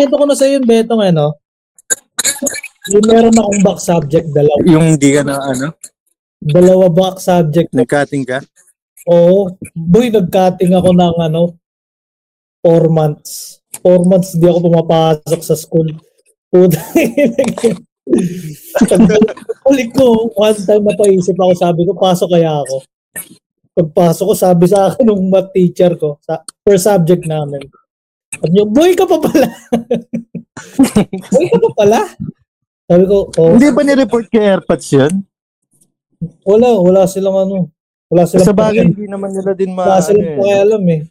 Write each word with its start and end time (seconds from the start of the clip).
Nakwento 0.00 0.16
ko 0.16 0.24
na 0.24 0.32
sa 0.32 0.48
yung 0.48 0.64
betong 0.64 1.02
ano. 1.04 1.36
Yung 2.88 3.04
meron 3.04 3.36
akong 3.36 3.60
back 3.60 3.80
subject, 3.84 4.32
dalawa. 4.32 4.56
Yung 4.64 4.96
hindi 4.96 5.12
ka 5.12 5.20
na 5.20 5.36
ano, 5.36 5.76
Dalawa 6.40 6.88
back 6.88 7.20
subject. 7.20 7.68
nag-cutting 7.76 8.24
ka. 8.24 8.40
Oo. 9.12 9.52
Boy, 9.76 10.08
nag-cutting 10.08 10.72
ako 10.72 10.96
ng 10.96 11.16
ano, 11.20 11.52
four 12.64 12.88
months. 12.88 13.60
Four 13.84 14.08
months 14.08 14.32
hindi 14.32 14.48
ako 14.48 14.72
pumapasok 14.72 15.40
sa 15.44 15.52
school. 15.52 15.92
Puta. 16.48 16.80
Ulit 19.68 19.92
ko, 19.92 20.32
one 20.32 20.56
time 20.64 20.84
na 20.88 20.96
paisip 20.96 21.36
ako, 21.36 21.52
sabi 21.60 21.84
ko, 21.84 21.92
pasok 21.92 22.40
kaya 22.40 22.64
ako. 22.64 22.76
Pagpasok 23.76 24.24
ko, 24.32 24.34
sabi 24.34 24.64
sa 24.64 24.88
akin 24.88 25.04
ng 25.12 25.28
math 25.28 25.52
teacher 25.52 25.92
ko, 26.00 26.16
sa 26.24 26.40
first 26.64 26.88
subject 26.88 27.28
namin. 27.28 27.60
Sabi 28.30 28.50
niyo, 28.54 28.64
boy 28.70 28.92
ka 28.94 29.04
pa 29.10 29.18
pala. 29.18 29.48
boy 31.34 31.46
ka 31.50 31.58
pa 31.58 31.70
pala. 31.74 32.00
Sabi 32.86 33.04
ko, 33.06 33.16
oh, 33.34 33.54
Hindi 33.54 33.68
ba 33.74 33.82
ni-report 33.82 34.26
kay 34.30 34.54
Airpods 34.54 34.88
yun? 34.94 35.14
wala, 36.44 36.68
wala 36.78 37.02
silang 37.08 37.38
ano. 37.48 37.58
Wala 38.12 38.26
silang 38.28 38.46
Sa 38.50 38.54
bagay, 38.54 38.92
hindi 38.92 39.08
naman 39.08 39.32
nila 39.32 39.54
din 39.56 39.72
ma... 39.72 39.86
Wala 39.86 39.98
ano 39.98 40.06
silang 40.06 40.26
eh. 40.26 40.36
pakialam 40.36 40.84
eh. 40.90 41.02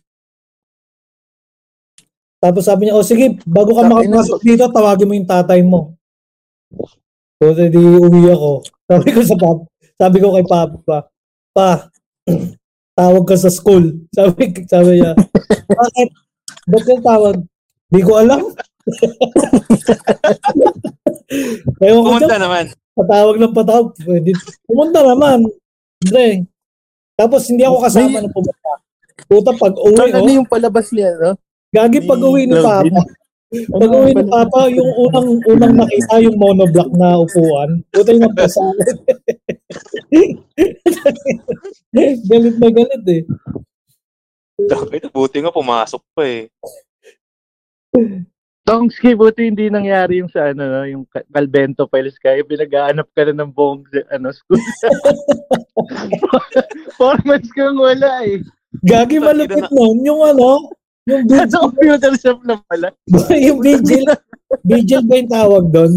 Tapos 2.39 2.64
sabi 2.64 2.88
niya, 2.88 2.95
oh 2.95 3.03
sige, 3.03 3.36
bago 3.44 3.76
ka 3.76 3.83
makapasok 3.83 4.39
dito, 4.44 4.64
tawagin 4.72 5.08
mo 5.11 5.14
yung 5.16 5.28
tatay 5.28 5.59
mo. 5.59 6.00
So, 7.39 7.52
di 7.56 7.80
uwi 7.80 8.31
ako. 8.31 8.64
Sabi 8.88 9.08
ko 9.11 9.20
sa 9.23 9.36
pap, 9.36 9.58
sabi 10.00 10.17
ko 10.23 10.28
kay 10.36 10.45
papa, 10.48 10.98
pa, 11.52 11.70
tawag 13.00 13.23
ka 13.28 13.36
sa 13.36 13.52
school. 13.52 14.08
Sabi, 14.16 14.56
sabi 14.67 15.04
niya, 15.04 15.16
bakit? 15.80 16.09
Ba't 16.70 16.84
ka 16.86 16.95
tawag? 17.02 17.36
Di 17.89 18.02
ko 18.06 18.14
alam. 18.22 18.42
Ewan 21.81 22.02
ko 22.06 22.09
dyan, 22.14 22.30
Pumunta 22.30 22.38
naman. 22.38 22.66
patawag 22.94 23.36
ng 23.42 23.53
patawag. 23.56 23.88
Pwede. 23.98 24.31
Pumunta 24.70 25.00
naman. 25.02 25.45
Andre. 26.06 26.45
Tapos 27.20 27.42
hindi 27.50 27.64
ako 27.66 27.78
kasama 27.84 28.22
na 28.22 28.30
pumunta. 28.31 28.72
Puta, 29.28 29.52
pag 29.58 29.76
uwi 29.76 29.98
Saan 30.00 30.11
ko, 30.16 30.17
ano 30.23 30.31
yung 30.31 30.48
palabas 30.50 30.88
niya, 30.95 31.11
no? 31.20 31.36
gagi 31.70 32.00
pag 32.08 32.22
uwi 32.23 32.48
ni? 32.48 32.56
Papa. 32.56 33.02
Pag 33.50 33.92
uwi 33.92 34.11
ni 34.16 34.23
Papa, 34.26 34.70
yung 34.72 34.92
unang 35.06 35.30
unang 35.44 35.73
nakita 35.76 36.23
yung 36.23 36.38
monoblock 36.39 36.89
na 36.95 37.20
upuan. 37.20 37.83
Puta 37.92 38.16
yung 38.16 38.23
nagpasalit. 38.26 38.98
galit 42.30 42.56
na 42.58 42.70
galit 42.72 43.04
eh. 43.11 43.22
Ito, 44.68 45.08
buti 45.14 45.38
nga 45.40 45.56
pumasok 45.56 46.04
pa 46.12 46.24
eh. 46.28 46.44
Tongski, 48.70 49.18
buti 49.18 49.50
hindi 49.50 49.66
nangyari 49.66 50.22
yung 50.22 50.30
sa 50.30 50.54
ano, 50.54 50.62
no? 50.62 50.86
yung 50.86 51.04
Calvento 51.10 51.90
Files 51.90 52.22
kaya 52.22 52.46
pinag-aanap 52.46 53.10
ka 53.18 53.26
na 53.26 53.42
ng 53.42 53.50
buong 53.50 53.82
ano, 54.14 54.30
school. 54.30 54.62
Four 57.00 57.18
months 57.26 57.50
kang 57.58 57.82
wala 57.82 58.30
eh. 58.30 58.46
Gagi 58.86 59.18
malupit 59.18 59.66
nun. 59.74 60.06
Yung 60.06 60.22
ano, 60.22 60.70
yung 61.10 61.26
Sa 61.26 61.50
vigil, 61.50 61.66
computer 61.66 62.14
shop 62.22 62.45
na 62.45 62.62
pala. 62.70 62.94
yung 63.33 63.58
vigil, 63.58 64.06
vigil 64.62 65.02
ba 65.02 65.17
yung 65.17 65.33
tawag 65.33 65.66
doon? 65.73 65.92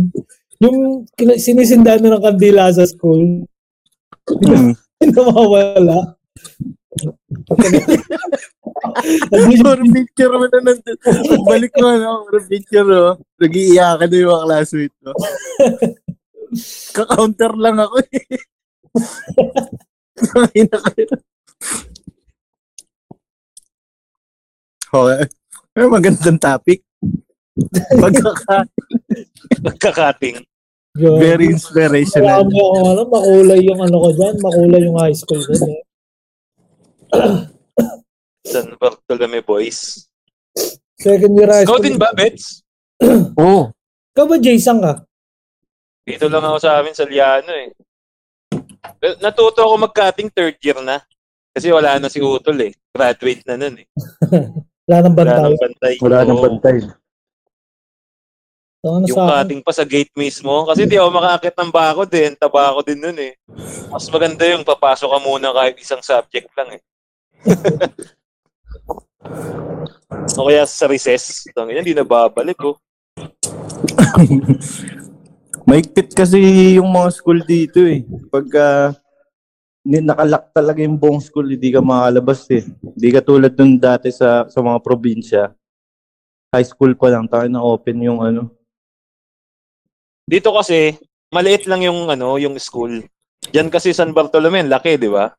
Yung 0.65 1.05
sinisindahan 1.37 2.01
na 2.01 2.17
ng 2.17 2.25
kandila 2.25 2.73
sa 2.73 2.89
school. 2.89 3.45
Hmm. 4.25 4.73
Nawawala. 5.03 6.15
Picture 9.93 10.33
mo 10.37 10.45
na 10.45 10.59
nandun. 10.61 10.99
Balik 11.49 11.73
mo, 11.81 11.89
no? 11.97 12.29
Or 12.29 12.41
picture, 12.45 12.85
no? 12.85 13.17
Nag-iiyakan 13.41 14.09
na 14.09 14.17
yung 14.17 14.33
mga 14.33 14.45
classmate, 14.45 14.97
no? 15.01 15.13
Ka-counter 16.93 17.53
lang 17.57 17.77
ako, 17.81 17.97
eh. 18.13 18.25
Na. 20.69 20.79
Okay. 24.93 25.23
Ay, 25.73 25.89
magandang 25.89 26.37
topic. 26.37 26.85
Pagkaka, 27.97 28.69
Nagkakating. 29.65 30.45
very 30.97 31.49
inspirational. 31.49 32.45
Marami 32.45 32.61
ako 32.61 32.77
ano, 32.85 33.03
makulay 33.09 33.61
yung 33.65 33.81
ano 33.81 33.97
ko 33.97 34.09
dyan, 34.13 34.35
makulay 34.45 34.81
yung 34.85 34.99
high 35.01 35.17
school 35.17 35.41
ko. 35.41 35.57
Eh. 35.57 35.81
San 38.43 38.75
Bartolome 38.77 39.41
Boys. 39.41 40.09
Second 40.97 41.33
year 41.35 41.49
high 41.49 41.63
Ikaw 41.63 41.77
school. 41.77 41.85
din 41.85 41.97
ba, 41.97 42.11
Bets? 42.13 42.63
Oo. 43.41 43.71
Ikaw 44.13 44.25
ba, 44.25 44.37
Jason 44.39 44.79
ka? 44.79 44.93
Dito 46.03 46.27
lang 46.27 46.43
ako 46.43 46.59
sa 46.59 46.79
amin 46.79 46.93
sa 46.93 47.07
Liano 47.07 47.53
eh. 47.53 47.71
Natuto 49.19 49.63
ako 49.63 49.75
mag-cutting 49.81 50.31
third 50.31 50.59
year 50.59 50.79
na. 50.79 50.99
Kasi 51.53 51.69
wala 51.69 51.99
na 51.99 52.09
si 52.09 52.19
Utol 52.19 52.59
eh. 52.61 52.73
Graduate 52.89 53.45
na 53.45 53.57
nun 53.57 53.77
eh. 53.77 53.87
Wala 54.83 54.99
nang 54.99 55.15
Wala 55.15 55.31
bantay. 55.31 55.43
nang 55.45 55.61
bantay. 55.61 55.95
Wala 56.01 56.19
nang 56.23 56.35
Oo. 56.35 56.45
bantay. 56.45 56.77
Ano 58.83 59.07
Yung 59.07 59.15
sa 59.15 59.23
akin? 59.23 59.31
cutting 59.39 59.63
pa 59.63 59.73
sa 59.73 59.85
gate 59.87 60.11
mismo. 60.13 60.67
Kasi 60.67 60.91
di 60.91 60.99
ako 60.99 61.11
makakit 61.13 61.55
ng 61.55 61.71
bako 61.71 62.03
din. 62.03 62.35
Taba 62.35 62.75
ako 62.75 62.81
din 62.83 62.99
nun 62.99 63.15
eh. 63.15 63.39
Mas 63.87 64.11
maganda 64.11 64.43
yung 64.43 64.67
papasok 64.67 65.07
ka 65.07 65.19
muna 65.21 65.55
kahit 65.55 65.79
isang 65.79 66.03
subject 66.03 66.51
lang 66.53 66.75
eh. 66.75 66.83
O 70.39 70.47
kaya 70.49 70.67
sa 70.67 70.87
recess. 70.89 71.47
Tangin, 71.55 71.83
hindi 71.83 71.95
na 71.95 72.07
babalik 72.07 72.59
oh. 72.63 72.77
Maigpit 75.69 76.11
kasi 76.13 76.39
yung 76.77 76.91
mga 76.91 77.09
school 77.15 77.41
dito 77.47 77.81
eh. 77.87 78.03
Pagka 78.29 78.97
ni 79.83 79.99
nakalak 79.99 80.51
talaga 80.55 80.83
yung 80.83 80.99
buong 80.99 81.23
school, 81.23 81.51
hindi 81.51 81.71
ka 81.75 81.83
makalabas 81.83 82.47
eh. 82.51 82.67
Hindi 82.67 83.09
ka 83.11 83.21
tulad 83.23 83.55
dun 83.55 83.79
dati 83.79 84.11
sa 84.15 84.47
sa 84.47 84.59
mga 84.63 84.79
probinsya. 84.83 85.51
High 86.53 86.69
school 86.69 86.95
pa 86.95 87.09
lang, 87.11 87.27
tayo 87.27 87.49
na 87.49 87.65
open 87.65 88.05
yung 88.05 88.21
ano. 88.21 88.53
Dito 90.29 90.53
kasi, 90.55 90.95
maliit 91.33 91.67
lang 91.67 91.83
yung 91.83 92.07
ano, 92.13 92.37
yung 92.39 92.61
school. 92.61 93.03
Diyan 93.51 93.73
kasi 93.73 93.91
San 93.91 94.15
Bartolome, 94.15 94.63
laki, 94.69 95.01
di 95.01 95.11
ba? 95.11 95.33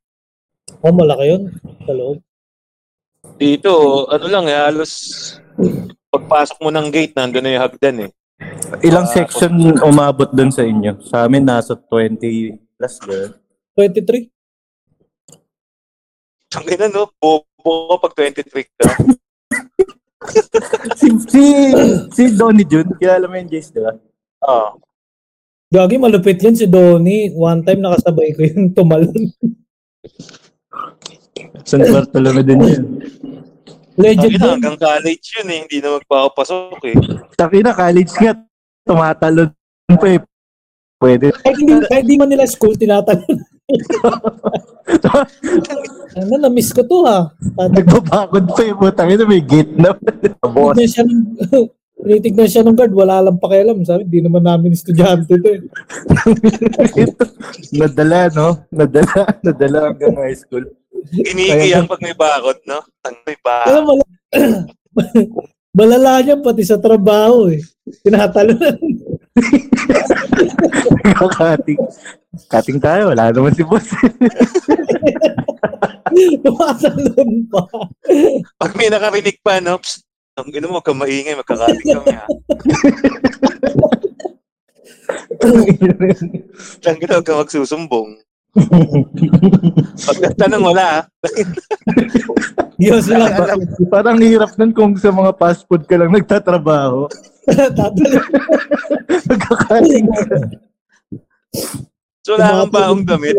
Oh, 0.83 0.91
malaki 0.95 1.25
yun. 1.27 1.43
Sa 1.83 1.91
loob. 1.91 2.17
Dito, 3.39 3.71
ano 4.07 4.25
lang 4.27 4.45
eh, 4.47 4.55
halos 4.55 4.91
pagpasok 6.13 6.57
mo 6.61 6.69
ng 6.69 6.87
gate, 6.91 7.15
nandun 7.17 7.41
na 7.43 7.55
yung 7.55 7.63
hagdan 7.65 7.97
eh. 8.07 8.11
Ilang 8.83 9.07
Ah, 9.07 9.13
section 9.15 9.53
umabot 9.79 10.29
dun 10.29 10.51
sa 10.51 10.61
inyo? 10.61 10.99
Sa 11.07 11.25
amin, 11.25 11.47
nasa 11.47 11.73
20 11.73 12.19
plus 12.77 12.95
girl. 13.01 13.31
23? 13.79 14.27
Tangin 16.51 16.77
na 16.77 16.87
no, 16.91 17.09
bobo 17.17 17.97
ka 17.97 18.11
pag 18.11 18.13
23 18.29 18.69
ka. 18.77 18.83
si, 20.99 21.07
si, 21.27 21.43
si 22.13 22.23
Donnie 22.37 22.67
Jun, 22.67 22.87
kilala 23.01 23.25
mo 23.25 23.35
yung 23.39 23.49
Jace, 23.49 23.73
di 23.73 23.81
ba? 23.81 23.91
Ah, 24.43 24.75
Gagi, 25.73 25.97
malupit 25.97 26.37
yun 26.37 26.53
si 26.53 26.69
Donnie. 26.69 27.33
One 27.33 27.65
time 27.65 27.81
nakasabay 27.81 28.37
ko 28.37 28.45
yung 28.45 28.77
tumalon. 28.77 29.09
San 31.63 31.81
Bartolome 31.87 32.43
din 32.43 32.61
yun. 32.61 32.83
Legend 33.93 34.25
tangin 34.25 34.39
na, 34.41 34.45
yun. 34.45 34.53
hanggang 34.57 34.77
college 34.81 35.25
yun 35.37 35.47
eh, 35.53 35.59
hindi 35.65 35.77
na 35.79 35.89
magpapasok 36.01 36.81
eh. 36.89 36.97
Taki 37.37 37.61
na, 37.61 37.77
college 37.77 38.13
nga, 38.17 38.33
tumatalon 38.83 39.49
pa 40.01 40.07
eh. 40.09 40.19
Pwede. 40.97 41.35
Kahit 41.35 41.57
hindi, 41.59 41.73
kahit 41.91 42.05
di 42.07 42.15
man 42.15 42.31
nila 42.31 42.47
school, 42.47 42.73
tinatalon. 42.73 43.37
ano, 46.19 46.33
na-miss 46.39 46.71
ko 46.71 46.81
to 46.87 46.97
ha. 47.05 47.27
Nagbabakod 47.69 48.45
pa 48.55 48.61
eh. 48.63 48.73
Putang 48.73 49.11
ina, 49.11 49.27
may 49.27 49.43
gate 49.43 49.75
na. 49.77 49.93
Boss. 50.41 50.79
Siya 50.79 51.03
tinitignan 52.03 52.51
siya 52.51 52.67
ng 52.67 52.75
guard, 52.75 52.91
wala 52.91 53.23
lang 53.23 53.39
pakialam. 53.39 53.79
Sabi, 53.87 54.03
di 54.05 54.19
naman 54.19 54.43
namin 54.43 54.75
estudyante 54.75 55.39
to 55.39 55.47
eh. 55.47 55.63
nadala, 57.79 58.27
no? 58.35 58.67
Nadala, 58.69 59.21
nadala 59.47 59.79
hanggang 59.89 60.15
high 60.19 60.35
school. 60.35 60.67
Iniigiyan 61.15 61.87
pag 61.87 62.03
may 62.03 62.15
bakod, 62.15 62.59
no? 62.67 62.83
Ang 63.07 63.15
may 63.23 63.39
bakod. 63.39 63.71
Alam 63.71 63.83
mo, 63.87 63.93
malala 65.79 66.21
niya 66.21 66.43
pati 66.43 66.63
sa 66.67 66.77
trabaho 66.77 67.49
eh. 67.49 67.63
Tinatalon. 68.03 68.59
Kating. 71.39 71.79
Kating 72.51 72.79
tayo, 72.83 73.15
wala 73.15 73.31
naman 73.31 73.55
si 73.55 73.63
boss. 73.65 73.87
Tumatalon 76.43 77.31
pa. 77.49 77.63
Pag 78.61 78.71
may 78.77 78.91
nakarinig 78.91 79.39
pa, 79.41 79.57
no? 79.57 79.81
Psst, 79.81 80.05
ang 80.33 80.49
ino 80.49 80.65
mo, 80.69 80.81
kang 80.81 80.97
maingay, 80.97 81.37
magkakating 81.37 81.93
kami 81.93 82.13
ha. 82.17 82.25
Ang 86.89 86.97
ino, 86.97 87.13
huwag 87.13 87.27
kang 87.27 87.41
magsusumbong. 87.45 88.17
Pagkatanong 90.09 90.63
wala 90.65 90.85
ah. 91.01 91.03
Yun 92.81 93.01
sila. 93.01 93.29
Parang, 93.33 93.61
parang 93.89 94.17
hirap 94.21 94.53
nun 94.57 94.73
kung 94.73 94.93
sa 94.97 95.13
mga 95.13 95.37
fast 95.37 95.65
food 95.69 95.85
ka 95.85 95.97
lang 95.97 96.13
nagtatrabaho. 96.13 97.09
Nagkakaling 99.29 100.05
ka. 100.09 100.21
So 102.25 102.37
wala 102.37 102.65
kang 102.65 102.73
baong 102.73 103.03
damit. 103.05 103.37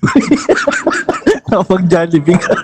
Kapag 1.50 1.82
Jollibee 1.90 2.38
ka. 2.38 2.54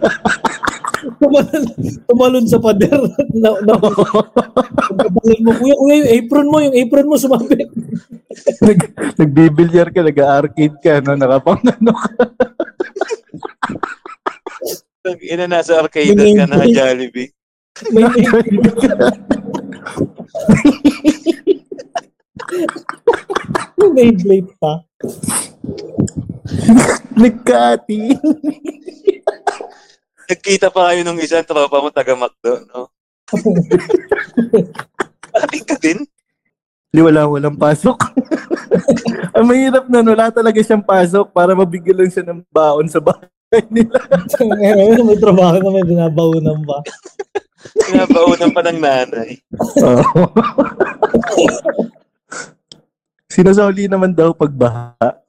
Tumalon, 1.19 1.65
tumalon 2.07 2.45
sa 2.47 2.59
pader. 2.59 3.01
na, 3.35 3.49
na, 3.63 3.75
pagkabalon 3.79 5.41
mo, 5.43 5.53
kuya, 5.57 5.75
kuya, 5.79 5.97
yung 6.03 6.11
apron 6.11 6.47
mo, 6.51 6.57
yung 6.63 6.77
apron 6.77 7.09
mo 7.09 7.17
sumabit. 7.17 7.69
Nag, 8.63 8.79
nagbibilyar 9.17 9.89
ka, 9.95 10.01
nag-arcade 10.05 10.77
ka, 10.83 11.01
no? 11.01 11.17
nakapang 11.17 11.63
ano 11.65 11.93
ka. 11.95 12.11
Ina 15.23 15.47
nasa 15.47 15.79
arcade 15.79 16.19
ka 16.19 16.51
na 16.51 16.67
Jollibee. 16.67 17.31
May, 17.93 18.09
may 23.95 24.13
Beyblade 24.13 24.53
pa. 24.61 24.85
Nagkati. 27.17 28.01
Nagkita 30.27 30.75
pa 30.75 30.91
kayo 30.91 31.07
nung 31.07 31.23
isang 31.23 31.47
tropa 31.47 31.79
mo 31.79 31.95
taga 31.95 32.19
Macdo, 32.19 32.67
no? 32.67 32.91
Ating 35.43 35.67
ka 35.67 35.77
din? 35.79 36.03
Di 36.91 37.01
wala, 37.05 37.31
walang 37.31 37.55
pasok. 37.55 37.99
Ang 39.37 39.47
mahirap 39.47 39.87
na, 39.87 40.03
wala 40.03 40.33
talaga 40.33 40.59
siyang 40.63 40.83
pasok 40.83 41.31
para 41.31 41.55
mabigyan 41.55 42.03
lang 42.03 42.11
siya 42.11 42.25
ng 42.27 42.43
baon 42.49 42.89
sa 42.89 42.99
bahay 42.99 43.29
nila. 43.75 44.01
Ngayon, 44.35 45.07
may 45.07 45.19
trabaho 45.21 45.57
na 45.61 45.71
may 45.71 45.87
binabaunan 45.87 46.59
pa. 46.65 46.79
Pinapaunan 47.87 48.51
pa 48.51 48.61
ng 48.67 48.79
nanay. 48.81 49.31
Oo. 49.85 50.25
Sinasoli 53.29 53.87
naman 53.87 54.17
daw 54.17 54.33
pag 54.33 54.53
baha. 54.57 54.97
Pag 55.03 55.21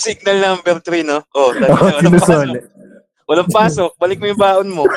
signal 0.00 0.40
number 0.40 0.80
3, 0.80 1.04
no? 1.04 1.20
Oh, 1.36 1.52
Oo, 1.52 1.54
talaga, 1.60 2.00
walang 2.00 2.16
pasok. 2.16 2.24
sinasoli. 2.24 2.58
Walang 3.28 3.50
pasok. 3.52 3.90
Balik 4.00 4.18
mo 4.18 4.26
yung 4.32 4.40
baon 4.40 4.68
mo. 4.72 4.84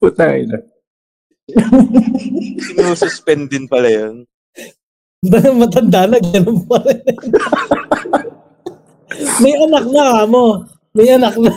Puta 0.00 0.36
ina. 0.36 0.60
Sinususpend 2.60 3.48
din 3.48 3.64
pala 3.64 3.88
yun. 3.88 4.28
Dahil 5.24 5.56
matanda 5.56 6.04
na, 6.04 6.20
ganun 6.20 6.60
pa 6.68 6.76
rin. 6.84 7.00
may 9.40 9.56
anak 9.56 9.84
na 9.88 10.28
mo. 10.28 10.68
May 10.92 11.16
anak 11.16 11.32
na. 11.40 11.52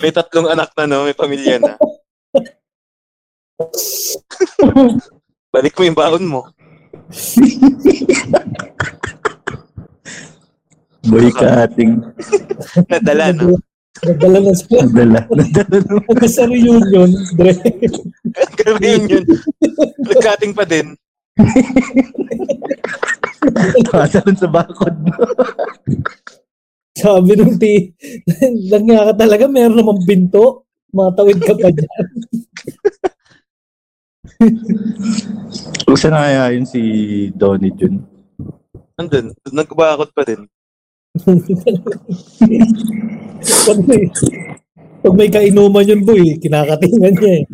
May 0.00 0.12
tatlong 0.12 0.52
anak 0.52 0.76
na, 0.76 0.84
no? 0.84 1.08
May 1.08 1.16
pamilya 1.16 1.56
na. 1.56 1.72
Balik 5.50 5.74
mo 5.74 5.82
yung 5.82 5.98
baon 5.98 6.24
mo. 6.30 6.40
Boy 11.10 11.26
ka 11.34 11.66
ating 11.66 11.98
Nadala, 12.86 13.34
no? 13.34 13.58
Nagdala 14.00 14.38
na 14.40 14.52
sila. 14.54 14.86
nadala. 14.86 15.20
Nadala 15.26 15.76
naman. 15.82 16.28
Sa 16.30 16.44
reunion, 16.46 17.10
Dre. 17.34 17.52
Yun. 18.78 19.24
Nagkating 20.06 20.54
pa 20.54 20.64
din. 20.64 20.94
Tatalon 23.90 24.36
sa 24.38 24.48
bakod 24.48 24.94
mo. 25.02 25.12
Sabi 26.94 27.32
nung 27.34 27.58
ti, 27.58 27.90
langya 28.72 29.10
ka 29.10 29.26
talaga, 29.26 29.50
meron 29.50 29.76
namang 29.82 30.04
binto. 30.06 30.68
Matawid 30.94 31.42
ka 31.42 31.54
pa 31.58 31.70
dyan. 31.74 32.06
Kung 35.84 35.98
saan 36.00 36.16
na 36.16 36.24
kaya 36.24 36.56
yun 36.56 36.64
si 36.64 36.80
Donnie 37.36 37.76
Jun? 37.76 38.00
Andun. 38.96 39.36
Nagbakot 39.52 40.10
pa 40.16 40.22
din. 40.24 40.48
pag, 43.66 43.78
may, 43.84 44.02
pag 45.04 45.14
may 45.18 45.28
kainuman 45.28 45.84
yun, 45.84 46.00
boy, 46.06 46.40
kinakatingan 46.40 47.14
niya 47.20 47.32
eh. 47.36 47.44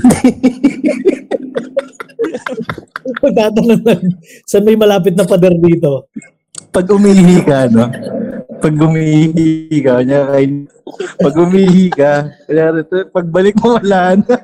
Pagtatanong 3.23 3.83
lang, 3.83 4.03
saan 4.47 4.67
may 4.67 4.79
malapit 4.79 5.19
na 5.19 5.27
pader 5.27 5.59
dito? 5.59 6.07
Pag 6.71 6.87
umihi 6.87 7.43
ka, 7.43 7.67
no? 7.73 7.91
Pag 8.63 8.75
umihi 8.77 9.81
ka, 9.83 10.03
kanya 10.03 10.21
kay 10.31 10.47
pag 11.19 11.35
umihi 11.35 11.87
ka, 11.91 12.31
kanya 12.47 12.85
pagbalik 13.11 13.57
mo 13.59 13.81
wala 13.81 14.21
na. 14.21 14.35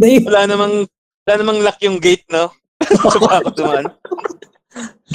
Wala 0.00 0.40
namang, 0.48 0.74
wala 1.24 1.34
namang 1.38 1.58
lock 1.62 1.78
yung 1.82 1.98
gate, 1.98 2.26
no? 2.28 2.52
Sa 3.12 3.18
bakot 3.18 3.56
naman. 3.56 3.84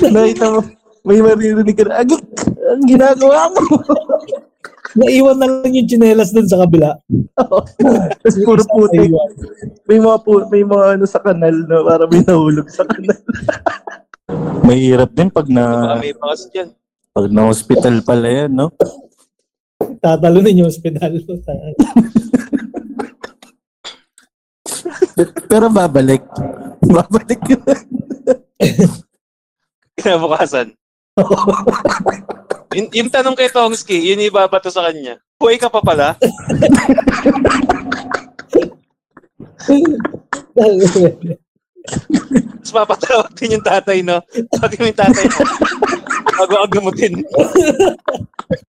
Nakita 0.01 0.45
mo, 0.49 0.59
may 1.05 1.19
maririnig 1.21 1.77
ka 1.77 1.83
na, 1.85 2.01
agik, 2.01 2.23
ang 2.47 2.85
ginagawa 2.87 3.51
mo. 3.53 3.61
naiwan 4.95 5.37
na 5.39 5.47
lang 5.47 5.71
yung 5.71 5.87
chinelas 5.87 6.35
dun 6.35 6.47
sa 6.47 6.59
kabila. 6.63 6.99
Tapos 7.35 8.35
puro 8.43 8.63
putik. 8.75 9.11
May 9.87 9.99
mga, 9.99 10.17
pu- 10.23 10.47
may 10.51 10.63
mga 10.67 10.85
ano 10.99 11.05
sa 11.07 11.23
kanal 11.23 11.55
na 11.67 11.77
para 11.83 12.03
may 12.07 12.21
nahulog 12.23 12.67
sa 12.67 12.83
kanal. 12.83 13.19
Mahirap 14.67 15.11
din 15.15 15.29
pag 15.31 15.47
na 15.47 15.95
may 15.99 16.15
dyan. 16.51 16.69
pag 17.11 17.27
na 17.27 17.41
hospital 17.47 17.95
pala 18.03 18.27
yan, 18.27 18.51
no? 18.51 18.71
Tatalunin 19.99 20.63
yung 20.63 20.71
ospital. 20.71 21.23
Pero 25.49 25.69
babalik. 25.69 26.23
Babalik 26.81 27.41
yun. 27.45 27.61
Kinabukasan. 29.97 30.73
yung, 32.77 32.87
yung 32.95 33.09
tanong 33.11 33.35
kay 33.35 33.51
Tongski, 33.51 33.99
yun 33.99 34.21
yung 34.23 34.31
ibabato 34.31 34.71
sa 34.71 34.87
kanya. 34.89 35.19
Buhay 35.37 35.59
ka 35.59 35.67
pa 35.67 35.81
pala? 35.83 36.15
Tapos 42.61 42.71
papatawag 42.73 43.33
din 43.35 43.57
yung 43.57 43.65
tatay, 43.65 44.05
no? 44.05 44.21
Mo 44.21 44.85
yung 44.85 44.95
tatay 44.95 45.25
mo. 45.27 45.41
Bago 46.37 46.55
agamutin. 46.63 47.13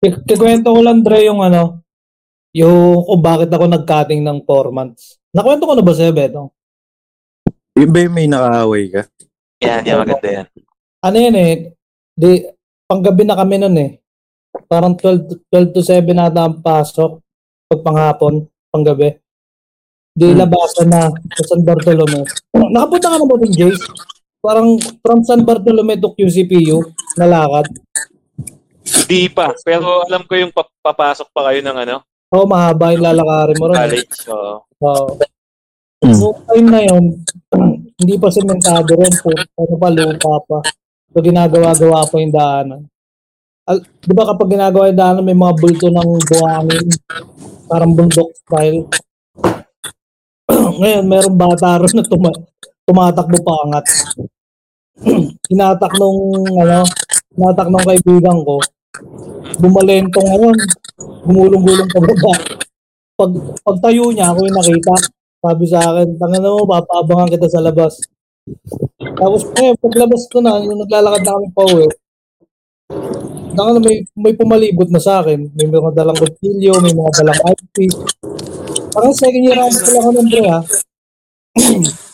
Kikwento 0.00 0.72
ko 0.72 0.80
lang, 0.80 1.04
Dre, 1.04 1.28
yung 1.28 1.44
ano, 1.44 1.84
yung 2.56 3.04
kung 3.04 3.20
bakit 3.20 3.52
ako 3.52 3.68
nag-cutting 3.68 4.24
ng 4.24 4.48
4 4.48 4.72
months. 4.72 5.20
Nakwento 5.30 5.68
ko 5.68 5.74
na 5.76 5.84
ba 5.84 5.92
sa'yo, 5.92 6.12
Beto? 6.16 6.56
Yung 7.76 7.92
ba 7.92 7.98
yung 8.00 8.14
may 8.16 8.26
nakaaway 8.26 8.88
ka? 8.88 9.02
Yan, 9.60 9.84
yan, 9.84 9.96
maganda 10.00 10.28
yan. 10.28 10.46
Ano 11.04 11.16
yun 11.20 11.36
eh, 11.36 11.52
di, 12.16 12.30
panggabi 12.88 13.22
na 13.28 13.36
kami 13.36 13.56
nun 13.60 13.76
eh. 13.76 13.90
Parang 14.66 14.96
12, 14.96 15.46
12 15.52 15.74
to 15.76 15.80
7 15.84 16.10
nata 16.16 16.48
ang 16.48 16.58
pasok. 16.64 17.20
Pag 17.70 17.80
panghapon, 17.84 18.48
panggabi. 18.72 19.14
Di 20.10 20.32
Hmm. 20.32 20.42
labasan 20.42 20.88
na 20.90 21.06
sa 21.12 21.42
San 21.44 21.62
Bartolome. 21.62 22.26
Nakapunta 22.50 23.14
ka 23.14 23.16
na 23.20 23.28
ba 23.30 23.36
din, 23.38 23.52
Jace? 23.54 23.84
Parang 24.42 24.74
from 25.04 25.20
San 25.22 25.44
Bartolome 25.46 26.00
to 26.00 26.10
QCPU, 26.16 26.82
nalakad. 27.14 27.68
Di 28.84 29.28
pa. 29.28 29.52
Pero 29.60 30.04
alam 30.04 30.22
ko 30.24 30.32
yung 30.34 30.52
pap- 30.54 30.72
papasok 30.80 31.28
pa 31.30 31.50
kayo 31.50 31.60
ng 31.60 31.76
ano, 31.76 31.96
Oo, 32.30 32.46
mahaba 32.46 32.94
yung 32.94 33.02
lalakarin 33.02 33.58
mo 33.58 33.66
ron. 33.68 33.76
college. 33.76 34.12
So, 34.22 34.34
Oo. 34.80 35.18
Mm. 36.00 36.16
Noong 36.16 36.38
time 36.48 36.68
na 36.72 36.80
yun, 36.80 37.04
hindi 38.00 38.14
pa 38.16 38.28
sementado 38.32 38.88
rin 38.96 39.14
po. 39.20 39.28
Ano 39.34 39.74
pa, 39.76 39.88
lupa 39.92 40.34
pa. 40.48 40.58
So, 41.12 41.20
ginagawa-gawa 41.20 42.08
pa 42.08 42.16
yung 42.16 42.32
daanan. 42.32 42.80
Al- 43.68 43.84
di 43.84 44.14
ba 44.16 44.24
kapag 44.24 44.48
ginagawa 44.48 44.88
yung 44.88 44.96
daanan, 44.96 45.24
may 45.26 45.36
mga 45.36 45.54
bulto 45.60 45.86
ng 45.92 46.10
buhangin. 46.24 46.86
Parang 47.68 47.92
bundok 47.92 48.32
style. 48.32 48.88
Ngayon, 50.80 51.04
merong 51.04 51.36
bata 51.36 51.84
ron 51.84 51.92
na 51.92 52.04
tuma- 52.06 52.42
tumatakbo 52.88 53.36
pa 53.44 53.52
angat. 53.68 53.84
Hinatak 55.52 55.92
nung, 56.00 56.40
ano, 56.56 56.86
hinatak 57.34 57.68
nung 57.70 57.86
kaibigan 57.86 58.38
ko. 58.42 58.58
Bumalentong 59.60 60.26
ngayon. 60.26 60.56
Gumulong-gulong 61.26 61.90
pa 61.90 62.00
baba. 62.02 62.32
Pag, 63.20 63.32
pagtayo 63.62 64.10
niya, 64.10 64.32
ako 64.32 64.48
yung 64.48 64.58
nakita. 64.58 64.94
Sabi 65.40 65.64
sa 65.68 65.80
akin, 65.80 66.08
tanga 66.16 66.38
na 66.40 66.52
mo, 66.52 66.64
papaabangan 66.68 67.32
kita 67.32 67.48
sa 67.48 67.64
labas. 67.64 67.96
Tapos, 68.98 69.42
eh, 69.60 69.72
paglabas 69.76 70.22
ko 70.28 70.40
na, 70.40 70.60
yung 70.60 70.80
naglalakad 70.84 71.22
na 71.24 71.32
kami 71.36 71.48
pa 71.52 71.62
uwi, 71.68 71.86
tanga 73.56 73.70
na 73.76 73.80
may, 73.80 73.96
may 74.16 74.34
pumalibot 74.36 74.88
na 74.88 75.00
sa 75.00 75.20
akin. 75.20 75.52
May 75.56 75.68
mga 75.68 75.92
dalang 75.96 76.16
kutsilyo, 76.16 76.72
may 76.80 76.92
mga 76.92 77.12
dalang 77.24 77.40
IP. 77.52 77.76
Parang 78.90 79.14
second 79.14 79.44
year 79.44 79.54
ako 79.54 79.70
pala 79.70 80.00
ko 80.02 80.10
ng 80.10 80.28
bro? 80.28 80.58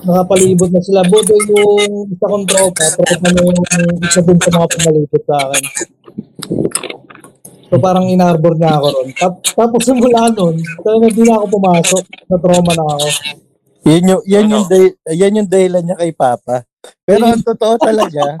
Nakapalibot 0.00 0.70
na 0.72 0.80
sila. 0.80 1.00
Buto 1.04 1.34
yung 1.36 2.08
isa 2.08 2.24
kong 2.24 2.46
tropa, 2.48 2.84
tropa 2.96 3.28
na 3.28 3.40
yung 3.44 3.58
isa 4.00 4.20
din 4.24 4.38
sa 4.40 4.50
mga 4.52 4.66
pumalibot 4.72 5.22
sa 5.24 5.36
akin. 5.44 5.64
So 7.70 7.78
parang 7.78 8.10
inarbor 8.10 8.58
niya 8.58 8.80
ako 8.80 8.86
ron. 8.90 9.08
Tap- 9.14 9.44
tapos 9.54 9.80
simula 9.86 10.26
nun, 10.32 10.56
talaga 10.82 11.04
hindi 11.06 11.22
na 11.22 11.38
ako 11.38 11.46
pumasok. 11.54 12.04
Na-trauma 12.26 12.72
na 12.74 12.84
ako. 12.98 13.08
Yan 13.80 14.04
yung, 14.04 14.22
yan 14.26 14.44
Ano? 14.44 14.52
yung, 14.52 14.66
day- 14.66 14.96
yan 15.14 15.38
yung 15.38 15.48
dahilan 15.48 15.82
niya 15.84 15.96
kay 15.96 16.12
Papa. 16.12 16.66
Pero 17.04 17.28
ang 17.28 17.44
totoo 17.44 17.76
talaga, 17.76 18.40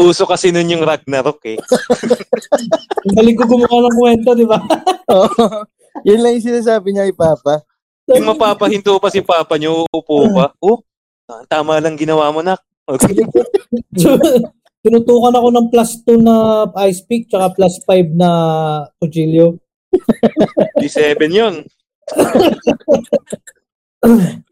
uso 0.00 0.24
kasi 0.24 0.48
nun 0.48 0.70
yung 0.70 0.86
Ragnarok 0.86 1.44
eh. 1.44 1.58
Ang 3.04 3.14
galing 3.14 3.36
ko 3.36 3.44
gumawa 3.44 3.84
ng 3.84 3.96
kwento, 3.98 4.30
di 4.32 4.46
ba? 4.48 4.56
oo, 5.12 5.44
yun 6.08 6.20
lang 6.20 6.32
yung 6.36 6.46
sinasabi 6.46 6.92
niya 6.92 7.08
kay 7.08 7.16
Papa. 7.16 7.54
Yung 8.10 8.26
mapapahinto 8.26 8.98
pa 8.98 9.08
si 9.12 9.22
Papa 9.22 9.54
niyo, 9.54 9.86
upo 9.90 10.26
pa. 10.34 10.50
Oh, 10.58 10.82
tama 11.46 11.78
lang 11.78 11.94
ginawa 11.94 12.32
mo 12.34 12.42
na. 12.42 12.58
Tinutukan 14.80 15.36
ako 15.36 15.48
ng 15.52 15.66
plus 15.68 16.00
2 16.08 16.24
na 16.24 16.64
ice 16.88 17.04
pick 17.04 17.28
tsaka 17.28 17.52
plus 17.52 17.76
5 17.84 18.16
na 18.16 18.30
kutsilyo. 18.96 19.60
D7 20.80 21.20
yun. 21.28 21.54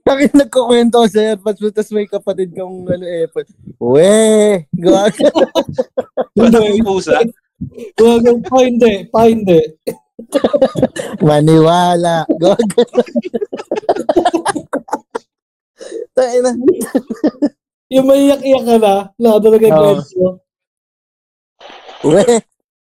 Bakit 0.05 0.37
nagkukwento 0.37 1.01
ako 1.01 1.09
sa 1.09 1.21
airpods 1.33 1.61
mo, 1.65 1.69
tapos 1.73 1.93
may 1.97 2.05
kapatid 2.05 2.53
kang 2.53 2.85
ano, 2.85 3.05
airpods. 3.09 3.53
We, 3.81 4.69
gawa 4.77 5.09
ka. 5.09 5.33
Walang 6.37 6.77
yung 6.77 6.85
pusa. 6.85 7.25
Wag 7.97 8.25
pa 8.45 8.59
hindi, 8.63 8.93
pa 9.09 9.21
hindi. 9.27 9.61
Maniwala. 11.27 12.27
Ka. 12.27 12.53
Tayo 16.15 16.39
na. 16.43 16.51
Yung 17.89 18.07
may 18.07 18.29
iyak-iyak 18.29 18.65
ka 18.67 18.77
na, 18.77 18.95
lahat 19.17 19.41
na 19.41 19.49
nagkikwento. 19.55 20.29
We, 22.05 22.23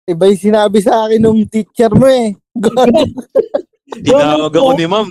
iba 0.08 0.24
yung 0.28 0.42
sinabi 0.42 0.78
sa 0.82 1.06
akin 1.06 1.20
nung 1.22 1.40
teacher 1.46 1.92
mo 1.92 2.08
eh. 2.08 2.34
Ka. 2.58 2.84
Tinawag 4.04 4.52
ako 4.52 4.70
ni 4.74 4.86
ma'am. 4.88 5.08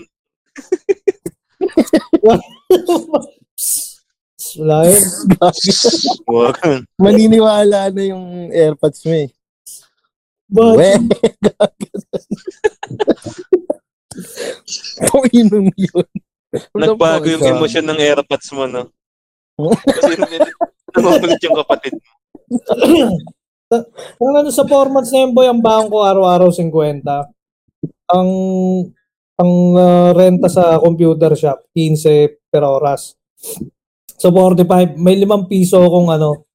Wala 4.56 4.78
yun. 4.88 5.04
Maniniwala 7.00 7.92
na 7.92 8.04
yung 8.04 8.52
airpods 8.52 9.04
mo 9.08 9.14
eh. 9.16 9.28
But, 10.46 10.78
inom 15.36 15.68
yun. 15.76 16.08
Nagbago 16.72 17.28
yung 17.28 17.44
emosyon 17.44 17.86
ng 17.90 18.00
airpods 18.00 18.50
mo, 18.56 18.64
no? 18.70 18.88
Kasi 19.96 20.16
namamulit 20.96 21.42
yung 21.44 21.58
kapatid 21.60 21.94
mo. 21.98 22.12
Ang 24.22 24.34
ano 24.40 24.50
sa 24.54 24.68
formats 24.68 25.12
na 25.12 25.26
yun, 25.26 25.34
boy, 25.36 25.48
ang 25.50 25.60
baon 25.60 25.90
ko 25.90 26.06
araw-araw 26.06 26.54
50. 26.54 27.02
Ang 28.14 28.30
ang 29.36 29.52
ah, 29.76 30.16
renta 30.16 30.48
sa 30.48 30.80
computer 30.80 31.36
shop 31.36 31.68
15 31.76 32.48
per 32.48 32.64
oras. 32.64 33.20
So 34.16 34.32
45, 34.32 34.96
may 34.96 35.20
5 35.20 35.52
piso 35.52 35.84
akong 35.84 36.08
ano, 36.08 36.48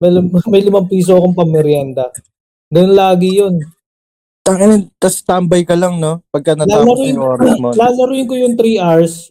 may, 0.00 0.16
may 0.52 0.62
5 0.64 0.88
piso 0.88 1.20
akong 1.20 1.36
pamerienda. 1.36 2.08
Ganun 2.68 2.94
lagi 2.94 3.30
'yun. 3.34 3.54
Tangin, 4.40 4.88
tas 4.96 5.20
tambay 5.20 5.60
ka 5.60 5.76
lang, 5.76 6.00
no? 6.00 6.24
Pagka 6.28 6.56
natapos 6.56 6.72
Lalaroin, 6.96 7.12
yung 7.12 7.20
oras 7.22 7.52
mo. 7.60 7.68
lalaruin 7.72 8.24
ko 8.24 8.34
yung 8.34 8.56
3 8.56 8.80
hours, 8.80 9.28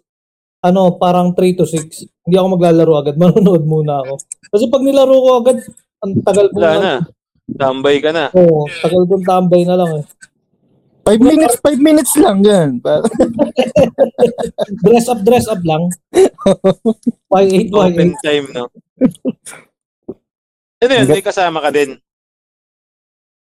ano, 0.61 0.93
parang 0.93 1.33
3 1.33 1.57
to 1.57 1.65
6. 1.65 2.05
Hindi 2.21 2.35
ako 2.37 2.47
maglalaro 2.53 2.93
agad, 2.95 3.15
manonood 3.21 3.65
muna 3.65 4.05
ako. 4.05 4.21
Kasi 4.47 4.63
pag 4.69 4.85
nilaro 4.85 5.15
ko 5.15 5.29
agad, 5.41 5.57
ang 5.99 6.11
tagal 6.21 6.45
ko 6.49 6.57
Wala 6.61 6.77
na. 6.77 6.93
Tambay 7.49 7.97
ka 7.97 8.13
na. 8.13 8.29
Oo, 8.31 8.69
tagal 8.69 9.09
kong 9.09 9.25
tambay 9.25 9.65
na 9.65 9.73
lang 9.73 9.91
eh. 9.97 10.05
Five 11.01 11.23
minutes, 11.23 11.55
five 11.63 11.79
minutes 11.79 12.13
lang 12.19 12.43
yan. 12.43 12.69
Dress 14.83 15.07
up, 15.07 15.23
dress 15.23 15.47
up 15.47 15.63
lang. 15.63 15.87
Y8, 17.31 17.71
Open 17.71 18.11
Y8. 18.11 18.21
time, 18.21 18.45
no? 18.51 18.67
Ano 20.77 20.91
yun, 20.93 21.07
may 21.07 21.23
kasama 21.23 21.57
ka 21.57 21.71
din. 21.71 21.95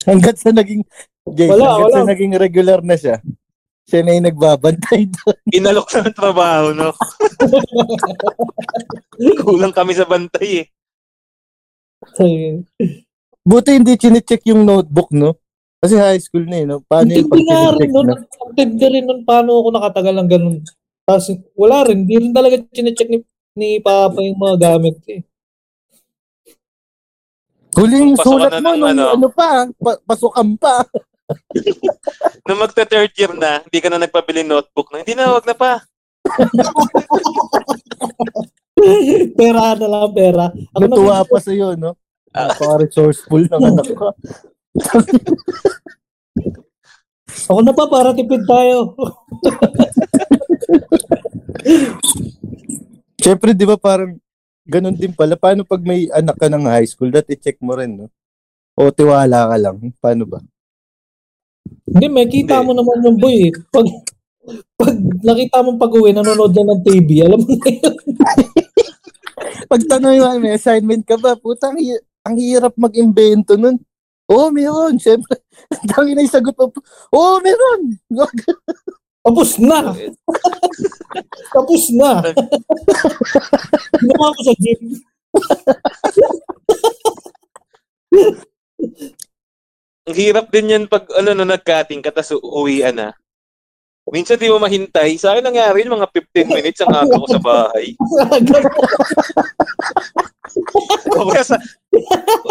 hanggat 0.08 0.36
sa 0.36 0.50
naging, 0.52 0.82
Jay, 1.32 1.48
Wala, 1.48 1.80
hanggat 1.80 1.92
sa 1.92 2.02
wala. 2.04 2.10
naging 2.12 2.32
regular 2.36 2.80
na 2.84 2.96
siya. 2.96 3.16
Siya 3.84 4.00
na 4.00 4.16
yung 4.16 4.26
nagbabantay 4.28 5.08
doon. 5.12 5.38
Inalok 5.60 5.88
na 5.92 6.08
ng 6.08 6.16
trabaho, 6.16 6.66
no? 6.72 6.90
Kulang 9.44 9.76
kami 9.76 9.92
sa 9.92 10.08
bantay, 10.08 10.64
eh. 10.64 10.66
Buti 13.44 13.76
hindi 13.76 14.00
chinecheck 14.00 14.40
yung 14.48 14.64
notebook, 14.64 15.12
no? 15.12 15.36
Kasi 15.84 16.00
high 16.00 16.16
school 16.16 16.48
na 16.48 16.56
eh, 16.64 16.64
no? 16.64 16.80
Paano 16.80 17.12
yung 17.12 17.28
pag 17.28 17.36
Hindi 17.36 17.52
nga 17.52 17.60
rin 17.76 17.90
chinecheck 17.92 18.08
na? 18.08 18.14
Active 18.24 18.72
ka 18.80 18.88
rin 18.88 19.04
nun. 19.04 19.20
Paano 19.28 19.50
ako 19.60 19.68
nakatagal 19.68 20.14
ng 20.16 20.30
ganun. 20.32 20.56
Tapos 21.04 21.26
wala 21.52 21.84
rin. 21.84 22.08
Hindi 22.08 22.16
rin 22.24 22.32
talaga 22.32 22.56
chinecheck 22.72 23.08
ni, 23.12 23.18
ni 23.52 23.68
Papa 23.84 24.16
yung 24.24 24.40
mga 24.40 24.56
gamit 24.56 24.96
eh. 25.12 25.20
Huling 27.74 28.14
Pasok 28.14 28.38
sulat 28.38 28.54
ka 28.54 28.62
na 28.62 28.62
mo, 28.62 28.70
ng 28.74 28.78
nung 28.78 28.90
ano. 28.94 29.04
ano 29.18 29.28
pa, 29.34 29.66
pa 29.74 29.98
pasukan 30.06 30.54
pa. 30.58 30.87
Nung 32.46 32.60
magta 32.60 32.84
third 32.84 33.10
year 33.16 33.32
na, 33.32 33.64
hindi 33.64 33.80
ka 33.80 33.88
na 33.88 33.98
nagpabili 33.98 34.44
notebook 34.44 34.92
na, 34.92 35.00
hindi 35.00 35.16
na, 35.16 35.32
wag 35.32 35.48
na 35.48 35.56
pa. 35.56 35.80
pera 39.38 39.74
na 39.74 39.87
lang, 39.88 40.12
pera. 40.12 40.52
Ako 40.76 40.84
Natuwa 40.84 41.24
naman, 41.24 41.30
pa 41.32 41.38
sa'yo, 41.40 41.68
no? 41.80 41.96
Ah. 42.37 42.52
Napaka-resourceful 42.52 43.48
ng 43.48 43.64
anak 43.64 43.88
ko. 43.96 44.04
ako 47.48 47.60
na 47.64 47.72
pa 47.72 47.84
para 47.88 48.12
tipid 48.12 48.44
tayo. 48.44 48.92
Siyempre, 53.16 53.56
di 53.56 53.64
ba 53.64 53.80
parang 53.80 54.20
ganun 54.64 54.96
din 54.96 55.12
pala. 55.12 55.37
Paano 55.37 55.62
pag 55.62 55.85
may 55.85 56.09
anak 56.11 56.37
ka 56.40 56.48
ng 56.48 56.64
high 56.68 56.88
school, 56.88 57.12
that 57.12 57.29
i-check 57.29 57.61
mo 57.61 57.77
rin, 57.77 57.94
no? 57.94 58.09
O 58.74 58.90
tiwala 58.90 59.53
ka 59.53 59.57
lang. 59.61 59.77
Paano 60.03 60.24
ba? 60.27 60.40
Hindi, 61.88 62.07
may 62.11 62.27
kita 62.27 62.61
Hindi. 62.61 62.66
mo 62.66 62.72
naman 62.74 63.07
yung 63.07 63.18
boy 63.20 63.37
eh. 63.48 63.53
Pag, 63.70 63.87
pag 64.77 64.94
nakita 65.24 65.64
mo 65.64 65.79
pag 65.79 65.92
uwi, 65.94 66.11
nanonood 66.12 66.53
yan 66.53 66.68
ng 66.68 66.83
TV, 66.83 67.09
alam 67.24 67.40
mo 67.40 67.55
na 67.55 67.68
yun. 67.70 67.94
Pag 69.64 69.90
tanong 69.90 70.20
mo, 70.20 70.29
may 70.38 70.55
assignment 70.55 71.03
ka 71.09 71.16
ba? 71.16 71.35
Puta, 71.35 71.72
ang, 71.72 71.81
hi- 71.81 72.05
ang 72.22 72.37
hirap 72.37 72.77
mag-invento 72.77 73.57
nun. 73.57 73.81
Oo, 74.29 74.48
oh, 74.48 74.53
meron. 74.53 75.00
Siyempre, 75.00 75.40
ang 75.72 75.87
dami 75.88 76.12
na 76.12 76.24
yung 76.24 76.35
sagot 76.35 76.55
mo. 76.57 76.70
Oo, 77.12 77.38
oh, 77.38 77.38
meron. 77.40 77.81
Tapos 79.24 79.56
na. 79.56 79.80
Tapos 81.54 81.82
na. 81.96 82.10
Ginawa 83.96 84.37
ko 84.37 84.40
sa 84.44 84.54
gym. 84.60 84.80
Ang 90.04 90.16
hirap 90.20 90.52
din 90.52 90.76
yan 90.76 90.84
pag 90.84 91.08
ano 91.16 91.32
no 91.32 91.48
nag-cutting 91.48 92.04
ka 92.04 92.12
tapos 92.12 92.37
uwian 92.44 92.92
na. 92.92 93.16
Minsan 94.12 94.37
di 94.37 94.52
mo 94.52 94.60
mahintay. 94.60 95.16
Sa 95.16 95.32
akin 95.32 95.48
nangyari 95.48 95.80
yun, 95.80 95.96
mga 95.96 96.12
15 96.12 96.44
minutes 96.44 96.80
ang 96.84 96.92
aga 96.92 97.16
ko 97.16 97.24
sa 97.24 97.40
bahay. 97.40 97.96
Kaya 101.08 101.40
sa, 101.40 101.56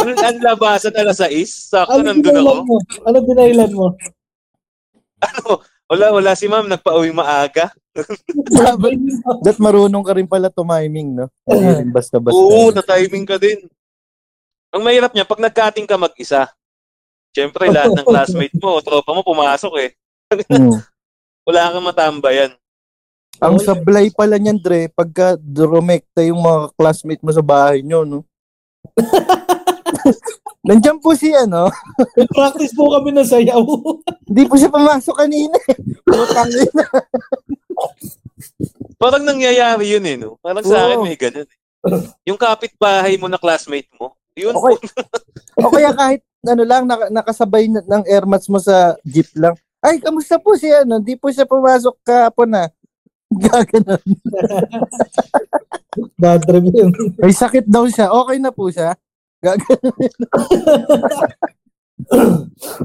ang 0.02 0.42
labasan 0.42 0.98
alas 0.98 1.22
6, 1.22 1.70
sakto 1.70 2.02
ano 2.02 2.10
nandun 2.10 2.42
ako. 2.42 2.66
mo? 2.66 2.78
Ano 3.06 3.18
dinailan 3.22 3.72
mo? 3.78 3.94
Ano, 5.22 5.62
wala, 5.92 6.06
wala 6.14 6.32
si 6.38 6.46
ma'am, 6.48 6.68
nagpa-uwi 6.68 7.12
maaga. 7.16 7.72
Dapat, 8.58 8.98
that 9.46 9.58
marunong 9.62 10.04
ka 10.04 10.14
rin 10.18 10.30
pala 10.30 10.50
tumiming, 10.50 11.14
no? 11.18 11.28
Basta-basta. 11.94 12.36
Oo, 12.36 12.74
na-timing 12.74 13.26
ka 13.28 13.38
din. 13.38 13.66
Ang 14.74 14.82
mahirap 14.82 15.14
niya, 15.14 15.30
pag 15.30 15.42
nag-cutting 15.42 15.86
ka 15.86 15.98
mag-isa, 16.00 16.50
Siyempre, 17.34 17.66
lahat 17.74 17.98
ng 17.98 18.06
classmate 18.06 18.54
mo, 18.62 18.78
tropa 18.86 19.10
mo, 19.10 19.26
pumasok 19.26 19.74
eh. 19.82 19.90
Hmm. 20.54 20.78
Wala 21.50 21.74
kang 21.74 21.90
matambayan. 21.90 22.52
Ang 23.42 23.58
sablay 23.58 24.14
pala 24.14 24.38
niyan, 24.38 24.62
Dre, 24.62 24.86
pagka 24.94 25.34
durumekta 25.42 26.22
yung 26.22 26.40
mga 26.40 26.78
classmate 26.78 27.26
mo 27.26 27.34
sa 27.34 27.42
bahay 27.42 27.82
nyo, 27.82 28.06
no? 28.06 28.20
Nandiyan 30.64 31.04
po 31.04 31.12
si 31.12 31.28
ano, 31.30 31.68
Practice 32.36 32.72
po 32.72 32.88
kami 32.90 33.12
ng 33.12 33.28
sayaw. 33.28 33.60
hindi 34.32 34.44
po 34.48 34.56
siya 34.56 34.72
pumasok 34.72 35.16
kanina. 35.18 35.58
eh. 35.60 35.76
Putang 36.02 36.48
ina. 36.50 36.86
Parang 39.02 39.24
nangyayari 39.24 39.92
yun 39.92 40.06
eh, 40.08 40.16
no? 40.16 40.40
Parang 40.40 40.64
sa 40.64 40.88
akin 40.88 41.04
may 41.04 41.20
ganun 41.20 41.44
eh. 41.44 41.60
Yung 42.24 42.40
kapitbahay 42.40 43.20
mo 43.20 43.28
na 43.28 43.36
classmate 43.36 43.92
mo, 44.00 44.16
yun 44.34 44.56
Okay. 44.56 44.80
O 45.60 45.68
kaya 45.68 45.92
kahit 45.92 46.24
ano 46.42 46.64
lang, 46.64 46.88
naka, 46.88 47.12
nakasabay 47.12 47.68
na- 47.68 47.84
ng 47.84 48.04
airmats 48.08 48.48
mo 48.48 48.56
sa 48.56 48.96
jeep 49.04 49.28
lang. 49.36 49.60
Ay, 49.84 50.00
kamusta 50.00 50.40
po 50.40 50.56
si 50.56 50.72
ano? 50.72 51.04
Di 51.04 51.20
po 51.20 51.28
siya 51.28 51.44
pumasok 51.44 52.00
kahapon 52.02 52.48
na. 52.48 52.64
Gaganon. 53.28 54.00
Bad 56.16 56.42
trip 56.42 56.66
yun. 56.66 56.92
May 57.20 57.36
sakit 57.36 57.68
daw 57.68 57.84
siya. 57.86 58.08
Okay 58.08 58.38
na 58.40 58.56
po 58.56 58.72
siya. 58.72 58.96
Gaganon. 59.44 59.94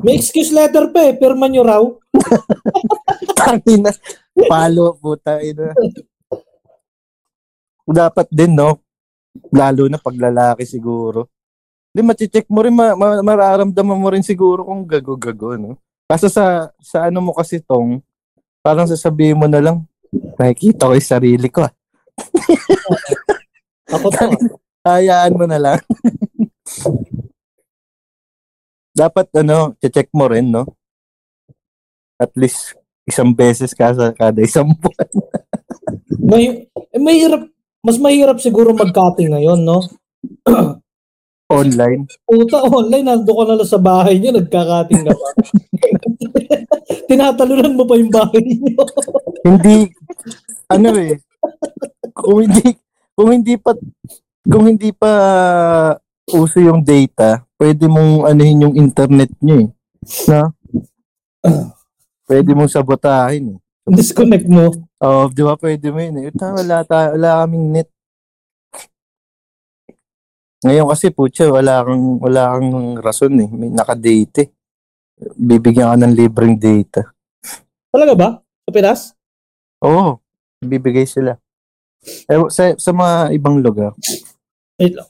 May 0.02 0.18
excuse 0.18 0.50
letter 0.50 0.90
pa 0.90 1.06
eh. 1.06 1.14
Pirma 1.14 1.46
nyo 1.46 1.62
raw. 1.62 1.82
Tangina. 3.38 3.94
Palo, 4.50 4.98
puta. 4.98 5.38
Ina. 5.38 5.70
Dapat 7.88 8.26
din, 8.28 8.52
no? 8.58 8.82
Lalo 9.54 9.86
na 9.86 10.02
pag 10.02 10.18
lalaki 10.18 10.66
siguro. 10.66 11.30
Hindi, 11.94 12.04
mati-check 12.04 12.46
mo 12.52 12.60
rin, 12.60 12.74
ma- 12.74 12.98
ma- 12.98 13.24
mararamdaman 13.24 13.96
mo 13.96 14.08
rin 14.12 14.20
siguro 14.20 14.66
kung 14.66 14.84
gago-gago, 14.84 15.56
no? 15.56 15.80
Kaso 16.04 16.28
sa, 16.28 16.68
sa 16.84 17.08
ano 17.08 17.24
mo 17.24 17.32
kasi 17.32 17.64
tong, 17.64 18.04
parang 18.60 18.84
sasabihin 18.84 19.40
mo 19.40 19.48
na 19.48 19.62
lang, 19.62 19.88
nakikita 20.36 20.84
ko 20.84 20.92
yung 20.92 21.10
sarili 21.10 21.48
ko, 21.48 21.64
ah. 21.64 21.72
Ako 23.88 24.06
to. 24.12 24.26
Hayaan 24.88 25.36
mo 25.36 25.44
na 25.48 25.58
lang. 25.58 25.80
Dapat, 28.94 29.26
ano, 29.44 29.78
check 29.78 30.10
mo 30.14 30.26
rin, 30.26 30.50
no? 30.50 30.66
At 32.18 32.34
least, 32.34 32.74
isang 33.06 33.30
beses 33.30 33.72
ka 33.72 33.94
sa 33.94 34.10
kada 34.10 34.42
isang 34.42 34.68
buwan. 34.74 35.08
May, 36.28 36.68
eh, 36.68 37.00
mahirap, 37.00 37.46
mas 37.80 37.96
mahirap 37.96 38.36
siguro 38.42 38.74
mag-cutting 38.74 39.32
ngayon, 39.32 39.64
no? 39.64 39.80
Online. 41.48 42.04
Puta, 42.28 42.60
online, 42.60 43.08
nando 43.08 43.32
ka 43.32 43.44
na 43.48 43.56
lang 43.56 43.64
sa 43.64 43.80
bahay 43.80 44.20
niyo, 44.20 44.36
nagkakating 44.36 45.00
ka 45.00 45.16
pa. 45.16 45.28
Tinatalunan 47.08 47.72
mo 47.72 47.88
pa 47.88 47.96
yung 47.96 48.12
bahay 48.12 48.44
niyo. 48.44 48.84
hindi 49.48 49.88
ano 50.68 50.88
eh 51.00 51.16
kung 52.12 52.44
hindi 52.44 52.76
kung 53.16 53.30
hindi 53.32 53.54
pa 53.56 53.70
kung 54.44 54.64
hindi 54.68 54.90
pa 54.92 55.12
uso 56.34 56.58
yung 56.60 56.80
data 56.82 57.42
pwede 57.56 57.84
mong 57.86 58.28
anuhin 58.28 58.64
yung 58.64 58.74
internet 58.76 59.30
niyo 59.40 59.66
eh 59.66 59.68
na 60.28 60.48
pwede 62.26 62.50
mong 62.52 62.70
sabotahin 62.70 63.56
eh 63.56 63.58
Disconnect 63.88 64.44
mo. 64.44 64.68
oh 65.00 65.32
di 65.32 65.40
ba 65.40 65.56
pwede 65.56 65.88
mo 65.88 65.96
yun 65.96 66.20
eh 66.20 66.28
Ito, 66.28 66.44
wala, 66.52 66.84
ta- 66.84 67.16
wala 67.16 67.44
kaming 67.44 67.66
net 67.72 67.88
ngayon 70.58 70.90
kasi 70.90 71.08
putya 71.08 71.48
wala 71.48 71.86
kang 71.86 72.18
wala 72.18 72.58
kang 72.58 72.68
rason 72.98 73.32
eh 73.38 73.48
may 73.48 73.70
nakadate 73.70 74.44
eh 74.44 74.48
bibigyan 75.34 75.94
ka 75.94 75.96
ng 75.98 76.14
libreng 76.14 76.58
data 76.58 77.08
Talaga 77.88 78.12
ba? 78.12 78.28
Sa 78.62 78.70
Pinas? 78.70 79.00
Oo, 79.80 80.20
bibigay 80.60 81.08
sila. 81.08 81.40
Eh, 82.28 82.36
sa, 82.52 82.76
sa 82.76 82.90
mga 82.92 83.32
ibang 83.32 83.64
lugar, 83.64 83.96
Wait 84.76 84.92
lang. 84.92 85.08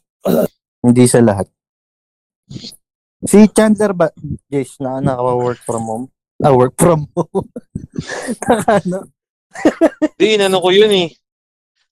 Hindi 0.89 1.05
sa 1.05 1.21
lahat. 1.21 1.47
Si 3.19 3.45
Chandler 3.51 3.93
ba, 3.93 4.09
Jesh, 4.49 4.79
na 4.81 5.03
naka-work 5.03 5.61
from 5.67 5.85
home? 5.85 6.07
Ah, 6.39 6.55
work 6.55 6.79
from 6.79 7.11
home. 7.13 7.51
Naka, 8.47 8.79
ano? 8.79 8.99
Di, 10.15 10.39
inano 10.39 10.63
ko 10.63 10.71
yun 10.71 10.93
eh. 10.95 11.11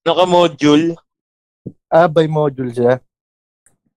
Naka-module. 0.07 0.95
Ah, 1.91 2.07
by 2.07 2.31
module 2.31 2.71
siya. 2.71 3.03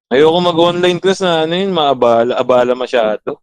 Ayoko 0.10 0.42
mag-online 0.42 0.98
class 0.98 1.22
na 1.22 1.46
ano 1.46 1.54
yun, 1.54 1.70
maabala, 1.70 2.34
abala 2.34 2.74
masyado. 2.74 3.38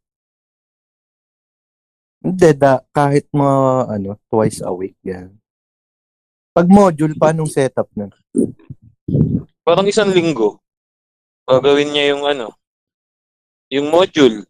Hindi, 2.19 2.51
da, 2.59 2.83
kahit 2.91 3.31
mga, 3.31 3.87
ano, 3.87 4.19
twice 4.27 4.67
a 4.67 4.75
week, 4.75 4.99
yan. 5.07 5.31
Pag 6.51 6.67
module, 6.67 7.15
paanong 7.15 7.47
setup 7.47 7.87
na? 7.95 8.11
Parang 9.63 9.87
isang 9.87 10.11
linggo. 10.11 10.59
Gagawin 11.47 11.95
niya 11.95 12.05
yung 12.11 12.27
ano, 12.27 12.51
yung 13.71 13.87
module. 13.87 14.43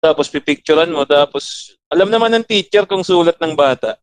Tapos 0.00 0.26
pipicturean 0.26 0.90
mo, 0.90 1.06
tapos 1.06 1.70
alam 1.86 2.10
naman 2.10 2.32
ng 2.34 2.46
teacher 2.46 2.84
kung 2.84 3.06
sulat 3.06 3.38
ng 3.38 3.54
bata. 3.54 3.94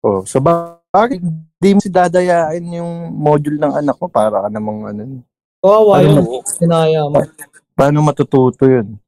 Oh, 0.00 0.26
so 0.26 0.36
ba- 0.38 0.82
bakit 0.90 1.22
hindi 1.22 1.70
mo 1.70 1.80
si 1.80 1.88
dadayain 1.88 2.62
yung 2.62 3.10
module 3.10 3.56
ng 3.56 3.72
anak 3.78 3.96
mo 3.96 4.06
para 4.06 4.44
ka 4.44 4.48
namang, 4.50 4.90
ano, 4.90 5.22
Kawawa 5.58 5.94
Ano? 5.96 6.04
yun. 6.04 6.16
Oo. 6.20 6.38
Sinaya 6.44 7.02
mo. 7.08 7.24
paano 7.72 8.04
matututo 8.04 8.68
yun? 8.68 9.00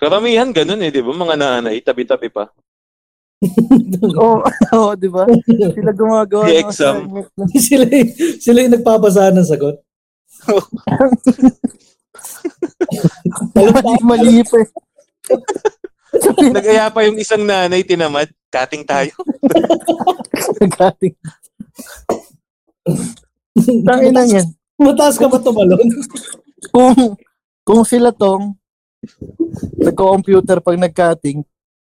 Karamihan 0.00 0.48
ganun 0.48 0.80
eh, 0.80 0.88
di 0.88 1.04
ba? 1.04 1.12
Mga 1.12 1.34
nanay, 1.36 1.76
tabi-tabi 1.84 2.32
pa. 2.32 2.48
Oo, 4.18 4.42
oh, 4.74 4.92
di 4.96 5.08
ba? 5.12 5.28
Sila 5.76 5.92
gumagawa 5.92 6.48
ng 6.48 6.56
exam. 6.56 6.94
sila, 7.52 7.84
sila 8.40 8.58
yung 8.64 8.74
nagpapasa 8.80 9.28
ng 9.30 9.44
sagot. 9.44 9.76
Mali, 14.02 14.42
pa 14.44 14.56
eh. 14.60 14.68
Nagaya 16.56 16.88
pa 16.88 17.04
yung 17.04 17.20
isang 17.20 17.44
nanay, 17.44 17.84
tinamad. 17.84 18.32
Cutting 18.48 18.84
tayo. 18.88 19.12
Nagating. 20.56 21.14
Tangin 23.84 24.14
na 24.16 24.24
yan. 24.24 24.46
Mataas 24.80 25.20
ka 25.20 25.28
ba 25.28 25.36
tumalon? 25.36 25.84
Kung, 26.72 27.18
kung 27.66 27.82
sila 27.84 28.08
tong 28.08 28.56
nagko-computer 29.78 30.64
pag 30.64 30.80
nag-cutting, 30.80 31.44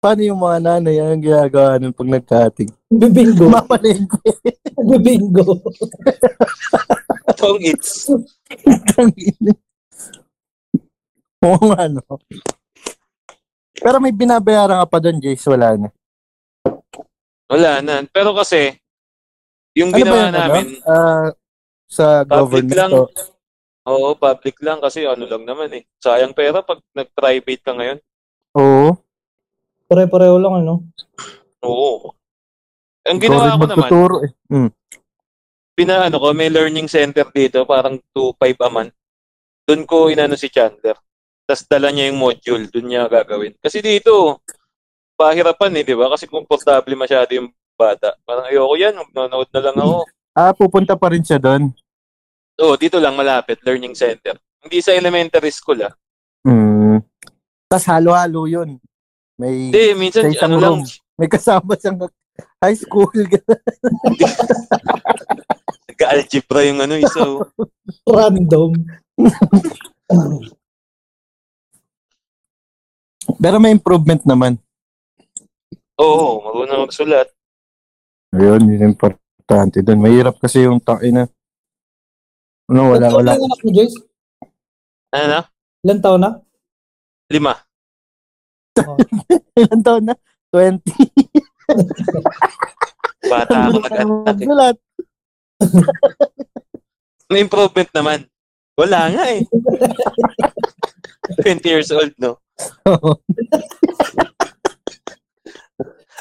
paano 0.05 0.21
yung 0.21 0.37
mga 0.37 0.57
nanay 0.61 1.01
ang 1.01 1.17
ginagawa 1.17 1.81
nun 1.81 1.89
pag 1.89 2.05
nag-cutting? 2.05 2.69
Bibingo. 2.85 3.49
Mapalengke. 3.57 4.21
Bibingo. 4.77 5.65
Tong 7.33 7.57
it's. 7.59 8.05
Tangin. 8.93 9.33
Oo 11.41 11.57
nga, 11.73 11.89
no? 11.89 12.05
Pero 13.75 13.97
may 13.97 14.13
binabayaran 14.13 14.77
ka 14.77 14.87
pa 14.87 15.01
doon, 15.01 15.17
Jace. 15.17 15.49
Wala 15.49 15.73
na. 15.73 15.89
Wala 17.49 17.81
na. 17.81 18.05
Pero 18.05 18.37
kasi, 18.37 18.77
yung 19.73 19.89
Ano 19.89 19.97
ginawa 19.97 20.17
yan, 20.21 20.29
ano? 20.29 20.37
namin, 20.37 20.65
Ah, 20.85 21.27
sa 21.89 22.21
Public 22.21 22.29
government 22.69 22.77
lang. 22.77 22.91
to. 22.93 23.03
oo, 23.85 24.07
public 24.13 24.57
lang 24.61 24.79
kasi 24.81 25.05
ano 25.05 25.25
lang 25.25 25.45
naman 25.45 25.69
eh. 25.73 25.83
Sayang 25.97 26.33
pera 26.33 26.61
pag 26.61 26.77
nag-private 26.93 27.61
ka 27.61 27.73
ngayon. 27.73 27.97
Oo. 28.53 28.97
Pare-pareho 29.95 30.35
lang, 30.35 30.59
ano? 30.59 30.83
Oo. 31.63 32.11
Ang 33.07 33.15
ginawa 33.15 33.55
ko 33.55 33.63
naman, 33.63 33.79
magtuturo 33.79 34.15
eh. 34.27 34.31
Mm. 34.51 34.71
pinaano 35.71 36.15
ko, 36.19 36.27
may 36.35 36.51
learning 36.51 36.91
center 36.91 37.23
dito, 37.31 37.63
parang 37.63 37.95
2.5 38.11 38.59
a 38.59 38.67
month. 38.67 38.91
Doon 39.63 39.87
ko 39.87 40.11
inano 40.11 40.35
si 40.35 40.51
Chandler. 40.51 40.99
Tapos 41.47 41.63
dala 41.71 41.95
niya 41.95 42.11
yung 42.11 42.19
module, 42.19 42.67
doon 42.67 42.91
niya 42.91 43.07
gagawin. 43.07 43.55
Kasi 43.63 43.79
dito, 43.79 44.43
pahirapan 45.15 45.79
eh, 45.79 45.83
di 45.87 45.95
ba? 45.95 46.11
Kasi 46.11 46.27
komportable 46.27 46.91
masyado 46.99 47.31
yung 47.31 47.47
bata. 47.79 48.19
Parang 48.27 48.51
ayoko 48.51 48.75
yan, 48.75 48.99
nanonood 48.99 49.47
na 49.47 49.61
lang 49.63 49.77
ako. 49.79 49.97
Ah, 50.35 50.51
pupunta 50.51 50.99
pa 50.99 51.07
rin 51.15 51.23
siya 51.23 51.39
doon. 51.39 51.71
Oo, 52.59 52.75
dito 52.75 52.99
lang 52.99 53.15
malapit, 53.15 53.63
learning 53.63 53.95
center. 53.95 54.35
Hindi 54.59 54.83
sa 54.83 54.91
elementary 54.91 55.55
school 55.55 55.87
ah. 55.87 55.93
Hmm. 56.43 56.99
Tapos 57.71 57.87
halo-halo 57.87 58.43
yun. 58.43 58.75
May, 59.35 59.67
Hindi, 59.67 59.83
minsan 59.99 60.31
Sa 60.31 60.47
ano 60.47 60.57
lang, 60.57 60.75
may 61.19 61.27
kasama 61.27 61.75
siyang 61.75 61.99
high 62.63 62.77
school. 62.77 63.11
nagka-algebra 65.95 66.59
yung 66.67 66.79
ano, 66.83 66.95
isa. 66.99 67.23
oh. 67.23 67.47
Random. 68.03 68.75
Pero 73.39 73.57
may 73.57 73.71
improvement 73.71 74.21
naman. 74.27 74.59
Oo, 75.95 76.43
marunong 76.43 76.91
magsulat. 76.91 77.31
Ayun, 78.35 78.67
yun 78.67 78.83
yung 78.83 78.91
importante 78.91 79.79
doon. 79.79 80.03
Mahirap 80.03 80.35
kasi 80.43 80.67
yung 80.67 80.83
tayo 80.83 81.07
na. 81.07 81.23
Ano, 82.67 82.91
wala, 82.91 83.07
Ilan 83.07 83.11
taon 83.15 83.19
wala. 83.23 83.31
na 83.31 83.39
anak 83.39 83.59
mo, 83.63 83.69
Jace? 83.71 83.97
Ano 85.15 85.25
na? 85.31 85.39
Ilan 85.87 85.99
taon 86.03 86.19
na? 86.19 86.31
Lima. 87.31 87.53
Ilan 89.59 89.79
taon 89.81 90.03
na? 90.07 90.15
20. 90.51 90.81
Bata 93.25 93.67
ako 93.67 93.77
nag-anak. 93.81 94.37
eh. 94.37 94.47
May 97.27 97.41
improvement 97.41 97.89
naman. 97.91 98.19
Wala 98.75 99.09
nga 99.09 99.23
eh. 99.31 99.41
20 101.41 101.65
years 101.65 101.89
old, 101.89 102.13
no? 102.19 102.37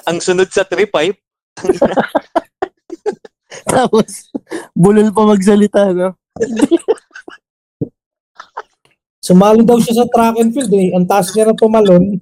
Ang 0.05 0.19
sunod 0.21 0.49
sa 0.49 0.65
3-5, 0.65 1.17
Tapos, 3.65 4.29
bulol 4.75 5.15
pa 5.15 5.25
magsalita, 5.25 5.95
no? 5.95 6.19
Sumali 9.19 9.65
daw 9.65 9.81
siya 9.81 10.05
sa 10.05 10.11
track 10.11 10.37
and 10.37 10.53
field 10.53 10.73
eh. 10.75 10.93
Ang 10.93 11.07
taas 11.09 11.33
niya 11.33 11.49
na 11.49 11.57
pumalon. 11.57 12.21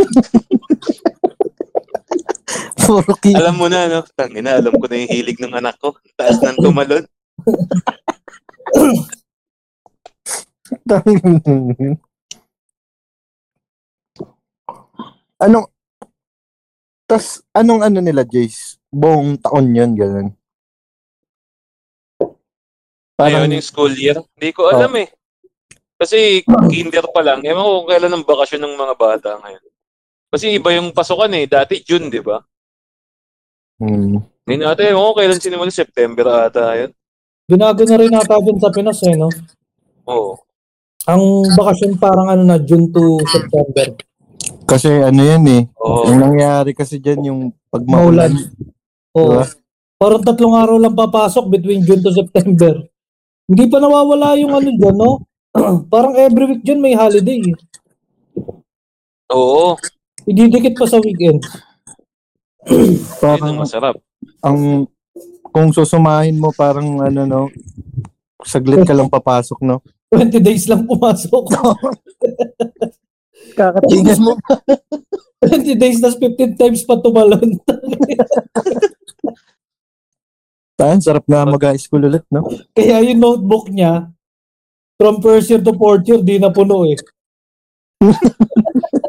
Puro 2.86 3.14
ki- 3.22 3.38
alam 3.38 3.54
mo 3.54 3.70
na, 3.70 3.86
no? 3.86 4.02
Tangina, 4.16 4.58
alam 4.58 4.74
ko 4.74 4.86
na 4.90 4.96
yung 4.98 5.12
hilig 5.12 5.38
ng 5.38 5.54
anak 5.54 5.78
ko. 5.78 5.94
Taas 6.18 6.42
ng 6.42 6.58
tumalon. 6.58 7.06
anong, 15.44 15.66
tas, 17.06 17.38
anong 17.54 17.86
ano 17.86 18.02
nila, 18.02 18.26
Jace? 18.26 18.82
Buong 18.90 19.38
taon 19.38 19.70
yun, 19.70 19.94
ganun. 19.94 20.34
Parang, 23.14 23.44
Ngayon 23.44 23.60
yung 23.60 23.66
school 23.66 23.92
year. 23.94 24.16
Hindi 24.34 24.50
ko 24.56 24.72
alam 24.72 24.96
eh. 24.96 25.12
Kasi 26.00 26.40
kinder 26.72 27.04
pa 27.12 27.20
lang. 27.20 27.44
Ewan 27.44 27.60
ko 27.60 27.84
kung 27.84 27.90
kailan 27.92 28.16
ang 28.16 28.24
bakasyon 28.24 28.64
ng 28.64 28.80
mga 28.80 28.94
bata 28.96 29.36
ngayon. 29.44 29.64
Kasi 30.30 30.54
iba 30.54 30.70
yung 30.70 30.94
pasukan 30.94 31.30
eh. 31.34 31.44
Dati 31.44 31.82
June, 31.82 32.06
di 32.06 32.22
ba? 32.22 32.38
hmm, 33.78 34.14
Hindi 34.46 34.56
natin, 34.56 34.94
ewan 34.94 35.04
ko 35.04 35.14
kailan 35.16 35.40
sinimula. 35.40 35.70
September 35.70 36.26
ata 36.46 36.74
yun. 36.76 36.90
Binago 37.44 37.82
na 37.82 37.96
rin 37.98 38.14
ata 38.14 38.38
dun 38.38 38.58
sa 38.58 38.70
Pinas 38.70 39.02
eh, 39.02 39.14
no? 39.14 39.26
Oo. 40.06 40.38
Ang 41.04 41.22
bakasyon 41.50 41.98
parang 41.98 42.28
ano 42.28 42.42
na, 42.44 42.56
June 42.56 42.86
to 42.88 43.18
September. 43.26 43.90
kasi 44.64 44.86
ano 44.86 45.18
yan 45.18 45.42
eh. 45.48 45.62
Oo. 45.76 46.06
Yung 46.06 46.22
nangyari 46.22 46.70
kasi 46.72 47.02
dyan, 47.02 47.20
yung 47.26 47.40
pag 47.66 47.82
Maulan. 47.82 48.30
maulan. 48.30 48.32
Oo. 49.12 49.34
Diba? 49.34 49.44
Parang 49.96 50.22
tatlong 50.22 50.54
araw 50.54 50.78
lang 50.78 50.94
papasok 50.94 51.50
between 51.50 51.82
June 51.82 52.00
to 52.00 52.08
September. 52.08 52.78
Hindi 53.44 53.64
pa 53.66 53.76
nawawala 53.76 54.38
yung 54.38 54.54
ano 54.54 54.70
dyan, 54.70 54.94
no? 54.94 55.26
parang 55.92 56.14
every 56.14 56.46
week 56.48 56.62
dyan 56.62 56.78
may 56.78 56.94
holiday. 56.94 57.42
eh. 57.42 57.56
Oo. 59.28 59.74
Ididikit 60.30 60.78
pa 60.78 60.86
sa 60.86 61.02
weekend. 61.02 61.42
Parang, 63.22 63.58
ang 63.58 63.66
masarap. 63.66 63.98
ang, 64.46 64.86
kung 65.50 65.74
susumahin 65.74 66.38
mo, 66.38 66.54
parang 66.54 67.02
ano, 67.02 67.26
no? 67.26 67.42
Saglit 68.46 68.86
ka 68.86 68.94
lang 68.94 69.10
papasok, 69.10 69.58
no? 69.66 69.82
20 70.14 70.38
days 70.38 70.70
lang 70.70 70.86
pumasok. 70.86 71.50
Kakatingan 73.58 74.22
mo. 74.22 74.38
20 75.42 75.74
days, 75.74 75.98
tas 75.98 76.14
15 76.14 76.54
times 76.54 76.86
pa 76.86 76.94
tumalon. 77.02 77.40
Saan? 80.78 81.02
Sarap 81.02 81.26
nga 81.26 81.42
mag-high 81.42 81.82
school 81.82 82.06
ulit, 82.06 82.22
no? 82.30 82.46
Kaya 82.70 83.02
yung 83.02 83.18
notebook 83.18 83.66
niya, 83.66 84.06
from 84.94 85.18
first 85.18 85.50
year 85.50 85.58
to 85.58 85.74
fourth 85.74 86.06
year, 86.06 86.22
di 86.22 86.38
na 86.38 86.54
puno 86.54 86.86
eh. 86.86 86.94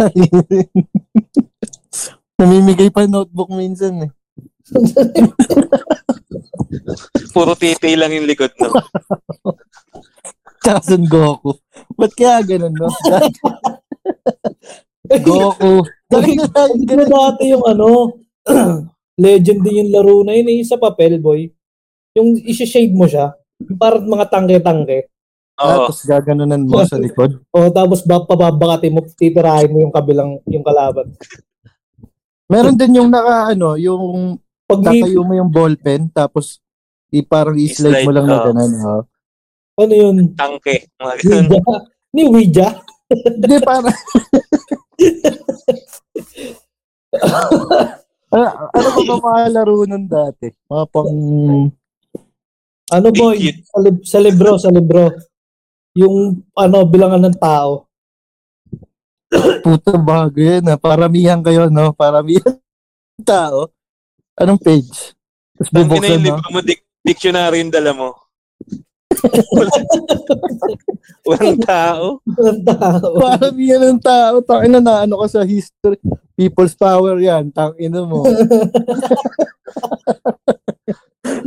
Namimigay 2.40 2.88
pa 2.88 3.04
notebook 3.04 3.52
minsan 3.52 4.08
eh. 4.08 4.10
Puro 7.34 7.58
titi 7.58 7.98
lang 7.98 8.12
yung 8.14 8.26
likod, 8.26 8.50
no? 8.58 8.70
Tsaka 10.60 10.80
Son 10.84 11.04
Goku. 11.08 11.52
Ba't 11.96 12.12
kaya 12.16 12.42
ganun, 12.44 12.74
no? 12.76 12.88
Goku. 15.24 15.82
Bakit 16.10 16.96
na 16.96 17.06
dati 17.06 17.44
yung 17.50 17.64
ano, 17.64 18.12
legend 19.24 19.60
din 19.64 19.80
yung 19.84 19.92
laro 19.92 20.24
na 20.24 20.32
yun 20.36 20.48
eh, 20.48 20.56
yung 20.60 20.68
sa 20.68 20.80
papel, 20.80 21.20
boy. 21.20 21.48
Yung 22.16 22.36
isi-shade 22.44 22.92
mo 22.92 23.06
siya, 23.08 23.32
parang 23.76 24.08
mga 24.08 24.26
tangke-tangke. 24.28 25.08
Oo. 25.60 25.68
Tapos 25.86 25.98
gaganunan 26.08 26.64
mo 26.64 26.80
sa 26.88 26.96
likod. 26.96 27.36
O 27.52 27.68
tapos 27.68 28.00
ba, 28.08 28.24
pababakati 28.24 28.88
mo, 28.88 29.04
titirahin 29.04 29.68
mo 29.68 29.84
yung 29.84 29.92
kabilang, 29.92 30.40
yung 30.48 30.64
kalaban. 30.64 31.12
Meron 32.48 32.74
din 32.74 32.98
yung 32.98 33.12
naka, 33.12 33.52
ano, 33.52 33.76
yung 33.76 34.36
Pag 34.64 34.80
tatayo 34.86 35.22
mo 35.22 35.34
yung 35.36 35.52
ballpen, 35.52 36.08
tapos 36.10 36.62
i 37.10 37.26
parang 37.26 37.58
i-slide 37.58 38.06
mo 38.06 38.14
lang 38.14 38.26
na 38.26 38.38
I-slide, 38.38 38.54
ganun. 38.54 38.72
Oh. 38.86 39.02
ano 39.80 39.92
yun, 39.92 40.16
Tangke. 40.38 40.86
Mga 40.96 41.14
ganun. 41.26 41.46
Ouija? 41.50 41.74
Ni 42.14 42.22
Ouija? 42.26 42.68
Hindi, 43.10 43.56
parang... 43.62 43.90
ano, 48.34 48.44
ano 48.70 48.88
ba 49.06 49.16
mga 49.18 49.42
laro 49.50 49.82
nun 49.86 50.06
dati? 50.06 50.46
Mga 50.70 50.84
pang... 50.90 51.12
Ano 52.90 53.06
boy, 53.14 53.38
sa, 53.62 53.78
lib- 53.78 54.06
sa 54.06 54.18
libro, 54.18 54.58
sa 54.58 54.70
libro. 54.70 55.14
Yung 55.98 56.46
ano, 56.54 56.78
bilangan 56.86 57.22
ng 57.26 57.38
tao. 57.38 57.86
Puto 59.64 59.92
bago 59.98 60.38
yun, 60.38 60.62
ha? 60.70 60.76
Paramihan 60.78 61.42
kayo, 61.42 61.70
no? 61.70 61.92
Paramihan 61.94 62.58
tao. 63.22 63.70
Anong 64.38 64.60
page? 64.60 65.14
Tapos 65.60 65.70
na 65.70 65.78
bubuksan 65.84 66.16
yung 66.16 66.24
mo. 66.24 66.28
libro 66.40 66.48
mo, 66.50 66.60
dik- 66.64 66.86
dictionary 67.04 67.60
yung 67.60 67.72
dala 67.72 67.92
mo. 67.92 68.08
Walang 71.28 71.60
tao. 71.60 72.24
Ng 72.24 72.62
tao. 72.64 73.06
Paramihan 73.20 73.82
ng 73.92 74.00
tao. 74.00 74.40
Tangina 74.40 74.80
na 74.80 75.04
ano 75.04 75.20
ka 75.20 75.26
sa 75.28 75.42
history. 75.44 76.00
People's 76.32 76.72
power 76.72 77.20
yan. 77.20 77.52
Tangina 77.52 78.00
mo. 78.06 78.24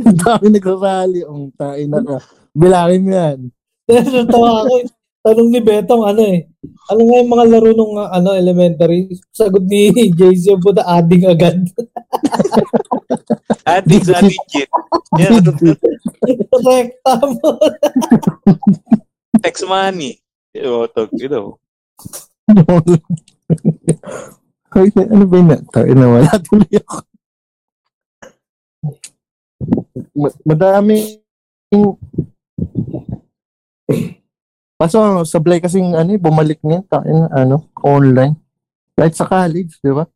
Ang 0.04 0.18
dami 0.20 0.46
nagsasali. 0.54 1.26
Ang 1.26 1.50
tangina 1.58 1.98
ka. 1.98 2.22
Bilangin 2.54 3.02
mo 3.02 3.10
yan. 3.10 3.50
Natawa 3.88 4.64
ako 4.64 4.72
eh. 4.80 4.86
Tanong 5.24 5.48
ni 5.48 5.60
Betong, 5.64 6.04
ano 6.04 6.20
eh. 6.20 6.44
Ano 6.92 7.00
nga 7.08 7.16
yung 7.16 7.32
mga 7.32 7.44
laro 7.48 7.70
nung 7.72 7.96
uh, 7.96 8.12
ano, 8.12 8.36
elementary? 8.36 9.08
Sagot 9.32 9.64
ni 9.64 9.88
JC, 10.12 10.52
yung 10.52 10.60
puta, 10.60 10.84
adding 10.84 11.24
agad. 11.24 11.64
Adik 13.64 14.04
sa 14.04 14.20
digit. 14.20 14.68
Yan. 15.16 15.40
Rekta 16.52 17.14
mo. 17.24 17.56
Text 19.40 19.64
money. 19.64 20.20
Yo, 20.52 20.84
tog, 20.92 21.08
you 21.16 21.32
know. 21.32 21.56
Ay, 24.74 24.90
ano 24.92 25.24
ba 25.24 25.36
yun? 25.40 25.64
Tangina 25.72 26.06
wala 26.10 26.34
tuloy 26.44 26.74
ako. 26.82 26.96
Ma- 30.12 30.38
madami 30.44 31.24
Kaso 34.74 35.22
sablay 35.22 35.62
kasing 35.62 35.94
ano, 35.94 36.10
eh, 36.12 36.20
bumalik 36.20 36.60
niya 36.60 36.82
tain, 36.90 37.30
ano, 37.30 37.70
online. 37.80 38.36
Kahit 38.94 39.14
sa 39.14 39.26
college, 39.26 39.78
di 39.82 39.90
ba? 39.90 40.06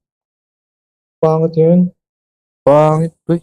Pangit 1.19 1.55
yun. 1.59 1.81
Pangit, 2.63 3.15
pre. 3.27 3.43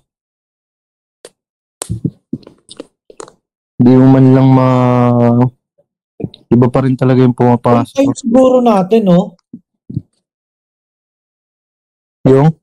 Hindi 3.75 3.93
mo 3.99 4.05
man 4.07 4.25
lang 4.31 4.47
ma... 4.53 4.67
Iba 6.47 6.67
pa 6.71 6.79
rin 6.87 6.95
talaga 6.95 7.25
yung 7.25 7.35
pumapasok. 7.35 7.99
Kung 7.99 8.15
siguro 8.15 8.63
natin, 8.63 9.11
no? 9.11 9.35
Yung? 12.25 12.55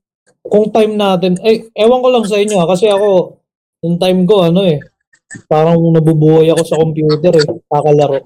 Kung 0.43 0.67
time 0.73 0.97
natin, 0.97 1.37
eh, 1.45 1.69
ewan 1.77 2.01
ko 2.01 2.09
lang 2.09 2.25
sa 2.25 2.41
inyo, 2.41 2.57
ah, 2.57 2.67
kasi 2.67 2.89
ako, 2.89 3.37
yung 3.85 3.95
time 4.01 4.25
ko, 4.25 4.49
ano 4.49 4.65
eh, 4.65 4.81
parang 5.49 5.79
nabubuhay 5.93 6.49
ako 6.51 6.63
sa 6.65 6.79
computer 6.79 7.33
eh, 7.35 7.45
kakalaro. 7.69 8.19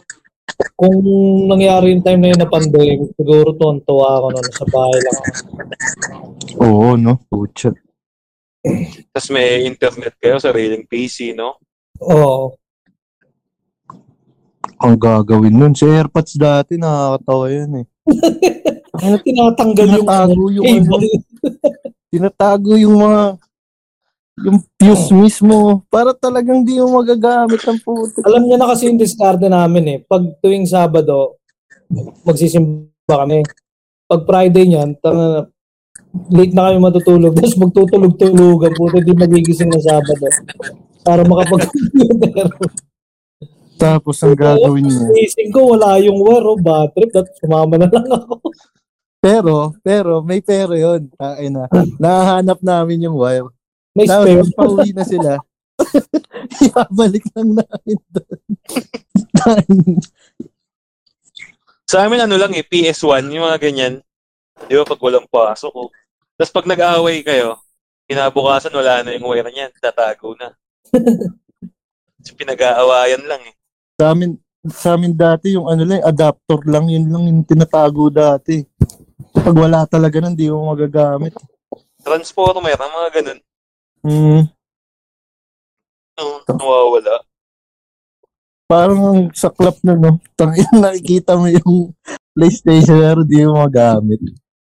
Kung 0.74 0.98
nangyari 1.46 1.94
yung 1.94 2.06
time 2.06 2.22
na 2.24 2.30
yun 2.34 2.40
na 2.42 2.50
pandemic, 2.50 3.14
siguro 3.14 3.54
tuwan-tuwa 3.54 4.08
ako 4.18 4.28
nun, 4.32 4.48
sa 4.50 4.66
bahay 4.72 5.00
lang 5.04 5.16
ako. 5.18 5.32
Oo, 6.64 6.90
no? 6.98 7.14
Pucha. 7.28 7.72
Tapos 9.14 9.30
may 9.30 9.68
internet 9.68 10.16
kayo, 10.18 10.40
sariling 10.42 10.88
PC, 10.88 11.36
no? 11.38 11.62
Oo. 12.02 12.58
Ang 14.78 14.96
gagawin 14.98 15.54
nun. 15.54 15.74
Si 15.74 15.86
AirPods 15.86 16.38
dati, 16.38 16.78
nakakatawa 16.78 17.46
yan 17.50 17.72
eh. 17.82 17.86
Tinatanggal 19.26 19.88
yung, 19.94 20.06
Tinatago 20.08 20.44
yung 20.54 20.66
ano. 20.66 20.74
cable. 20.74 21.08
Tinatago 22.08 22.72
yung 22.80 22.96
mga 22.98 23.22
yung 24.38 24.62
fuse 24.78 25.10
mismo 25.18 25.82
para 25.90 26.14
talagang 26.14 26.62
di 26.62 26.78
mo 26.78 27.02
magagamit 27.02 27.58
ang 27.66 27.82
puto. 27.82 28.22
Alam 28.22 28.46
niya 28.46 28.58
na 28.62 28.70
kasi 28.70 28.86
yung 28.86 29.02
diskarte 29.02 29.50
namin 29.50 29.86
eh. 29.90 29.98
Pag 30.06 30.38
tuwing 30.46 30.70
Sabado, 30.70 31.42
magsisimba 32.22 32.86
kami. 33.10 33.42
Pag 34.06 34.22
Friday 34.30 34.70
niyan, 34.70 34.94
tanga, 35.02 35.50
late 36.30 36.54
na 36.54 36.70
kami 36.70 36.78
matutulog. 36.78 37.34
Tapos 37.42 37.58
magtutulog-tulugan. 37.58 38.72
Puto 38.78 39.02
di 39.02 39.14
magigising 39.18 39.74
na 39.74 39.82
Sabado. 39.82 40.30
Para 41.02 41.26
makapag-computer. 41.26 42.48
Tapos 43.78 44.22
ang 44.22 44.38
gagawin 44.38 44.86
niya. 44.86 45.06
Gising 45.18 45.50
ko, 45.50 45.74
wala 45.74 45.98
yung 45.98 46.22
wire 46.22 46.46
o 46.46 46.54
battery. 46.58 47.10
Tapos 47.10 47.34
sumama 47.42 47.76
na 47.82 47.90
lang 47.90 48.06
ako. 48.06 48.38
Pero, 49.18 49.74
pero, 49.82 50.22
may 50.22 50.46
pero 50.46 50.78
yun. 50.78 51.10
Ay 51.18 51.50
na. 51.50 51.66
Nahanap 52.02 52.62
namin 52.62 53.10
yung 53.10 53.18
wire. 53.18 53.57
May 53.98 54.06
Tapos 54.06 54.30
spare. 54.30 54.42
pag 54.46 54.54
pauwi 54.54 54.90
na 54.94 55.06
sila, 55.10 55.32
ibabalik 56.70 57.26
lang 57.34 57.50
namin 57.58 58.00
doon. 58.14 58.40
Sa 61.90 62.06
amin 62.06 62.22
ano 62.30 62.38
lang 62.38 62.54
eh, 62.54 62.62
PS1, 62.62 63.26
yung 63.34 63.50
mga 63.50 63.58
ganyan. 63.58 64.06
Di 64.70 64.78
ba 64.78 64.86
pag 64.86 65.02
walang 65.02 65.26
pasok 65.26 65.72
ko. 65.74 65.84
Tapos 66.38 66.54
pag 66.54 66.70
nag-away 66.70 67.26
kayo, 67.26 67.58
kinabukasan 68.06 68.76
wala 68.76 69.02
na 69.02 69.18
yung 69.18 69.26
wire 69.26 69.50
niyan, 69.50 69.74
tatago 69.82 70.38
na. 70.38 70.54
Kasi 72.22 72.38
pinag-aawayan 72.38 73.26
lang 73.26 73.42
eh. 73.50 73.56
sa 73.98 74.14
amin, 74.14 74.38
sa 74.70 74.94
amin 74.94 75.14
dati 75.18 75.58
yung 75.58 75.66
ano 75.66 75.82
lang, 75.90 76.06
adapter 76.06 76.62
lang, 76.70 76.86
yun 76.86 77.10
lang 77.10 77.24
yung 77.26 77.42
tinatago 77.50 78.14
dati. 78.14 78.62
Pag 79.34 79.58
wala 79.58 79.90
talaga 79.90 80.22
nun, 80.22 80.38
di 80.38 80.54
mo 80.54 80.70
magagamit. 80.70 81.34
Transformer, 82.06 82.78
ang 82.78 82.94
mga 82.94 83.10
ganun. 83.22 83.40
Hmm. 84.06 84.50
Ang 86.18 86.30
nawawala. 86.50 87.22
Parang 88.68 89.00
ang 89.00 89.32
saklap 89.32 89.80
na, 89.86 89.96
no? 89.96 90.20
Tangin, 90.36 90.68
nakikita 90.84 91.40
mo 91.40 91.48
yung 91.48 91.96
PlayStation 92.36 93.00
pero 93.00 93.24
di 93.24 93.48
mo 93.48 93.64
magamit. 93.64 94.20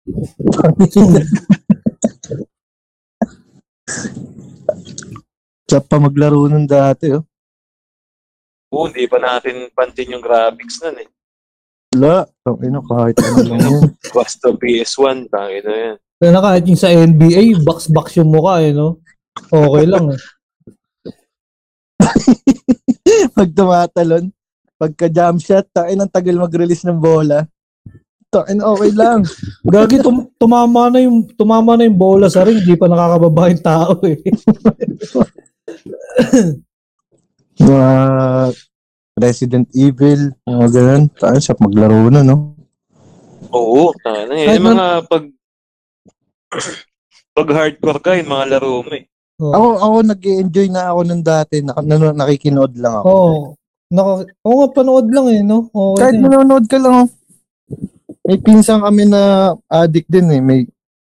Sarap 5.71 5.87
pa 5.87 6.01
maglaro 6.01 6.49
nun 6.49 6.64
dati, 6.64 7.12
oh. 7.12 7.23
Oo, 8.71 8.87
hindi 8.87 9.05
pa 9.11 9.19
natin 9.19 9.69
pansin 9.75 10.14
yung 10.14 10.23
graphics 10.25 10.81
nun 10.81 10.97
eh. 11.03 11.09
Wala. 11.95 12.25
Tangin 12.47 12.73
na, 12.73 12.81
kahit 12.87 13.16
ano 13.21 13.43
lang 13.45 13.61
yun. 13.75 13.83
Basta 14.14 14.49
PS1, 14.55 15.29
tangin 15.29 15.62
na 15.66 15.75
yan. 15.75 15.97
Kaya 16.21 16.31
na 16.33 16.40
kahit 16.40 16.64
yung 16.69 16.81
sa 16.81 16.88
NBA, 16.88 17.61
box-box 17.66 18.16
yung 18.16 18.33
mukha 18.33 18.64
eh, 18.64 18.73
no? 18.73 19.05
Okay 19.48 19.85
lang 19.88 20.12
eh. 20.12 20.20
Pag 23.37 23.50
tumatalon, 23.57 24.24
pagka 24.81 25.07
jump 25.12 25.40
shot, 25.40 25.66
tangin 25.72 26.00
ang 26.00 26.12
tagal 26.12 26.37
mag-release 26.37 26.85
ng 26.88 27.00
bola. 27.00 27.44
Tangin, 28.31 28.62
okay 28.62 28.90
lang. 28.94 29.26
Gagi, 29.66 29.98
tum- 30.00 30.31
tumama 30.38 30.88
na 30.88 31.03
yung 31.03 31.26
tumama 31.35 31.74
na 31.74 31.85
yung 31.85 31.98
bola 31.98 32.31
sa 32.31 32.46
ring, 32.46 32.62
di 32.62 32.79
pa 32.79 32.87
nakakababa 32.87 33.50
yung 33.50 33.64
tao 33.64 33.92
eh. 34.07 34.20
Mga 37.61 37.92
Resident 39.20 39.68
Evil, 39.76 40.33
mga 40.48 40.66
ganun. 40.72 41.12
Tangin, 41.12 41.44
sarap 41.44 41.61
maglaro 41.61 42.09
na, 42.09 42.24
no? 42.24 42.57
Oo, 43.53 43.92
tangin 44.00 44.33
na 44.33 44.35
Kahit 44.40 44.48
yan. 44.48 44.57
Yung 44.57 44.68
mga 44.72 44.88
pag... 45.05 45.24
pag 47.37 47.48
hardcore 47.53 48.00
ka, 48.00 48.16
yung 48.16 48.33
mga 48.33 48.48
laro 48.57 48.81
mo 48.81 48.92
eh. 48.96 49.05
Oo. 49.40 49.53
Ako, 49.53 49.66
ako 49.81 49.96
nag-enjoy 50.05 50.68
na 50.68 50.92
ako 50.92 51.00
nung 51.03 51.24
dati. 51.24 51.64
Nak- 51.64 51.81
nan- 51.83 52.16
nakikinood 52.16 52.76
lang 52.76 53.00
ako. 53.00 53.09
Oo. 53.09 53.38
Naka, 53.90 54.11
oo 54.44 54.55
nga, 54.55 54.68
panood 54.70 55.07
lang 55.11 55.26
eh, 55.33 55.40
no? 55.42 55.66
Okay 55.66 55.98
Kahit 55.98 56.14
din. 56.14 56.22
manonood 56.22 56.64
ka 56.68 56.79
lang, 56.79 56.94
oh. 57.03 57.09
May 58.22 58.38
pinsan 58.38 58.85
kami 58.85 59.09
na 59.09 59.20
addict 59.66 60.07
din 60.07 60.29
eh. 60.31 60.38
May 60.38 60.61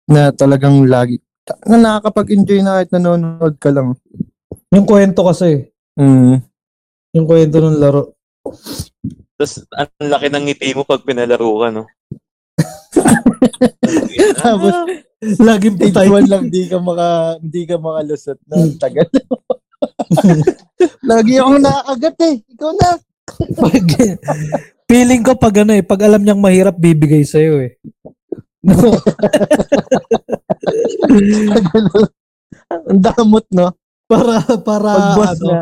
na 0.08 0.32
talagang 0.32 0.88
lagi 0.88 1.20
na 1.64 1.76
nakakapag-enjoy 1.76 2.60
na 2.60 2.80
kahit 2.80 2.90
nanonood 2.90 3.54
ka 3.56 3.68
lang. 3.68 3.92
Yung 4.70 4.84
kwento 4.84 5.24
kasi, 5.24 5.68
Mm. 5.96 6.40
yung 7.12 7.26
kwento 7.26 7.58
ng 7.58 7.76
laro. 7.76 8.14
Tapos, 9.34 9.64
ang 9.70 10.08
laki 10.08 10.28
ng 10.28 10.44
ngiti 10.46 10.72
mo 10.72 10.84
pag 10.84 11.04
pinalaro 11.04 11.48
ka, 11.58 11.68
no? 11.68 11.84
Tapos, 14.44 14.74
Laging 15.18 15.74
stage 15.74 15.98
patay. 15.98 16.14
one 16.14 16.30
lang, 16.30 16.46
di 16.46 16.70
ka 16.70 16.78
maka, 16.78 17.42
di 17.42 17.66
ka 17.66 17.74
makalusot 17.74 18.38
na 18.46 18.54
ang 18.62 18.78
tagal. 18.78 19.08
Lagi 21.10 21.42
akong 21.42 21.58
nakakagat 21.58 22.16
eh. 22.22 22.34
Ikaw 22.54 22.70
na. 22.70 22.90
Pag, 23.60 23.86
feeling 24.88 25.20
ko 25.20 25.36
pag 25.36 25.52
ano 25.60 25.76
eh, 25.76 25.84
pag 25.84 26.00
alam 26.00 26.24
niyang 26.24 26.40
mahirap, 26.40 26.80
bibigay 26.80 27.28
sa'yo 27.28 27.60
eh. 27.60 27.76
No, 28.64 28.96
ang 32.88 33.00
damot, 33.04 33.44
no? 33.52 33.76
para, 34.08 34.40
para, 34.64 34.90
Pag 34.96 35.16
boss 35.20 35.36
ano, 35.40 35.48
na, 35.52 35.60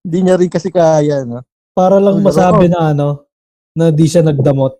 hindi 0.00 0.18
niya 0.24 0.40
rin 0.40 0.48
kasi 0.48 0.72
kaya, 0.72 1.28
no? 1.28 1.44
para 1.76 2.00
lang 2.00 2.22
Ang 2.22 2.24
masabi 2.24 2.72
na 2.72 2.96
ano, 2.96 3.28
na 3.74 3.90
di 3.90 4.06
siya 4.06 4.22
nagdamot. 4.24 4.78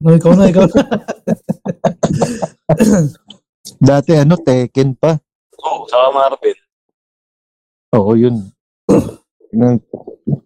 No, 0.00 0.14
ikaw 0.14 0.32
na, 0.32 0.48
ikaw 0.48 0.64
na. 0.64 0.80
Dati 3.76 4.16
ano, 4.16 4.34
Tekken 4.40 4.96
pa. 4.96 5.16
Oo, 5.62 5.88
saka 5.88 6.06
Marvel. 6.12 6.58
Oo, 7.96 8.12
yun. 8.16 8.36
Nang- 9.52 9.82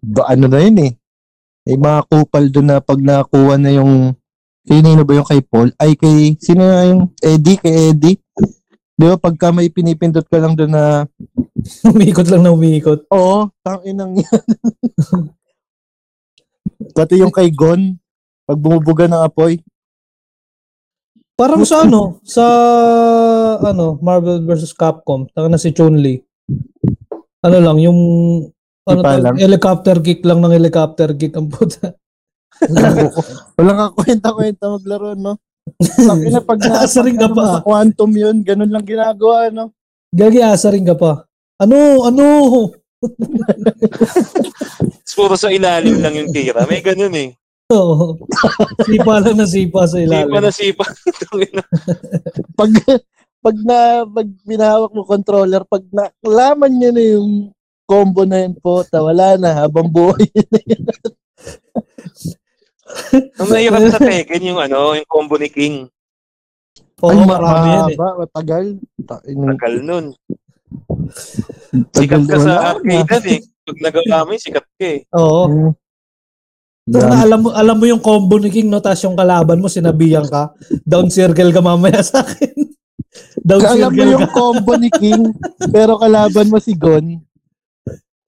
ba, 0.04 0.30
ano 0.30 0.46
na 0.46 0.60
yun 0.60 0.78
eh. 0.86 0.92
May 1.66 1.76
mga 1.76 2.00
kupal 2.08 2.48
doon 2.48 2.68
na 2.72 2.78
pag 2.80 3.00
nakuha 3.00 3.54
na 3.60 3.70
yung 3.74 4.16
Sino 4.70 5.02
ba 5.02 5.16
yung 5.16 5.26
kay 5.26 5.40
Paul? 5.40 5.72
Ay, 5.80 5.96
kay, 5.96 6.36
sino 6.36 6.62
na 6.62 6.84
yung 6.86 7.10
Eddie? 7.18 7.58
Kay 7.58 7.90
Eddie? 7.90 8.22
Di 8.94 9.04
ba, 9.08 9.16
pagka 9.16 9.48
may 9.50 9.72
pinipindot 9.72 10.28
ka 10.28 10.36
lang 10.36 10.52
doon 10.52 10.76
na, 10.76 11.08
umiikot 11.90 12.28
lang 12.28 12.44
na 12.44 12.52
umiikot. 12.52 13.08
oo, 13.08 13.48
tanginang 13.64 14.20
yan. 14.20 14.42
Pati 16.96 17.18
yung 17.18 17.32
kay 17.32 17.48
Gon, 17.48 17.96
pag 18.44 18.60
bumubuga 18.60 19.08
ng 19.08 19.24
apoy, 19.24 19.58
Parang 21.40 21.64
sa 21.64 21.88
ano, 21.88 22.20
sa 22.20 22.44
ano, 23.64 23.96
Marvel 24.04 24.44
vs. 24.44 24.76
Capcom, 24.76 25.24
taka 25.32 25.48
na 25.48 25.56
si 25.56 25.72
Chun-Li. 25.72 26.20
Ano 27.40 27.56
lang, 27.64 27.80
yung 27.80 28.00
ano, 28.84 29.00
tawag- 29.00 29.24
lang? 29.24 29.36
helicopter 29.40 30.04
kick 30.04 30.20
lang 30.28 30.44
ng 30.44 30.52
helicopter 30.52 31.16
kick 31.16 31.32
ang 31.32 31.48
puta. 31.48 31.96
Walang 33.56 33.88
kakwenta-kwenta 33.88 34.68
maglaro, 34.68 35.16
no? 35.16 35.40
Sabi 35.80 36.28
na 36.28 36.44
pag 36.44 36.60
na, 36.60 36.76
Asa 36.84 37.00
rin 37.00 37.16
ka 37.16 37.32
ano 37.32 37.36
pa. 37.40 37.44
sa 37.56 37.64
quantum 37.64 38.12
yun, 38.12 38.44
ganun 38.44 38.68
lang 38.68 38.84
ginagawa, 38.84 39.48
no? 39.48 39.72
Gagi 40.12 40.44
asa 40.44 40.68
rin 40.68 40.84
ka 40.84 40.92
pa. 40.92 41.24
Ano, 41.56 42.04
ano? 42.04 42.24
Puro 45.16 45.36
sa 45.36 45.48
ilalim 45.48 46.04
lang 46.04 46.16
yung 46.16 46.32
tira. 46.32 46.64
May 46.68 46.84
ganun 46.84 47.12
eh. 47.16 47.32
Oo. 47.70 48.18
sipa 48.82 49.14
lang 49.22 49.36
na 49.38 49.46
sipa 49.46 49.86
sa 49.86 49.98
ilalim. 49.98 50.26
Sipa 50.26 50.40
na 50.40 50.50
sipa. 50.50 50.84
Pag, 52.58 52.70
pag 53.40 53.56
na, 53.62 53.78
pag 54.04 54.28
binahawak 54.44 54.92
mo 54.92 55.06
controller, 55.06 55.62
pag 55.64 55.80
nakalaman 55.88 56.72
niya 56.76 56.90
na 56.92 57.04
yung 57.16 57.30
combo 57.88 58.28
na 58.28 58.44
yun 58.44 58.54
po, 58.54 58.84
wala 58.84 59.38
na, 59.38 59.64
habang 59.64 59.88
buhay 59.88 60.28
Ang 63.38 63.48
nahirap 63.48 63.80
sa 63.88 64.02
Tekken 64.02 64.42
yung 64.44 64.60
ano, 64.60 64.92
yung 64.92 65.06
combo 65.06 65.38
ni 65.38 65.46
King. 65.46 65.86
Oo, 67.00 67.16
Ay, 67.16 67.24
marami 67.24 67.68
yan 67.70 67.86
eh. 67.88 67.96
matagal. 67.96 68.64
Ta- 69.08 69.24
in- 69.24 69.46
Tagal 69.46 69.74
nun. 69.80 70.06
Sikat 71.96 72.22
ka 72.28 72.36
sa 72.36 72.50
na. 72.50 72.60
arcade 72.76 73.08
yan 73.08 73.24
eh. 73.30 73.40
Pag 73.64 73.78
nagawa 73.80 74.26
mo 74.26 74.30
yun, 74.34 74.42
sikat 74.42 74.66
ka 74.76 74.84
eh. 74.84 74.98
Oo. 75.16 75.72
Yan. 76.98 77.06
na 77.06 77.16
alam 77.22 77.38
mo, 77.46 77.48
alam 77.54 77.76
mo 77.78 77.86
yung 77.86 78.02
combo 78.02 78.34
ni 78.42 78.50
King, 78.50 78.66
no? 78.66 78.82
Tapos 78.82 79.04
yung 79.06 79.14
kalaban 79.14 79.62
mo, 79.62 79.70
sinabihan 79.70 80.26
ka. 80.26 80.50
Down 80.82 81.06
circle 81.06 81.54
ka 81.54 81.62
mamaya 81.62 82.02
sa 82.02 82.26
akin. 82.26 82.50
Down 83.46 83.62
Alam 83.62 83.70
mo 83.70 83.78
circle 83.94 84.10
yung 84.10 84.26
ka. 84.26 84.34
combo 84.34 84.72
ni 84.74 84.90
King, 84.90 85.30
pero 85.70 85.98
kalaban 85.98 86.50
mo 86.50 86.58
si 86.58 86.74
Gon. 86.74 87.22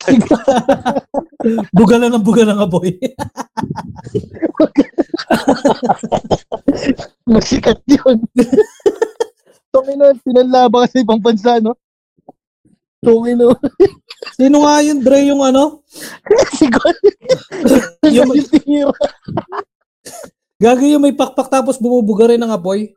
Buga 1.75 1.99
na 1.99 2.11
ng 2.11 2.23
buga 2.23 2.43
ng 2.47 2.59
apoy. 2.59 2.99
Masikat 7.31 7.83
yun. 7.87 8.23
Tungin 9.71 9.99
na, 9.99 10.15
pinanlaba 10.23 10.87
ka 10.87 10.95
sa 10.95 11.03
ibang 11.03 11.19
bansa, 11.23 11.59
no? 11.59 11.75
Tungin 13.03 13.35
na. 13.35 13.51
Sino 14.39 14.63
nga 14.63 14.79
yun, 14.79 15.03
Dre, 15.03 15.27
yung 15.27 15.43
ano? 15.43 15.83
si 16.57 16.71
Gon. 16.71 16.97
Yung, 18.15 18.31
yung 18.31 18.49
tinira. 18.51 18.91
gagawin 20.59 20.95
yung 20.95 21.05
may 21.05 21.15
pakpak 21.15 21.49
tapos 21.49 21.79
bumubuga 21.79 22.29
rin 22.29 22.39
ng 22.39 22.51
apoy. 22.51 22.93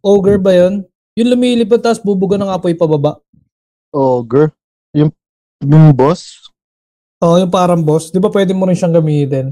Ogre 0.00 0.36
ba 0.38 0.52
yun? 0.52 0.84
Yung 1.16 1.32
lumilipad 1.32 1.80
tapos 1.80 1.98
bubuga 1.98 2.36
ng 2.36 2.46
apoy 2.48 2.76
pababa. 2.76 3.18
Ogre. 3.90 4.52
Yung, 4.92 5.10
yung 5.60 5.90
boss. 5.92 6.52
Oo, 7.18 7.40
yung 7.40 7.50
parang 7.50 7.80
boss. 7.80 8.12
Di 8.12 8.20
ba 8.20 8.28
pwede 8.28 8.52
mo 8.52 8.68
rin 8.68 8.76
siyang 8.76 8.96
gamitin? 8.96 9.50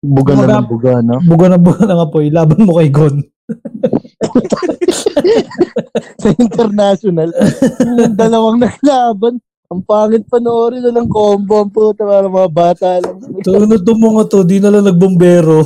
Buga 0.00 0.34
na 0.34 0.42
Buga. 0.42 0.54
ng 0.58 0.68
buga, 0.70 0.92
no? 1.02 1.16
Buga 1.22 1.46
na 1.50 1.58
buga 1.58 1.82
ng 1.84 2.00
apoy. 2.00 2.26
Laban 2.30 2.62
mo 2.62 2.78
kay 2.78 2.88
Gon. 2.90 3.16
Sa 6.22 6.28
international. 6.36 7.30
yung 7.82 8.14
dalawang 8.16 8.58
naglaban. 8.62 9.40
Ang 9.72 9.82
pangit 9.88 10.28
panoorin 10.28 10.84
na 10.84 10.92
lang 10.92 11.08
combo 11.08 11.64
ang 11.64 11.72
puta 11.72 12.04
para 12.04 12.28
mga 12.28 12.50
bata 12.52 13.00
lang. 13.00 13.16
Tunod 13.40 13.80
to 13.80 13.96
mga 13.96 14.22
to, 14.28 14.44
di 14.44 14.60
na 14.60 14.68
lang 14.68 14.84
nagbombero. 14.84 15.64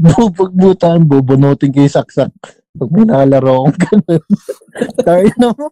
Bupagbutan, 0.00 1.04
bubunutin 1.04 1.68
kay 1.68 1.84
saksak. 1.84 2.32
Pag 2.72 2.90
may 2.96 3.04
nakalaro 3.04 3.68
akong 3.68 3.76
ganun. 3.76 4.24
Tayo 5.04 5.28
na 5.36 5.48
mo. 5.52 5.66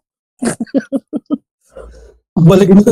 balik 2.52 2.68
mo, 2.68 2.82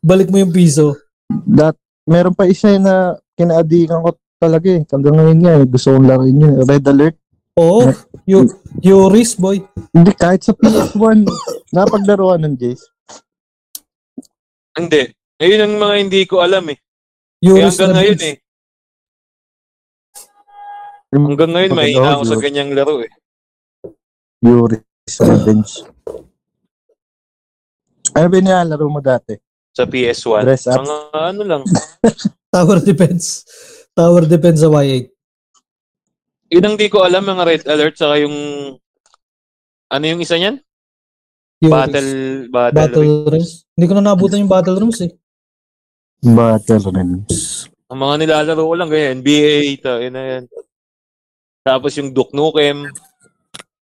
balik 0.00 0.28
mo 0.32 0.36
yung 0.40 0.54
piso. 0.54 0.96
That, 1.44 1.76
meron 2.08 2.32
pa 2.32 2.48
isa 2.48 2.80
na 2.80 3.20
kinaadikan 3.36 4.00
ko 4.00 4.16
talaga 4.38 4.68
eh. 4.70 4.82
Hanggang 4.86 5.14
ngayon 5.18 5.38
nga 5.42 5.52
eh. 5.58 5.64
Gusto 5.66 5.88
kong 5.92 6.08
laruin 6.08 6.38
yun. 6.38 6.54
Red 6.62 6.86
Alert. 6.86 7.16
Oo, 7.58 7.90
you, 8.22 8.46
Yuris, 8.78 9.34
boy. 9.34 9.58
Hindi, 9.90 10.14
kahit 10.14 10.46
sa 10.46 10.54
PS1. 10.54 11.26
napaglaruan 11.74 12.46
ng 12.46 12.54
Jace. 12.54 12.86
Hindi. 14.78 15.10
Ayun 15.42 15.66
ang 15.66 15.74
mga 15.74 15.94
hindi 15.98 16.22
ko 16.22 16.38
alam 16.38 16.70
eh. 16.70 16.78
Kaya 17.42 17.66
Yuris 17.66 17.74
hanggang 17.74 17.90
na 17.90 17.96
ngayon 17.98 18.20
eh. 18.22 18.36
Hanggang 21.08 21.50
ngayon, 21.56 21.72
may 21.74 21.90
Pagkagawa, 21.90 22.10
ako 22.14 22.22
sa 22.22 22.34
Yuri. 22.36 22.44
ganyang 22.46 22.70
laro 22.76 22.94
eh. 23.02 23.10
Yuri's 24.38 25.16
Revenge. 25.18 25.72
Ano 28.14 28.26
ba 28.28 28.34
yung 28.38 28.46
nilalaro 28.46 28.86
mo 28.86 29.00
dati? 29.02 29.34
Sa 29.74 29.82
PS1. 29.82 30.42
Dress 30.46 30.70
up. 30.70 30.78
Mga 30.78 30.96
ano 31.16 31.42
lang. 31.42 31.62
Tower 32.54 32.78
Defense. 32.78 33.42
Tower 33.98 34.30
Defense 34.30 34.62
sa 34.62 34.70
Y8. 34.70 35.10
Yun 36.54 36.64
ang 36.70 36.76
di 36.78 36.86
ko 36.86 37.02
alam, 37.02 37.26
mga 37.26 37.42
red 37.42 37.62
alert, 37.66 37.98
saka 37.98 38.22
yung... 38.22 38.36
Ano 39.90 40.04
yung 40.06 40.22
isa 40.22 40.38
niyan? 40.38 40.62
Yuris. 41.58 41.74
Battle, 41.74 42.10
battle, 42.46 42.76
Battle 42.78 43.02
ring. 43.02 43.26
Rooms. 43.26 43.50
Hindi 43.74 43.86
ko 43.90 43.94
na 43.98 44.06
nabutan 44.06 44.38
yung 44.38 44.52
Battle 44.52 44.78
Rooms 44.78 45.02
eh. 45.02 45.10
Battle 46.22 46.94
Rings. 46.94 47.66
Ang 47.90 47.98
mga 47.98 48.14
nilalaro 48.22 48.62
ko 48.62 48.74
lang, 48.78 48.86
ganyan. 48.86 49.18
NBA, 49.18 49.82
ito, 49.82 49.90
yun 49.98 50.14
na 50.14 50.22
yan. 50.22 50.44
Tapos 51.66 51.90
yung 51.98 52.14
Duke 52.14 52.32
Nukem. 52.38 52.86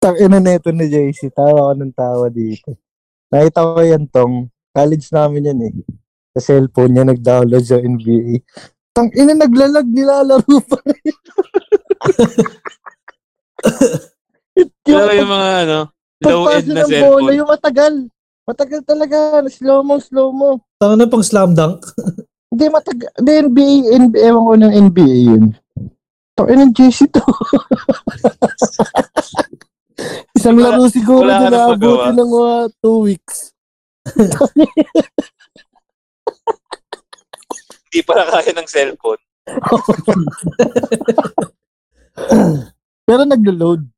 Tang 0.00 0.16
ina 0.16 0.40
neto 0.40 0.72
ni 0.72 0.88
JC. 0.88 1.28
Tawa 1.28 1.70
ko 1.70 1.74
ng 1.76 1.92
tawa 1.92 2.26
dito. 2.32 2.72
Nakita 3.28 3.60
ko 3.62 3.80
yan 3.84 4.04
tong. 4.08 4.48
College 4.72 5.06
namin 5.12 5.48
yan 5.52 5.60
eh. 5.68 5.74
Sa 6.36 6.40
cellphone 6.40 6.92
niya 6.96 7.04
nag-download 7.04 7.64
sa 7.64 7.76
NBA. 7.76 8.40
Tang 8.96 9.12
ina 9.12 9.36
naglalag 9.36 9.84
nilalaro 9.92 10.56
pa 10.64 10.80
rin. 10.88 11.12
Pero 14.88 15.12
yung 15.12 15.28
mga 15.28 15.50
ano, 15.68 15.92
low 16.24 16.48
end 16.48 16.72
na 16.72 16.88
bola, 16.88 16.88
cellphone. 16.88 17.36
yung 17.36 17.50
matagal. 17.52 17.94
Matagal 18.48 18.80
talaga. 18.88 19.44
Slow 19.52 19.84
mo, 19.84 20.00
slow 20.00 20.32
mo. 20.32 20.64
Tanga 20.80 20.96
na 20.96 21.12
pang 21.12 21.20
slam 21.20 21.52
dunk. 21.52 21.84
Hindi 22.56 22.72
matagal. 22.72 23.10
Hindi 23.20 23.32
NBA, 23.44 23.76
NBA, 24.00 24.32
ewan 24.32 24.48
ko 24.48 24.54
ng 24.56 24.72
NBA 24.88 25.16
yun. 25.28 25.44
Tang 26.32 26.48
ina 26.48 26.64
JC 26.72 27.12
to. 27.12 27.20
Isang 30.40 30.56
Wala- 30.56 30.80
laro 30.80 30.88
siguro 30.88 31.28
wala 31.28 31.52
na 31.52 31.52
naabuti 31.52 32.16
ng 32.16 32.30
mga 32.32 32.54
two 32.80 32.98
weeks. 33.04 33.52
Hindi 37.96 38.04
pala 38.04 38.28
kaya 38.28 38.52
ng 38.52 38.68
cellphone. 38.68 39.24
Pero 43.08 43.24
naglo-load. 43.24 43.88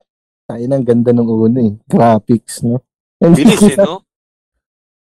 Ay, 0.47 0.71
ang 0.71 0.87
ganda 0.87 1.11
ng 1.11 1.27
una 1.27 1.67
eh. 1.67 1.75
Graphics, 1.91 2.63
no? 2.63 2.79
Bilis 3.19 3.59
eh, 3.67 3.75
no? 3.75 4.07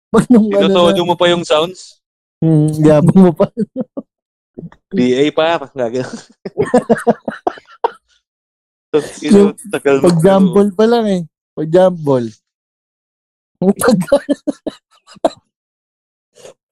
Pag 0.07 0.31
nung 0.31 0.47
ano 0.55 0.71
Tinutodo 0.71 1.03
na, 1.03 1.05
mo 1.11 1.19
pa 1.19 1.27
yung 1.27 1.43
sounds. 1.43 1.99
hmm, 2.39 2.79
yabang 2.79 3.27
mo 3.27 3.35
pa. 3.35 3.51
BA 4.95 5.35
pa, 5.35 5.67
gagawin. 5.67 6.07
Yung 9.27 9.51
tagal 9.67 9.99
Pag 9.99 10.23
jumble 10.23 10.71
pa 10.71 10.87
lang 10.87 11.05
eh. 11.11 11.27
Pag 11.51 11.67
jumble. 11.67 12.31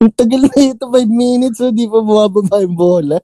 Ang 0.05 0.13
tagal. 0.13 0.45
Tagal 0.45 0.53
na 0.53 0.61
ito, 0.69 0.85
5 0.85 1.09
minutes, 1.09 1.57
so 1.57 1.73
di 1.73 1.89
pa 1.89 1.97
bumababa 1.97 2.61
yung 2.61 2.77
bola. 2.77 3.17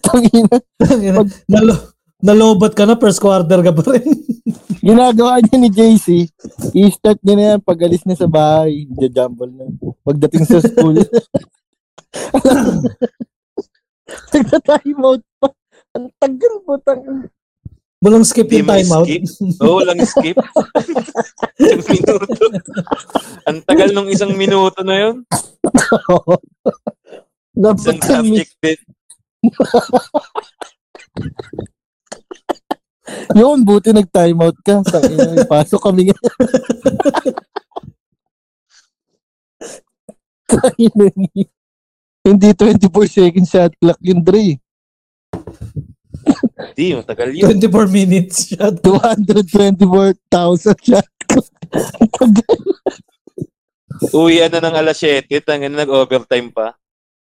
Tangina. 0.00 0.56
Nalo, 1.44 1.74
nalobat 2.24 2.72
ka 2.72 2.88
na, 2.88 2.96
first 2.96 3.20
quarter 3.20 3.60
ka 3.60 3.76
pa 3.76 3.84
rin. 3.92 4.08
Ginagawa 4.88 5.44
niya 5.44 5.56
ni 5.60 5.68
JC, 5.68 6.24
i-start 6.72 7.20
niya 7.20 7.34
na 7.36 7.44
yan 7.52 7.60
pag 7.60 7.84
alis 7.84 8.08
na 8.08 8.16
sa 8.16 8.24
bahay, 8.24 8.88
jumble 8.88 9.52
na. 9.52 9.68
Pagdating 10.00 10.48
sa 10.48 10.64
school. 10.64 10.96
Nagta-time 14.32 15.04
out 15.04 15.20
pa. 15.36 15.52
Ang 15.92 16.08
tagal 16.16 16.64
mo, 16.64 16.80
tang. 16.80 17.28
Walang 18.00 18.24
skip 18.24 18.48
yung 18.48 18.64
timeout. 18.64 19.04
Oo, 19.68 19.84
lang 19.84 20.00
skip. 20.08 20.32
isang 21.60 21.84
minuto. 21.84 22.32
Ang 23.44 23.60
tagal 23.68 23.92
nung 23.92 24.08
isang 24.08 24.32
minuto 24.32 24.80
na 24.80 24.96
yun. 24.96 25.20
Dapat 27.60 28.00
Isang 28.00 28.02
subject 28.24 28.56
din. 28.64 28.80
yun, 33.36 33.68
buti 33.68 33.92
nag-time 33.92 34.48
out 34.48 34.56
ka. 34.64 34.80
May 34.80 35.44
pasok 35.44 35.84
kami 35.84 36.08
nga. 36.08 36.16
Hindi 42.24 42.48
24 42.56 42.80
seconds 43.12 43.52
shot 43.52 43.76
clock 43.76 44.00
yun, 44.00 44.24
Dre. 44.24 44.56
Di, 46.76 46.94
matagal 46.96 47.36
yun. 47.36 47.60
24 47.60 47.88
minutes 47.88 48.54
shot. 48.54 48.80
224,000 48.84 50.76
shot. 50.80 51.08
Uwian 54.16 54.48
na 54.48 54.64
ng 54.64 54.76
alas 54.80 54.96
7, 55.02 55.28
tangin 55.44 55.72
na 55.72 55.84
nag-overtime 55.84 56.48
pa. 56.50 56.74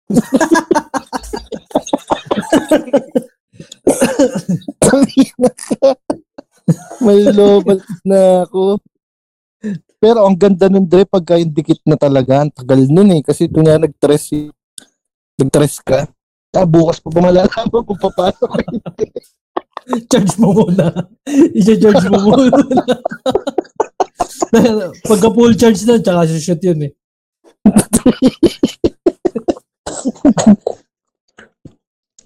May 7.05 7.21
lobal 7.33 7.81
na 8.05 8.45
ako. 8.45 8.79
Pero 9.99 10.23
ang 10.23 10.39
ganda 10.39 10.71
nun, 10.71 10.87
Dre, 10.87 11.03
pagka 11.03 11.35
yung 11.41 11.51
dikit 11.51 11.83
na 11.83 11.99
talaga, 11.99 12.47
ang 12.47 12.55
tagal 12.55 12.87
nun 12.87 13.11
eh. 13.19 13.23
Kasi 13.27 13.51
ito 13.51 13.59
nga 13.59 13.83
nag-tres, 13.83 14.31
eh. 14.37 14.47
nag-tres 15.35 15.83
ka. 15.83 16.07
Ah, 16.57 16.65
bukas 16.65 16.97
pa 17.05 17.13
ba 17.13 17.29
malalaman 17.29 17.85
kung 17.85 17.99
hindi. 18.73 19.07
Charge 20.11 20.37
mo 20.41 20.53
muna. 20.53 20.93
I-charge 21.57 22.09
mo 22.13 22.19
muna. 22.29 22.61
Pagka 25.09 25.29
full 25.33 25.53
charge 25.57 25.85
na, 25.85 26.01
tsaka 26.01 26.25
shoot 26.41 26.61
yun 26.65 26.89
eh. 26.89 26.93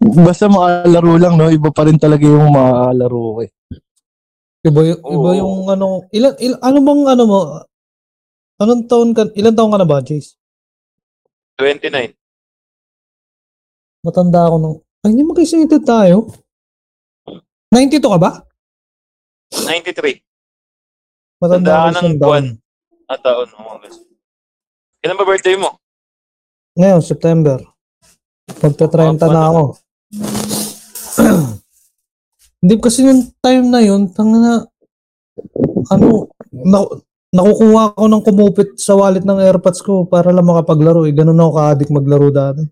Basta 0.02 0.50
makalaro 0.50 1.14
lang, 1.18 1.34
no? 1.38 1.50
Iba 1.50 1.70
pa 1.70 1.86
rin 1.86 1.98
talaga 1.98 2.26
yung 2.26 2.50
makalaro 2.50 3.18
ko 3.18 3.40
eh. 3.46 3.50
Iba, 4.62 4.80
yung, 4.86 5.00
iba 5.02 5.28
Oo. 5.34 5.38
yung 5.38 5.54
ano, 5.70 5.86
ilan, 6.14 6.34
ilan, 6.38 6.58
ano 6.62 6.78
bang 6.82 7.02
ano 7.10 7.22
mo, 7.26 7.40
anong 8.62 8.86
taon 8.86 9.10
ka, 9.10 9.26
ilan 9.34 9.54
taon 9.54 9.74
ka 9.74 9.78
na 9.82 9.86
ba, 9.86 9.98
Jace? 9.98 10.38
29. 11.58 12.21
Matanda 14.02 14.50
ako 14.50 14.56
nung, 14.58 14.76
ay 15.06 15.14
hindi 15.14 15.22
magkaisinito 15.22 15.78
tayo. 15.86 16.26
92 17.70 18.02
ka 18.02 18.18
ba? 18.18 18.30
93. 19.54 20.18
Matanda 21.38 21.70
Tandaan 21.70 21.94
ako 21.94 22.02
ng 22.02 22.18
buwan. 22.18 22.44
At 23.06 23.22
taon. 23.22 23.48
Oh, 23.54 23.78
Kailan 25.02 25.18
ba 25.18 25.26
birthday 25.26 25.54
mo? 25.54 25.78
Ngayon, 26.74 27.02
September. 27.02 27.58
Magta-30 28.58 29.22
Ah, 29.22 29.30
na 29.30 29.42
ako. 29.50 29.62
Hindi 32.62 32.74
kasi 32.78 33.06
nung 33.06 33.30
time 33.38 33.66
na 33.70 33.80
yun, 33.82 34.10
tanga 34.10 34.38
na, 34.38 34.54
ano, 35.90 36.30
na, 36.50 36.78
nakukuha 37.34 37.94
ko 37.98 38.04
ng 38.06 38.22
kumupit 38.22 38.70
sa 38.78 38.98
wallet 38.98 39.22
ng 39.22 39.42
AirPods 39.42 39.82
ko 39.82 40.06
para 40.06 40.34
lang 40.34 40.46
makapaglaro. 40.46 41.06
Eh, 41.06 41.14
ganun 41.14 41.38
ako 41.38 41.50
ka-addict 41.54 41.90
maglaro 41.94 42.30
dati. 42.30 42.62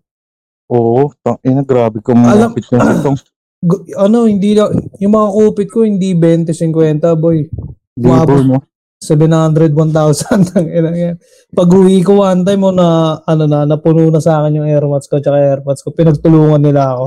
Oo, 0.71 1.11
tang 1.19 1.35
ina 1.43 1.61
grabe 1.61 1.99
ko 1.99 2.15
Alam- 2.15 2.23
malapit 2.23 2.63
na 2.71 2.95
itong 2.95 3.19
Gu- 3.61 3.93
ano, 3.93 4.25
hindi 4.25 4.57
lang, 4.57 4.73
yung 4.97 5.13
mga 5.13 5.29
kupit 5.29 5.69
ko, 5.69 5.85
hindi 5.85 6.17
20, 6.17 6.49
50, 6.49 7.13
boy. 7.13 7.45
libo, 7.93 8.09
Umabot. 8.09 8.41
no? 8.41 8.57
700, 8.97 9.69
1,000 9.69 10.57
ang 10.57 10.65
ilang 10.65 10.97
yan. 10.97 11.15
Pag 11.51 11.69
uwi 11.69 12.01
ko 12.01 12.21
one 12.21 12.41
time 12.41 12.57
mo 12.57 12.69
na, 12.69 13.17
ano 13.21 13.45
na, 13.45 13.65
napuno 13.65 14.09
na 14.09 14.17
sa 14.17 14.41
akin 14.41 14.61
yung 14.61 14.69
AirPods 14.69 15.05
ko 15.05 15.17
tsaka 15.17 15.37
AirPods 15.37 15.81
ko, 15.81 15.89
pinagtulungan 15.89 16.61
nila 16.61 16.93
ako. 16.93 17.05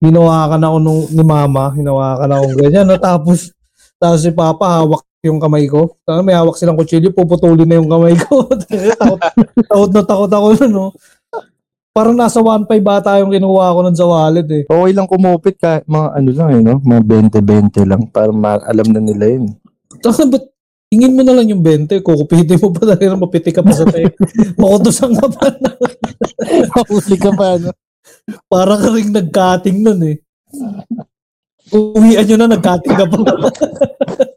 Hinawakan 0.00 0.62
ako 0.62 0.76
nung, 0.78 1.02
ni 1.08 1.22
mama, 1.22 1.72
hinawakan 1.72 2.30
ako 2.32 2.44
ganyan. 2.56 2.86
No? 2.88 2.96
Tapos, 2.96 3.52
tapos 3.96 4.20
si 4.20 4.32
papa 4.32 4.80
hawak 4.80 5.04
yung 5.22 5.38
kamay 5.38 5.64
ko. 5.64 5.96
Tapos 6.02 6.24
may 6.24 6.34
hawak 6.34 6.56
silang 6.56 6.76
kutsilyo, 6.76 7.12
puputulin 7.12 7.64
na 7.64 7.76
yung 7.76 7.88
kamay 7.88 8.16
ko. 8.16 8.48
takot, 8.96 9.20
takot 9.64 9.90
na 9.90 10.02
takot 10.02 10.30
ako 10.30 10.46
nun, 10.60 10.72
no? 10.72 10.86
Parang 11.92 12.16
nasa 12.16 12.40
1.5 12.40 12.80
bata 12.80 13.20
yung 13.20 13.28
kinuha 13.28 13.76
ko 13.76 13.78
nun 13.84 13.92
sa 13.92 14.08
wallet 14.08 14.48
eh. 14.48 14.64
Okay 14.64 14.92
lang 14.96 15.04
kumupit 15.04 15.60
ka, 15.60 15.84
mga 15.84 16.08
ano 16.16 16.30
lang 16.32 16.48
eh, 16.48 16.60
no? 16.64 16.80
Mga 16.80 17.02
20-20 17.44 17.84
lang 17.84 18.02
para 18.08 18.32
ma- 18.32 18.64
alam 18.64 18.88
na 18.88 19.00
nila 19.04 19.28
yun. 19.28 19.52
Tapos 20.00 20.24
ba't 20.24 20.40
tingin 20.88 21.12
mo 21.12 21.20
na 21.20 21.36
lang 21.36 21.52
yung 21.52 21.60
20, 21.60 22.00
kukupitin 22.00 22.56
mo 22.64 22.72
pa 22.72 22.96
talaga 22.96 23.12
mapiti 23.12 23.52
ka 23.52 23.60
pa 23.60 23.76
sa 23.76 23.84
tayo. 23.84 24.08
Makutosan 24.60 25.12
ka 25.20 25.26
pa 25.36 25.52
na. 25.60 25.70
Mahuli 26.72 27.16
ka 27.20 27.30
pa, 27.36 27.60
no? 27.60 27.76
Para 28.48 28.80
ka 28.80 28.88
rin 28.88 29.12
nag-cutting 29.12 29.84
nun 29.84 30.00
eh. 30.00 30.16
Uwian 31.76 32.24
nyo 32.24 32.36
na, 32.40 32.56
nag-cutting 32.56 32.96
ka 32.96 33.04
pa. 33.04 33.16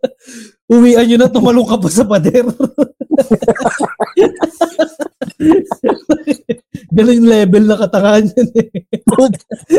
Uwian 0.66 1.06
nyo 1.06 1.18
na, 1.22 1.30
tumalong 1.30 1.68
ka 1.70 1.78
pa 1.78 1.90
sa 1.90 2.04
pader. 2.06 2.46
Yung 6.96 7.28
level 7.28 7.64
na 7.68 7.78
katangahan 7.78 8.26
yun 8.34 8.50
eh. 8.56 8.70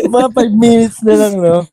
mga 0.07 0.29
5 0.31 0.53
minutes 0.55 0.99
na 1.03 1.15
lang, 1.17 1.35
no? 1.41 1.67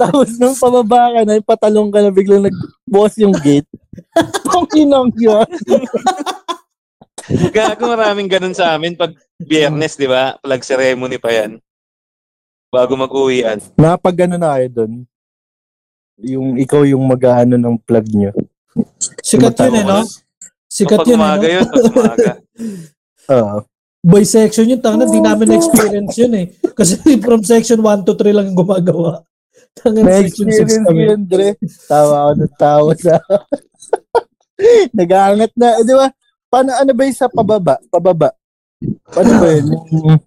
Tapos 0.00 0.34
nung 0.40 0.56
pababa 0.56 1.14
ka 1.14 1.20
na, 1.22 1.38
patalong 1.44 1.90
ka 1.92 2.00
na, 2.00 2.10
biglang 2.10 2.48
nag-boss 2.48 3.20
yung 3.20 3.36
gate. 3.38 3.68
Pangkinang 4.46 5.12
yun. 5.20 5.46
Gago 7.54 7.84
maraming 7.86 8.26
ganun 8.26 8.56
sa 8.56 8.74
amin 8.74 8.98
pag 8.98 9.14
biyernes, 9.38 9.94
di 9.94 10.10
ba? 10.10 10.34
Flag 10.42 10.66
ceremony 10.66 11.20
pa 11.20 11.30
yan. 11.30 11.62
Bago 12.70 12.94
mag-uwian. 12.98 13.58
Napag 13.78 14.26
ano 14.26 14.38
na 14.38 14.58
kayo 14.58 14.68
doon? 14.70 14.92
Yung 16.24 16.60
ikaw 16.60 16.84
yung 16.84 17.04
mag-ano 17.04 17.56
ng 17.56 17.76
plug 17.80 18.06
nyo. 18.12 18.32
Sikat 19.24 19.56
yun 19.66 19.80
eh, 19.80 19.84
no? 19.84 20.00
Sikat 20.70 21.02
yun 21.08 21.16
eh, 21.16 21.20
umaga 21.20 21.46
no? 21.46 21.54
yun, 21.54 21.66
pag 21.66 21.86
umaga. 21.90 22.30
Oo. 23.34 23.56
Boy 24.00 24.24
section 24.24 24.64
yun, 24.64 24.80
tanga 24.80 25.04
na, 25.04 25.12
di 25.12 25.20
namin 25.20 25.46
na-experience 25.52 26.16
yun 26.16 26.32
eh. 26.36 26.46
Kasi 26.72 26.96
from 27.24 27.44
section 27.44 27.84
1 27.84 28.08
to 28.08 28.16
3 28.16 28.32
lang 28.32 28.46
yung 28.48 28.60
gumagawa. 28.64 29.20
Tanga 29.76 30.00
na 30.00 30.08
May 30.08 30.24
section 30.28 30.48
6 30.48 30.56
experience 30.56 30.88
kami. 30.88 31.02
yun, 31.04 31.22
Dre. 31.28 31.48
Tawa 31.84 32.14
ako 32.24 32.32
ng 32.32 32.54
tawa 32.56 32.92
sa... 32.96 33.14
Nag-aangat 34.98 35.52
na. 35.56 35.68
Eh, 35.80 35.84
di 35.84 35.94
ba? 35.96 36.08
Paano, 36.48 36.70
ano 36.76 36.90
ba 36.96 37.02
yung 37.04 37.16
sa 37.16 37.28
pababa? 37.28 37.76
Pababa. 37.92 38.28
Paano 39.12 39.32
ba 39.36 39.48
yun? 39.52 39.66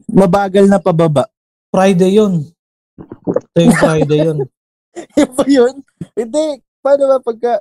Mabagal 0.09 0.65
na 0.69 0.77
pababa. 0.77 1.25
Friday 1.73 2.21
yun. 2.21 2.45
Ito 3.53 3.57
yung 3.57 3.77
Friday 3.77 4.19
yun. 4.29 4.37
Yun 5.17 5.31
ba 5.33 5.45
yun? 5.49 5.75
Hindi. 6.13 6.61
Paano 6.83 7.03
ba 7.09 7.17
pagka... 7.21 7.53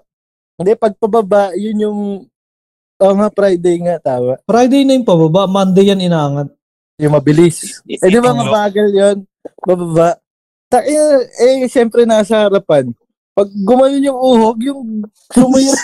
Hindi, 0.59 0.72
pag 0.76 0.95
pababa, 1.01 1.57
yun 1.57 1.78
yung... 1.80 2.01
Oo 3.03 3.14
nga, 3.18 3.28
Friday 3.35 3.83
nga, 3.83 3.99
tawa. 3.99 4.39
Friday 4.47 4.85
na 4.85 4.95
yung 4.95 5.09
pababa, 5.09 5.49
Monday 5.49 5.91
yan 5.91 6.07
inaangat. 6.07 6.49
Yung 7.03 7.16
mabilis. 7.16 7.83
Eh, 7.89 7.99
di 7.99 8.20
ba 8.20 8.30
mabagal 8.30 8.89
yun? 8.95 9.18
Bababa. 9.64 10.14
Ta 10.70 10.85
eh, 10.87 11.26
eh, 11.41 11.66
syempre 11.66 12.07
nasa 12.07 12.47
harapan. 12.47 12.95
Pag 13.33 13.49
gumayon 13.64 14.07
yung 14.07 14.20
uhog, 14.20 14.59
yung 14.61 14.80
lumayo 15.35 15.72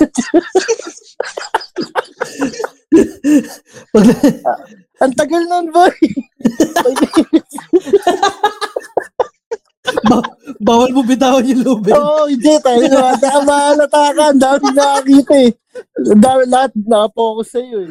Ang 5.02 5.12
tagal 5.14 5.42
nun, 5.46 5.70
boy. 5.70 5.94
Ba- 10.08 10.32
bawal 10.60 10.90
mo 10.92 11.02
bitawan 11.04 11.46
yung 11.46 11.64
lubid. 11.64 11.94
Oo, 11.94 12.24
oh, 12.24 12.26
hindi 12.28 12.52
tayo. 12.60 12.80
Baka 13.18 13.40
mahalata 13.44 14.02
ka. 14.12 14.24
Ang 14.32 14.40
dami 14.40 14.66
nakakita 14.74 15.34
eh. 15.38 15.50
Ang 16.12 16.22
dami 16.22 16.42
lahat 16.48 16.72
nakapokus 16.74 17.48
sa'yo 17.54 17.78
eh. 17.84 17.90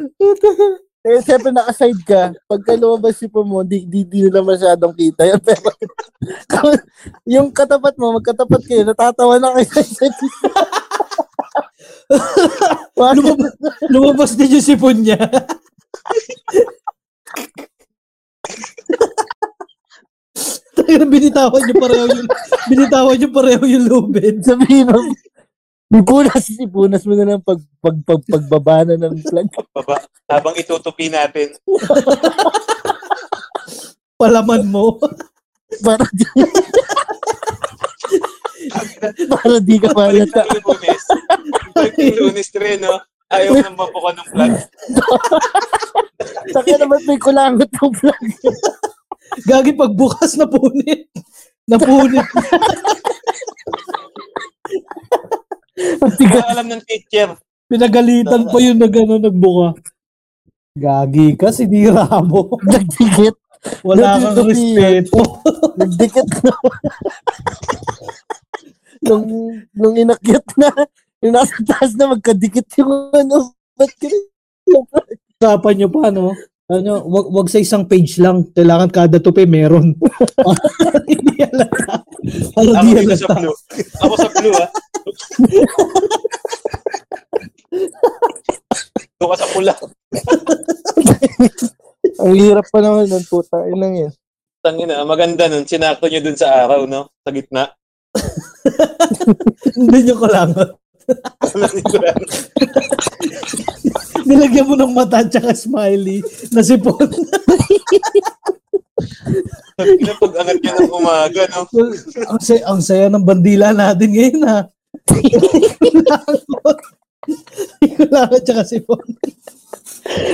Eh, 1.08 1.24
siyempre 1.24 1.56
nakaside 1.56 2.04
ka. 2.04 2.36
Pagka 2.52 2.76
lumabas 2.76 3.16
si 3.16 3.32
mo, 3.32 3.64
di, 3.64 3.88
di, 3.88 4.04
di 4.04 4.28
nila 4.28 4.44
masyadong 4.44 4.92
kita 4.92 5.24
yan. 5.24 5.40
Pero 5.40 5.72
yung 7.38 7.48
katapat 7.56 7.96
mo, 7.96 8.20
magkatapat 8.20 8.62
kayo, 8.68 8.84
natatawa 8.84 9.40
na 9.40 9.56
kayo 9.56 9.88
sa? 9.96 10.12
Lumabas, 13.16 13.52
lumabas 13.88 14.32
din 14.36 14.60
yung 14.60 14.68
sipon 14.68 15.00
niya. 15.00 15.16
Tayo 18.48 18.64
na 20.76 20.77
binitawan 20.88 21.62
niyo 21.68 21.76
pareho 21.76 22.06
yung 22.08 22.30
binitawan 22.72 23.16
niyo 23.20 23.30
pareho 23.30 23.64
yung 23.68 23.86
lubid. 23.92 24.36
Sabihin 24.44 24.88
mo, 24.88 25.00
Ipunas, 25.88 26.52
ipunas 26.60 27.04
mo 27.08 27.16
na 27.16 27.24
lang 27.24 27.40
pag, 27.40 27.64
pag, 27.80 27.96
pag, 28.04 28.20
pagbaba 28.28 28.84
na 28.84 29.00
ng 29.00 29.24
flag. 29.24 29.48
Baba, 29.72 30.04
habang 30.28 30.52
itutupi 30.60 31.08
natin. 31.08 31.56
Palaman 34.20 34.68
mo. 34.68 35.00
Para 35.80 36.04
di, 36.12 36.28
para 39.32 39.58
di 39.64 39.76
ka. 39.80 39.96
Balik 39.96 40.28
ng 40.28 40.50
lunes. 40.60 41.04
Ng 41.80 42.18
lunes 42.20 42.50
rin, 42.52 42.84
no? 42.84 43.00
Ayaw 43.32 43.56
nang 43.56 43.80
mabuka 43.80 44.12
ng 44.12 44.28
flag. 44.28 44.54
Saka 46.52 46.84
naman 46.84 47.00
may 47.08 47.20
kulangot 47.20 47.72
ng 47.72 47.94
flag. 47.96 48.28
Gagi 49.46 49.72
pagbukas 49.76 50.40
na 50.40 50.48
punit. 50.48 51.12
Napunit. 51.68 52.28
Kaya 56.18 56.46
alam 56.52 56.68
ng 56.72 56.84
teacher. 56.88 57.36
Pinagalitan 57.68 58.48
pa 58.48 58.58
yun 58.64 58.80
na 58.80 58.88
gano'n 58.88 59.28
nagbuka. 59.28 59.76
Gagi 60.78 61.36
ka, 61.36 61.52
sinira 61.52 62.08
mo. 62.24 62.56
Nagdikit. 62.72 63.36
Wala 63.84 64.22
kang 64.22 64.48
respeto. 64.48 65.20
Nagdikit 65.82 66.30
na. 66.46 66.54
nung, 69.04 69.26
nung 69.74 69.96
inakyat 69.98 70.46
na, 70.56 70.70
yung 71.20 71.34
nasa 71.36 71.58
taas 71.66 71.92
na 71.98 72.14
magkadikit 72.14 72.70
yung 72.80 73.12
ano. 73.12 73.52
Ba't 73.76 73.92
ganun? 74.00 74.26
Usapan 75.38 75.74
nyo 75.76 75.90
pa, 75.92 76.14
no? 76.14 76.32
Ano, 76.68 77.00
wag, 77.08 77.32
wag 77.32 77.48
sa 77.48 77.64
isang 77.64 77.88
page 77.88 78.20
lang. 78.20 78.52
Kailangan 78.52 78.92
kada 78.92 79.24
tupi 79.24 79.48
meron. 79.48 79.96
Hindi 81.08 81.34
halata. 81.40 82.04
Para 82.52 82.84
Ako 82.84 82.92
di 82.92 83.16
sa 83.16 83.32
blue. 83.32 83.56
Ako 84.04 84.14
sa 84.20 84.30
blue, 84.36 84.52
ah. 84.52 84.70
Doon 89.16 89.30
ka 89.32 89.38
sa 89.40 89.48
pula. 89.56 89.74
Ang 92.20 92.36
hirap 92.36 92.68
pa 92.68 92.80
naman 92.84 93.08
nun, 93.08 93.24
puta. 93.32 93.64
Yun 93.64 93.80
lang 93.80 93.94
yan. 93.96 94.12
Tangina, 94.60 95.08
maganda 95.08 95.48
nun. 95.48 95.64
Sinakto 95.64 96.12
nyo 96.12 96.20
dun 96.20 96.36
sa 96.36 96.68
araw, 96.68 96.84
no? 96.84 97.16
Sa 97.24 97.32
gitna. 97.32 97.72
Hindi 99.80 99.98
nyo 100.04 100.16
kalangot. 100.20 100.70
Nilagyan 104.28 104.68
mo 104.68 104.76
ng 104.76 104.92
mata 104.92 105.24
at 105.24 105.32
saka 105.32 105.56
smiley 105.56 106.20
na 106.52 106.60
sipon. 106.60 107.08
Tangina, 109.78 110.14
pag 110.20 110.34
angat 110.42 110.58
nyo 110.60 110.72
ng 110.74 110.94
umaga, 110.94 111.42
no? 111.54 111.64
ang, 112.28 112.42
saya, 112.42 112.62
ang 112.68 112.82
saya 112.84 113.08
ng 113.08 113.24
bandila 113.24 113.72
natin 113.72 114.10
ngayon, 114.12 114.42
ha? 114.44 114.60
Kulangot 117.96 118.42
tsaka 118.44 118.64
sipon. 118.68 119.06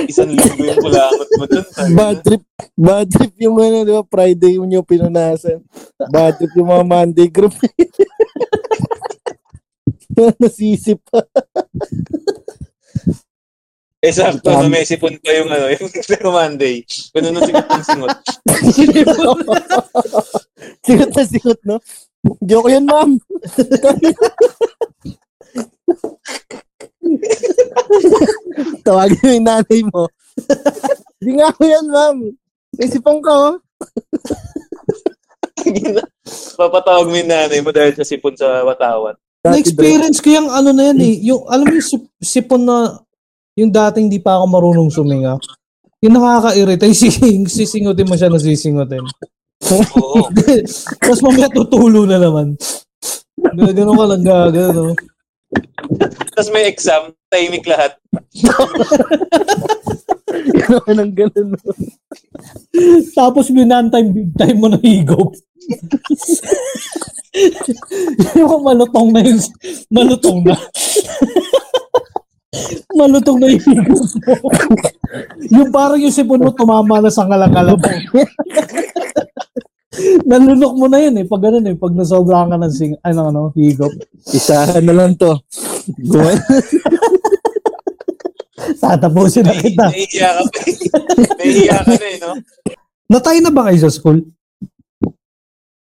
Isang 0.06 0.30
linggo 0.32 0.62
yung 0.64 0.80
kulangot 0.80 1.28
mo 1.38 1.44
dun. 1.46 1.64
Bad 1.94 2.16
trip. 2.22 2.42
Bad 2.74 3.06
trip 3.10 3.34
yung 3.38 3.56
ano, 3.58 3.84
di 3.84 3.92
ba? 3.92 4.02
Friday 4.06 4.58
yung 4.58 4.70
yung 4.70 4.86
pinunasan. 4.86 5.60
Bad 6.10 6.38
trip 6.38 6.52
yung 6.56 6.70
mga 6.70 6.84
Monday 6.86 7.28
group. 7.28 7.54
Nasisip 10.40 11.02
pa. 11.10 11.26
Eh, 14.04 14.12
sakto 14.12 14.52
na 14.52 14.68
may 14.68 14.84
sipon 14.84 15.16
pa 15.16 15.32
yung 15.32 15.48
ano, 15.48 15.72
yung 15.72 15.88
Monday. 16.28 16.84
Ganun 17.16 17.40
nung 17.40 17.48
sigat 17.48 17.64
ng 17.72 17.84
singot. 17.88 18.12
Sigot 20.84 21.12
na 21.16 21.24
sigot, 21.24 21.60
no? 21.64 21.80
Joke 22.44 22.68
yun, 22.68 22.84
ma'am. 22.84 23.16
Tawagin 28.84 29.24
mo 29.24 29.28
yung 29.32 29.48
nanay 29.48 29.80
mo. 29.88 30.12
Hindi 31.20 31.40
nga 31.40 31.48
ako 31.48 31.62
yan, 31.64 31.86
ma'am. 31.88 32.16
May 32.76 32.88
sipong 32.92 33.24
ka, 33.24 33.32
oh. 33.32 33.56
Papatawag 36.60 37.08
mo 37.08 37.16
yung 37.16 37.32
nanay 37.32 37.64
mo 37.64 37.72
dahil 37.72 37.96
sa 37.96 38.04
sipon 38.04 38.36
sa 38.36 38.68
watawan. 38.68 39.16
Na-experience 39.44 40.20
ko 40.20 40.28
yung 40.28 40.52
ano 40.52 40.76
na 40.76 40.92
yan 40.92 41.00
eh. 41.00 41.14
Yung, 41.32 41.48
alam 41.48 41.64
mo 41.64 41.72
yung 41.72 41.88
sip- 41.88 42.12
sipon 42.20 42.68
na 42.68 43.00
yung 43.54 43.70
dating 43.70 44.10
di 44.10 44.18
pa 44.18 44.38
ako 44.38 44.44
marunong 44.50 44.90
suminga. 44.90 45.38
Yung 46.02 46.14
nakaka-irita, 46.18 46.84
yung 46.90 46.98
sising- 46.98 47.50
sisingutin 47.50 48.08
mo 48.10 48.14
siya 48.18 48.28
na 48.28 48.42
sisingutin. 48.42 49.06
Oo. 49.72 50.28
Tapos 51.00 51.20
mamaya 51.24 51.48
tutulo 51.48 52.04
na 52.04 52.18
naman. 52.20 52.58
Gano'n 53.40 53.96
ka 53.96 54.04
lang 54.10 54.22
gagano. 54.26 54.92
Tapos 56.34 56.50
may 56.50 56.66
exam, 56.66 57.14
tahimik 57.30 57.64
lahat. 57.64 57.94
Gano'n 60.66 60.96
ng 60.98 61.12
ganun, 61.14 61.54
no? 61.54 61.70
Tapos 63.14 63.48
binantime 63.54 64.10
big 64.10 64.30
time 64.34 64.58
mo 64.58 64.66
na 64.66 64.78
higop. 64.82 65.30
yung 68.34 68.62
malutong 68.62 69.08
na 69.14 69.20
yung 69.22 69.40
malutong 69.90 70.42
na. 70.42 70.58
Malutong 72.92 73.38
na 73.38 73.48
yung 73.48 73.62
higop 73.62 73.86
mo. 73.88 74.04
yung 75.50 75.70
parang 75.70 75.98
yung 75.98 76.10
sipon 76.10 76.40
mo 76.40 76.50
tumama 76.50 76.98
na 76.98 77.08
sa 77.08 77.24
ngalangala 77.24 77.74
mo. 77.74 77.86
Nalunok 80.24 80.74
mo 80.74 80.86
na 80.86 80.98
yun 80.98 81.14
eh. 81.16 81.24
Pag 81.24 81.42
ganun 81.44 81.66
eh. 81.66 81.74
Pag 81.74 81.94
nasobrahan 81.94 82.50
ka 82.50 82.58
ng 82.58 82.74
sing, 82.74 82.94
ano, 83.00 83.30
ano, 83.30 83.40
higop. 83.54 83.94
Isahan 84.28 84.82
na 84.82 84.90
lang 84.92 85.14
to. 85.14 85.38
Gumawa. 86.00 86.34
Tatapusin 88.74 89.44
na 89.44 89.54
kita. 89.54 89.86
Nahihiya 89.86 90.28
ka 90.30 90.42
pa. 90.42 90.58
eh. 90.60 90.74
Nahihiya 91.38 91.76
ka 91.78 91.92
na 91.92 92.06
eh, 92.06 92.18
no? 92.18 92.30
Natay 93.06 93.38
na 93.38 93.52
ba 93.52 93.68
kayo 93.68 93.78
sa 93.80 93.92
school? 93.92 94.18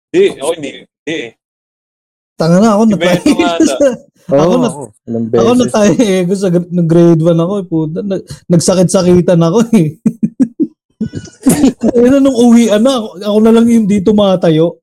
Hindi, 0.10 0.40
ako 0.40 0.52
hindi. 0.58 0.70
Hindi 0.82 1.14
eh. 1.14 1.30
Tanga 2.34 2.58
na 2.58 2.70
ako 2.74 2.84
natay. 2.88 3.14
Ibento 3.20 3.32
nga 3.36 3.52
ata. 3.54 3.76
Oo, 4.28 4.36
Ako 4.36 4.54
na-. 4.58 4.74
Ilang 5.08 5.26
Ako 5.32 5.52
beses. 5.56 5.60
natay 5.64 5.90
eh. 5.96 6.20
Gr- 6.26 6.70
nag 6.70 6.86
grade 6.86 7.22
1 7.24 7.38
ako 7.38 7.54
eh. 7.56 7.66
Puta, 7.66 7.98
nag, 8.02 8.22
nagsakit-sakitan 8.46 9.40
ako 9.40 9.58
eh. 9.74 9.96
Ayun 11.96 12.20
nung 12.20 12.36
uwian 12.36 12.80
na, 12.80 13.00
ako, 13.00 13.08
ako 13.20 13.38
na 13.40 13.52
lang 13.52 13.66
yung 13.66 13.86
dito 13.86 14.12
matayo. 14.12 14.78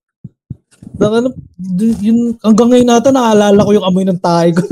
Tanga 0.96 1.20
na, 1.20 1.28
d- 1.54 1.98
yun, 2.00 2.34
hanggang 2.40 2.72
ngayon 2.72 2.88
nata 2.88 3.12
naalala 3.12 3.60
ko 3.60 3.70
yung 3.70 3.84
amoy 3.84 4.02
ng 4.02 4.16
tayo 4.16 4.56
ko. 4.56 4.62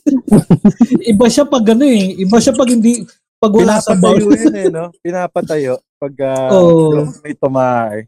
Iba 1.06 1.26
siya 1.28 1.44
pag 1.44 1.62
ano 1.68 1.84
eh. 1.84 2.16
Iba 2.16 2.40
siya 2.40 2.56
pag 2.56 2.68
hindi, 2.68 3.04
pag 3.36 3.52
wala 3.52 3.76
sa 3.78 3.92
Pinapatayo 3.92 4.24
bowl. 4.24 4.34
yun 4.34 4.56
eh, 4.56 4.68
no? 4.72 4.84
Pinapatayo. 4.98 5.72
Pag 5.96 6.14
uh, 6.18 6.48
Oo. 6.52 7.04
may 7.20 7.34
tumahay. 7.36 7.98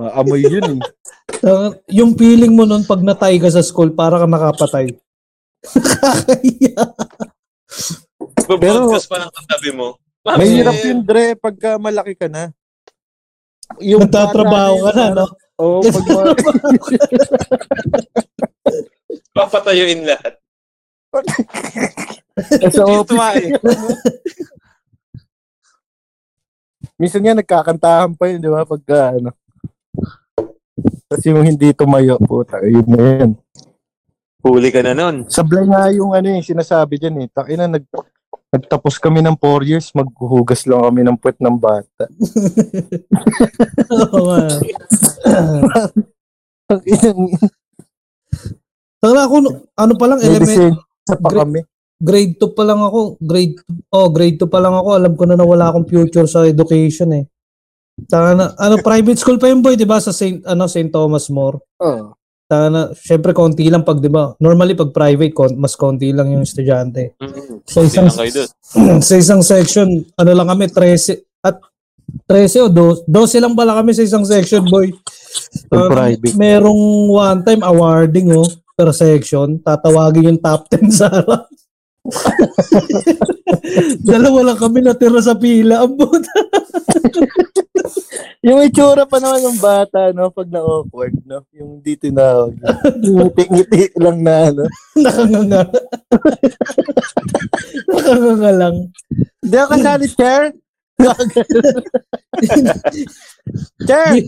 Uh, 0.00 0.10
amoy 0.16 0.40
yun 0.40 0.64
eh. 0.64 0.80
Tanga- 1.40 1.80
yung 1.88 2.12
feeling 2.14 2.52
mo 2.52 2.68
nun 2.68 2.84
pag 2.84 3.00
natay 3.00 3.40
ka 3.40 3.48
sa 3.48 3.64
school, 3.64 3.90
para 3.90 4.20
ka 4.20 4.26
nakapatay. 4.28 4.92
Nakakaya. 5.64 6.84
Babroadcast 8.44 9.08
pa 9.08 9.24
ng 9.24 9.32
katabi 9.32 9.70
mo. 9.72 9.96
Ma'am, 10.20 10.36
Mahirap 10.36 10.76
eh, 10.76 10.84
yun, 10.84 11.00
Dre, 11.00 11.32
pagka 11.32 11.80
malaki 11.80 12.12
ka 12.12 12.28
na. 12.28 12.52
Yung 13.80 14.04
Nagtatrabaho 14.04 14.74
ka 14.84 14.92
na, 14.92 15.06
no? 15.16 15.26
Oo, 15.56 15.80
pag 15.80 16.04
ma- 16.10 16.36
Papatayuin 19.32 20.04
lahat. 20.04 20.36
office. 22.60 23.08
tumae. 23.08 23.44
Minsan 27.00 27.24
nga 27.24 27.32
nagkakantahan 27.32 28.12
pa 28.12 28.28
yun, 28.28 28.44
di 28.44 28.50
ba? 28.52 28.68
Pagka 28.68 29.16
ano. 29.16 29.32
Tapos 31.10 31.26
yung 31.26 31.42
hindi 31.42 31.74
tumayo, 31.74 32.22
puta, 32.22 32.62
yun 32.62 32.86
na 32.86 33.02
yan. 33.02 33.30
Huli 34.46 34.70
ka 34.70 34.78
na 34.80 34.94
nun. 34.94 35.26
Sablay 35.26 35.66
nga 35.66 35.90
yung 35.90 36.14
ano 36.14 36.30
yung 36.30 36.46
sinasabi 36.46 37.02
dyan 37.02 37.26
eh. 37.26 37.28
Takina, 37.28 37.66
nag, 37.66 37.82
nagtapos 38.54 39.02
kami 39.02 39.18
ng 39.18 39.34
4 39.34 39.66
years, 39.66 39.90
maghuhugas 39.90 40.70
lang 40.70 40.86
kami 40.86 41.02
ng 41.02 41.18
puwet 41.18 41.42
ng 41.42 41.58
bata. 41.58 42.06
Oo 44.06 44.22
nga. 44.22 44.46
Tanga 49.02 49.22
ako, 49.26 49.34
no- 49.42 49.66
ano 49.74 49.92
pa 49.98 50.06
lang, 50.06 50.22
element, 50.22 50.46
Medicine 50.46 50.76
pa 51.10 51.26
Gra- 51.26 51.42
kami. 51.42 51.60
grade 51.98 52.38
2 52.38 52.54
pa 52.54 52.62
lang 52.62 52.80
ako. 52.80 53.18
Grade, 53.18 53.58
oh, 53.90 54.08
grade 54.14 54.38
2 54.38 54.46
pa 54.46 54.62
lang 54.62 54.78
ako. 54.78 54.88
Alam 54.94 55.12
ko 55.18 55.24
na 55.26 55.34
na 55.34 55.42
wala 55.42 55.74
akong 55.74 55.90
future 55.90 56.30
sa 56.30 56.46
education 56.46 57.10
eh. 57.18 57.26
Tanga 58.06 58.32
na, 58.36 58.46
ano, 58.56 58.80
private 58.80 59.18
school 59.18 59.36
pa 59.36 59.50
yung 59.50 59.60
boy, 59.60 59.76
di 59.76 59.88
ba? 59.88 59.98
Sa 59.98 60.14
Saint, 60.14 60.40
ano, 60.46 60.70
St. 60.70 60.88
Thomas 60.88 61.28
More. 61.28 61.58
Oo. 61.82 62.14
Tanga 62.46 62.68
na, 62.70 62.82
syempre, 62.96 63.34
konti 63.34 63.66
lang 63.68 63.82
pag, 63.82 63.98
di 63.98 64.08
ba? 64.08 64.32
Normally, 64.38 64.78
pag 64.78 64.94
private, 64.94 65.34
kon, 65.34 65.52
mas 65.58 65.74
konti 65.74 66.14
lang 66.14 66.32
yung 66.32 66.46
estudyante. 66.46 67.18
Mm. 67.18 67.66
Sa 67.66 67.82
Hindi 67.82 67.90
isang, 67.90 68.08
sa 69.08 69.14
isang 69.18 69.42
section, 69.42 69.88
ano 70.16 70.30
lang 70.30 70.48
kami, 70.48 70.70
13, 70.70 71.44
at 71.44 71.56
13 72.26 72.66
o 72.66 72.68
12, 72.70 73.06
12 73.06 73.42
lang 73.42 73.54
pala 73.54 73.78
kami 73.78 73.94
sa 73.94 74.02
isang 74.02 74.26
section, 74.26 74.66
boy. 74.66 74.90
Um, 75.70 75.86
private. 75.86 76.34
merong 76.34 76.82
one 77.14 77.40
time 77.46 77.62
awarding 77.62 78.34
oh, 78.34 78.50
per 78.74 78.90
section, 78.90 79.62
tatawagin 79.62 80.34
yung 80.34 80.40
top 80.42 80.66
10 80.74 80.90
sa 80.90 81.06
harap. 81.06 81.46
Dalawa 84.08 84.52
lang 84.52 84.58
kami 84.58 84.80
natira 84.80 85.20
sa 85.20 85.36
pila. 85.36 85.84
Ang 85.84 86.00
buta. 86.00 86.32
Yung 88.40 88.64
itsura 88.64 89.04
pa 89.04 89.20
naman 89.20 89.44
ng 89.44 89.60
bata, 89.60 90.16
no? 90.16 90.32
Pag 90.32 90.48
na-awkward, 90.48 91.12
no? 91.28 91.44
Yung 91.52 91.84
di 91.84 91.92
tinawag. 91.92 92.56
Ngiti-ngiti 92.96 93.92
lang 94.00 94.24
na, 94.24 94.48
ano? 94.48 94.64
Nakanganga. 95.04 95.62
Nakanganga 97.84 98.52
lang. 98.56 98.76
Hindi 99.44 99.56
ako 99.60 99.68
kasali, 99.76 100.06
chair. 100.16 100.42
chair! 103.88 104.08
Di, 104.16 104.20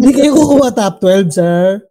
di 0.00 0.10
kayo 0.16 0.32
kukuha 0.32 0.72
top 0.72 0.94
12, 1.04 1.28
sir. 1.28 1.84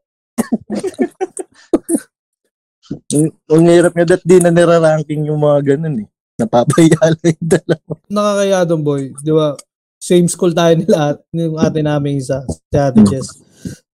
Ang 3.54 3.70
hirap 3.70 3.94
niya, 3.94 4.18
dat 4.18 4.26
di 4.26 4.42
na 4.42 4.50
niraranking 4.50 5.30
yung 5.30 5.46
mga 5.46 5.78
ganun, 5.78 6.02
eh. 6.02 6.10
Napapayala 6.42 7.22
yung 7.22 7.46
dalawa. 7.46 7.94
Nakakaya 8.10 8.66
doon, 8.66 8.82
boy. 8.82 9.04
Di 9.22 9.30
ba? 9.30 9.54
Same 9.98 10.30
school 10.30 10.54
tayo 10.54 10.78
nila 10.78 11.14
at 11.14 11.18
yung 11.34 11.58
ate 11.58 11.82
namin 11.82 12.22
isa, 12.22 12.46
si 12.46 12.78
Ate 12.78 13.02
Jess. 13.10 13.34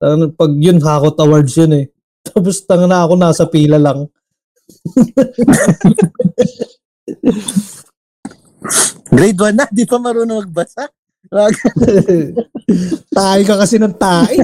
Ano, 0.04 0.28
pag 0.36 0.52
yun, 0.52 0.84
Hakot 0.84 1.16
Awards 1.24 1.56
yun 1.56 1.74
eh. 1.80 1.88
Tapos 2.28 2.60
tanga 2.68 2.88
na 2.88 3.08
ako 3.08 3.16
nasa 3.16 3.48
pila 3.48 3.80
lang. 3.80 4.08
Grade 9.14 9.40
1 9.40 9.56
na, 9.56 9.68
di 9.72 9.86
pa 9.88 10.00
marunong 10.00 10.44
magbasa. 10.44 10.88
Tayo 13.16 13.42
ka 13.48 13.56
kasi 13.60 13.80
ng 13.80 13.96
tayo. 13.96 14.44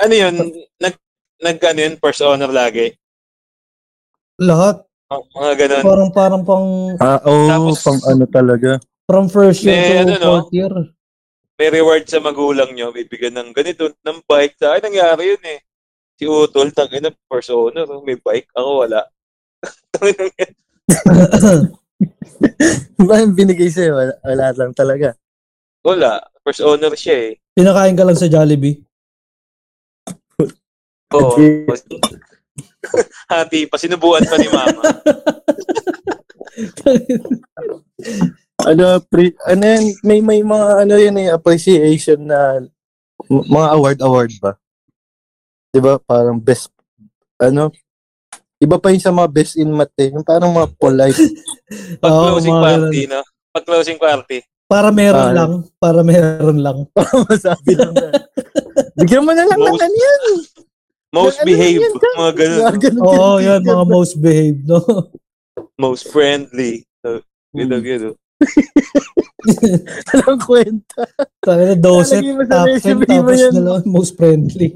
Ano 0.00 0.14
yun? 0.14 0.34
Nag, 0.80 0.94
nag 1.40 1.58
ano 1.60 1.78
yun? 1.80 1.94
First 2.00 2.24
honor 2.24 2.52
lagi? 2.52 2.92
Lahat. 4.40 4.84
Oh, 5.14 5.22
mga 5.36 5.52
ganun. 5.56 5.82
Parang 5.82 6.10
parang 6.10 6.42
pang 6.42 6.66
Ah, 6.98 7.20
oo, 7.22 7.46
Tapos- 7.46 7.82
pang 7.82 8.00
ano 8.04 8.24
talaga. 8.26 8.70
from 9.04 9.28
first 9.28 9.62
year 9.62 9.76
May 9.76 9.84
to 9.84 10.00
ano, 10.00 10.12
no? 10.14 10.28
fourth 10.40 10.50
year. 10.50 10.72
May 11.54 11.68
reward 11.70 12.02
sa 12.04 12.18
magulang 12.18 12.72
nyo. 12.72 12.90
Bibigyan 12.90 13.36
ng 13.36 13.50
ganito, 13.50 13.86
ng 13.94 14.18
bike. 14.24 14.56
Sa 14.56 14.74
akin, 14.74 14.90
nangyari 14.90 15.30
yun 15.30 15.44
eh. 15.44 15.60
Si 16.14 16.24
Utol, 16.24 16.70
tangin 16.70 17.04
na 17.04 17.14
first 17.24 17.46
honor. 17.48 17.86
May 18.02 18.16
bike. 18.16 18.50
Ako 18.52 18.82
wala. 18.82 19.06
Ba 22.98 23.22
yung 23.22 23.34
binigay 23.34 23.68
sa'yo? 23.68 23.94
Wala, 23.94 24.12
wala 24.20 24.46
lang 24.52 24.72
talaga. 24.72 25.14
wala. 25.80 26.18
First 26.42 26.60
honor 26.60 26.92
siya 26.92 27.30
eh. 27.30 27.40
Pinakain 27.52 27.94
ka 27.94 28.02
lang 28.02 28.18
sa 28.18 28.26
Jollibee. 28.26 28.82
Oo. 31.14 31.38
Hati 33.26 33.66
pa, 33.66 33.76
sinubuan 33.76 34.22
pa 34.22 34.36
ni 34.36 34.48
mama. 34.48 34.82
ano, 38.70 38.84
pre, 39.04 39.34
ano 39.44 39.62
yan, 39.64 39.84
may, 40.02 40.20
may 40.20 40.40
mga 40.40 40.66
ano 40.84 40.94
yan 40.94 41.16
eh, 41.18 41.28
appreciation 41.30 42.20
na 42.22 42.62
mga 43.26 43.68
award-award 43.74 44.32
ba? 44.38 44.52
Di 45.70 45.80
ba? 45.80 45.98
Parang 45.98 46.38
best, 46.38 46.70
ano, 47.40 47.74
iba 48.62 48.78
pa 48.78 48.94
yun 48.94 49.02
sa 49.02 49.10
mga 49.10 49.28
best 49.28 49.58
in 49.58 49.68
math 49.68 49.92
eh. 49.98 50.14
Yung 50.14 50.24
parang 50.24 50.54
mga 50.54 50.70
polite. 50.78 51.18
Pag 52.02 52.12
closing 52.12 52.54
mga 52.54 52.62
party, 52.64 53.00
no? 53.10 53.20
Pag 53.50 53.64
closing 53.66 53.98
party. 53.98 54.38
Para 54.64 54.88
meron 54.88 55.28
Ah. 55.28 55.34
lang. 55.36 55.52
Para 55.76 56.00
meron 56.00 56.58
lang. 56.58 56.78
Masabi 57.28 57.76
lang. 57.76 57.92
Bigyan 58.96 59.26
mo 59.26 59.36
na 59.36 59.44
lang 59.44 59.60
ng 59.60 59.68
Most- 59.68 59.84
ano 59.84 59.96
yan. 59.96 60.24
Most 61.14 61.38
Ano 61.38 61.46
behave. 61.46 61.78
yan, 61.78 61.94
Jan? 61.94 62.14
Mga 62.16 62.32
ganun. 62.34 62.58
Mga 62.58 62.76
ganun 62.80 63.02
Oo, 63.04 63.32
yan. 63.38 63.46
yan. 63.46 63.60
Mga 63.64 63.84
most 63.88 64.14
behaved, 64.18 64.62
no? 64.66 64.78
Most 65.84 66.04
friendly. 66.08 66.72
So, 67.00 67.22
Gito, 67.52 67.76
Hmm. 67.76 67.82
gito. 67.82 68.10
Walang 70.10 70.40
kwenta. 70.40 71.02
Tayo 71.40 71.62
na 71.64 71.76
doset. 71.76 72.22
Top 72.44 72.66
10, 72.66 72.68
resume 72.68 72.98
mo 72.98 73.06
tapos 73.06 73.38
yan. 73.38 73.52
na 73.52 73.62
lang, 73.64 73.82
most 73.84 74.12
friendly. 74.14 74.68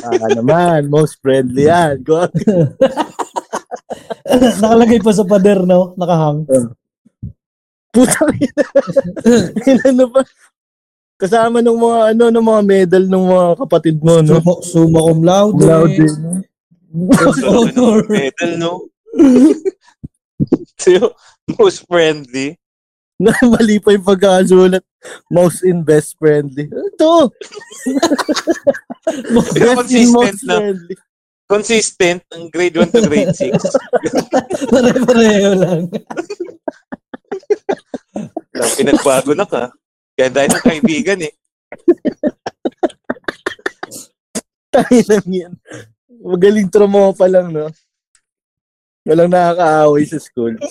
Ah, 0.00 0.30
naman. 0.30 0.80
Most 0.88 1.20
friendly 1.20 1.66
yan. 1.66 2.00
Go. 2.00 2.24
Nakalagay 4.60 5.00
pa 5.00 5.12
sa 5.12 5.24
pader, 5.24 5.60
no? 5.62 5.92
Nakahang. 5.94 6.48
Putang 7.90 8.32
ina. 8.34 8.62
Ano 9.86 10.04
ba? 10.08 10.20
Kasama 11.24 11.64
ng 11.64 11.78
mga 11.80 11.98
ano 12.12 12.24
ng 12.28 12.44
mga 12.44 12.62
medal 12.68 13.04
ng 13.08 13.24
mga 13.32 13.46
kapatid 13.64 13.96
mo, 14.04 14.20
no? 14.20 14.44
Suma, 14.44 14.52
summa 14.60 15.00
cum 15.08 15.20
laude. 15.24 15.64
Loud 15.64 15.90
din. 15.96 16.16
Most 16.92 17.40
honor. 17.48 18.04
Medal, 18.12 18.52
no? 18.60 18.72
so, 20.76 21.16
most 21.56 21.88
friendly. 21.88 22.60
Na 23.16 23.32
mali 23.40 23.80
pa 23.80 23.96
yung 23.96 24.04
pagkasulat. 24.04 24.84
Most 25.32 25.64
in 25.64 25.80
best 25.80 26.12
friendly. 26.20 26.68
Ito. 26.68 27.32
Best 29.32 29.96
in 29.96 30.12
Consistent 30.12 30.12
most 30.12 30.44
na. 30.44 30.56
friendly. 30.60 30.94
Consistent 31.48 32.20
ang 32.36 32.52
grade 32.52 32.76
1 32.76 32.92
to 32.92 33.00
grade 33.08 33.32
6. 33.32 34.68
Pare-pareho 34.72 35.50
lang. 35.56 35.88
Pinagbago 38.76 39.32
na 39.32 39.48
ka. 39.48 39.72
Kaya 40.14 40.30
dahil 40.30 40.50
ng 40.54 40.64
kaibigan 40.64 41.20
eh. 41.26 41.34
Tayo 44.74 45.00
lang 45.10 45.26
yan. 45.26 45.52
Magaling 46.22 46.70
tromo 46.70 47.10
pa 47.14 47.26
lang, 47.26 47.50
no? 47.50 47.66
Walang 49.04 49.28
nakakaaway 49.34 50.06
sa 50.08 50.18
school. 50.22 50.56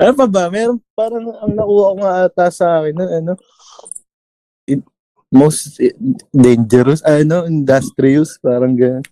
ano 0.00 0.12
pa 0.14 0.26
ba? 0.30 0.48
Meron 0.48 0.80
parang 0.96 1.26
ang 1.36 1.52
nakuha 1.52 1.92
ko 1.92 1.96
nga 2.00 2.12
ata 2.24 2.46
sa 2.48 2.80
akin 2.80 2.94
na 2.96 3.06
ano 3.20 3.32
in- 4.64 4.86
most 5.28 5.76
eh, 5.82 5.92
dangerous 6.30 7.02
ano 7.04 7.44
industrious 7.44 8.38
parang 8.40 8.72
ganun. 8.78 9.04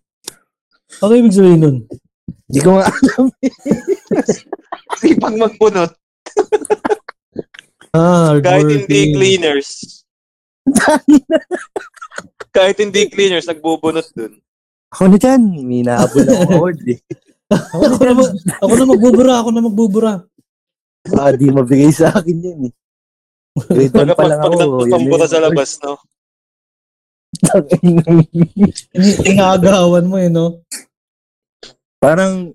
Ano 1.03 1.13
ibig 1.19 1.35
sabihin 1.37 1.61
nun? 1.61 1.77
Hindi 2.49 2.61
ko 2.63 2.79
nga 2.79 2.87
alam. 2.93 3.27
Sipag 5.01 5.35
magpunot. 5.37 5.91
Ah, 7.93 8.37
Kahit 8.41 8.69
hindi 8.69 9.13
cleaners. 9.13 10.03
Kahit 12.57 12.77
hindi 12.81 13.09
cleaners, 13.09 13.49
nagbubunot 13.49 14.09
dun. 14.13 14.41
Ako 14.93 15.09
na 15.09 15.17
dyan. 15.17 15.43
May 15.65 15.85
nahabol 15.85 16.25
ako 16.29 16.45
award 16.57 16.81
eh. 16.89 17.01
Ako 17.53 17.85
na, 18.01 18.13
mag- 18.17 18.37
ako 18.61 18.73
na 18.77 18.87
magbubura, 18.89 19.33
ako 19.41 19.49
na 19.53 19.63
magbubura. 19.65 20.13
Baka 21.05 21.37
di 21.37 21.49
mabigay 21.53 21.93
sa 21.93 22.13
akin 22.13 22.39
yan 22.41 22.61
eh. 22.69 22.75
Grade 23.53 23.93
1 23.93 24.17
pa 24.17 24.25
lang 24.25 24.41
ako. 24.41 24.89
Sa 25.29 25.41
labas, 25.41 25.77
no? 25.85 26.01
Inaagawan 29.29 30.05
mo 30.09 30.17
eh, 30.17 30.33
no? 30.33 30.65
parang 32.03 32.51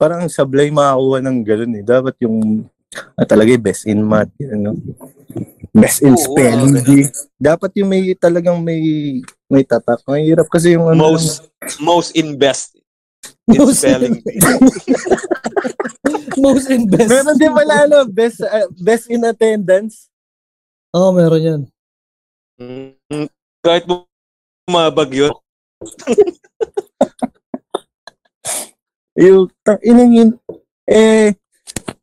parang 0.00 0.24
sablay 0.32 0.72
makakuha 0.72 1.20
ng 1.20 1.38
ganun 1.44 1.76
eh. 1.76 1.84
Dapat 1.84 2.14
yung 2.24 2.64
ah, 3.20 3.28
talaga 3.28 3.52
yung 3.52 3.64
best 3.64 3.84
in 3.84 4.00
math, 4.00 4.32
yun, 4.40 4.50
ano? 4.56 4.70
Best 5.76 6.00
in 6.00 6.16
Oo, 6.16 6.24
spelling 6.24 6.80
bee. 6.80 7.06
Dapat 7.36 7.70
yung 7.78 7.88
may 7.92 8.16
talagang 8.16 8.58
may 8.64 8.80
may 9.46 9.62
tatak. 9.62 10.00
Mahirap 10.08 10.48
kasi 10.48 10.74
yung 10.74 10.88
ano. 10.88 11.12
Most, 11.12 11.52
most 11.78 12.16
in 12.16 12.34
best 12.40 12.80
in 13.46 13.60
Most- 13.60 13.84
spelling. 13.84 14.18
Most 16.40 16.72
and 16.72 16.88
best. 16.88 17.10
Meron 17.12 17.36
din 17.36 17.52
pala 17.52 17.74
ano, 17.84 17.98
best 18.08 18.40
ah, 18.48 18.64
best 18.80 19.12
in 19.12 19.20
attendance. 19.28 20.08
Oo, 20.96 21.10
oh, 21.10 21.12
meron 21.12 21.42
yan. 21.44 21.62
Mm, 22.56 23.28
Kahit 23.60 23.84
bumabag 23.84 25.10
yun. 25.12 25.34
Yung 29.20 29.52
tang 29.60 29.76
inang 29.84 30.12
yun. 30.16 30.30
Eh, 30.88 31.36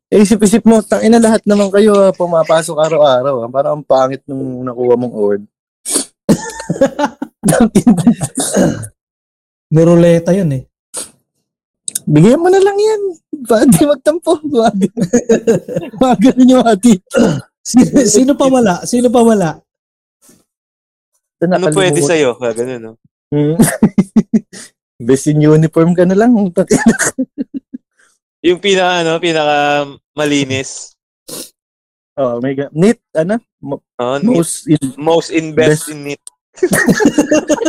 isip-isip 0.08 0.62
mo, 0.62 0.78
tang 0.86 1.02
ina 1.02 1.18
lahat 1.18 1.42
naman 1.42 1.66
kayo 1.74 1.98
ah, 1.98 2.14
pumapasok 2.14 2.78
araw-araw. 2.78 3.34
ah. 3.42 3.50
Parang 3.50 3.82
ang 3.82 3.84
pangit 3.84 4.22
nung 4.30 4.62
nakuha 4.62 4.94
mong 4.94 5.14
award. 5.18 5.42
Niruleta 9.74 10.30
yun 10.30 10.54
eh. 10.54 10.62
Bigyan 12.08 12.40
mo 12.40 12.48
na 12.48 12.62
lang 12.62 12.78
yan. 12.78 13.00
Ba't 13.44 13.68
di 13.68 13.84
magtampo? 13.84 14.38
Ganun 16.24 16.52
yung 16.54 16.64
ati. 16.64 16.96
Sino, 17.60 18.00
sino 18.08 18.32
pa 18.32 18.48
wala? 18.48 18.86
Sino 18.88 19.12
pa 19.12 19.20
wala? 19.20 19.60
Ano 21.38 21.68
pwede 21.70 22.00
sa'yo? 22.00 22.34
Ah, 22.40 22.50
ganun, 22.50 22.80
no? 22.80 22.92
Hmm. 23.30 23.54
Best 24.98 25.30
in 25.30 25.38
uniform 25.40 25.94
ka 25.94 26.02
na 26.02 26.18
lang. 26.18 26.34
Yung 28.46 28.58
pinaka, 28.58 29.02
ano, 29.02 29.18
pinaka 29.18 29.56
malinis. 30.12 30.94
oh, 32.14 32.38
may 32.42 32.54
ga- 32.54 32.70
Neat, 32.74 32.98
ano? 33.14 33.38
Mo- 33.58 33.82
Oh, 33.98 34.14
neat. 34.14 34.30
Most 34.30 34.66
in, 34.70 34.78
most 34.94 35.30
in 35.34 35.46
best, 35.58 35.86
Best. 35.86 35.90
in 35.90 36.14
it. 36.14 36.22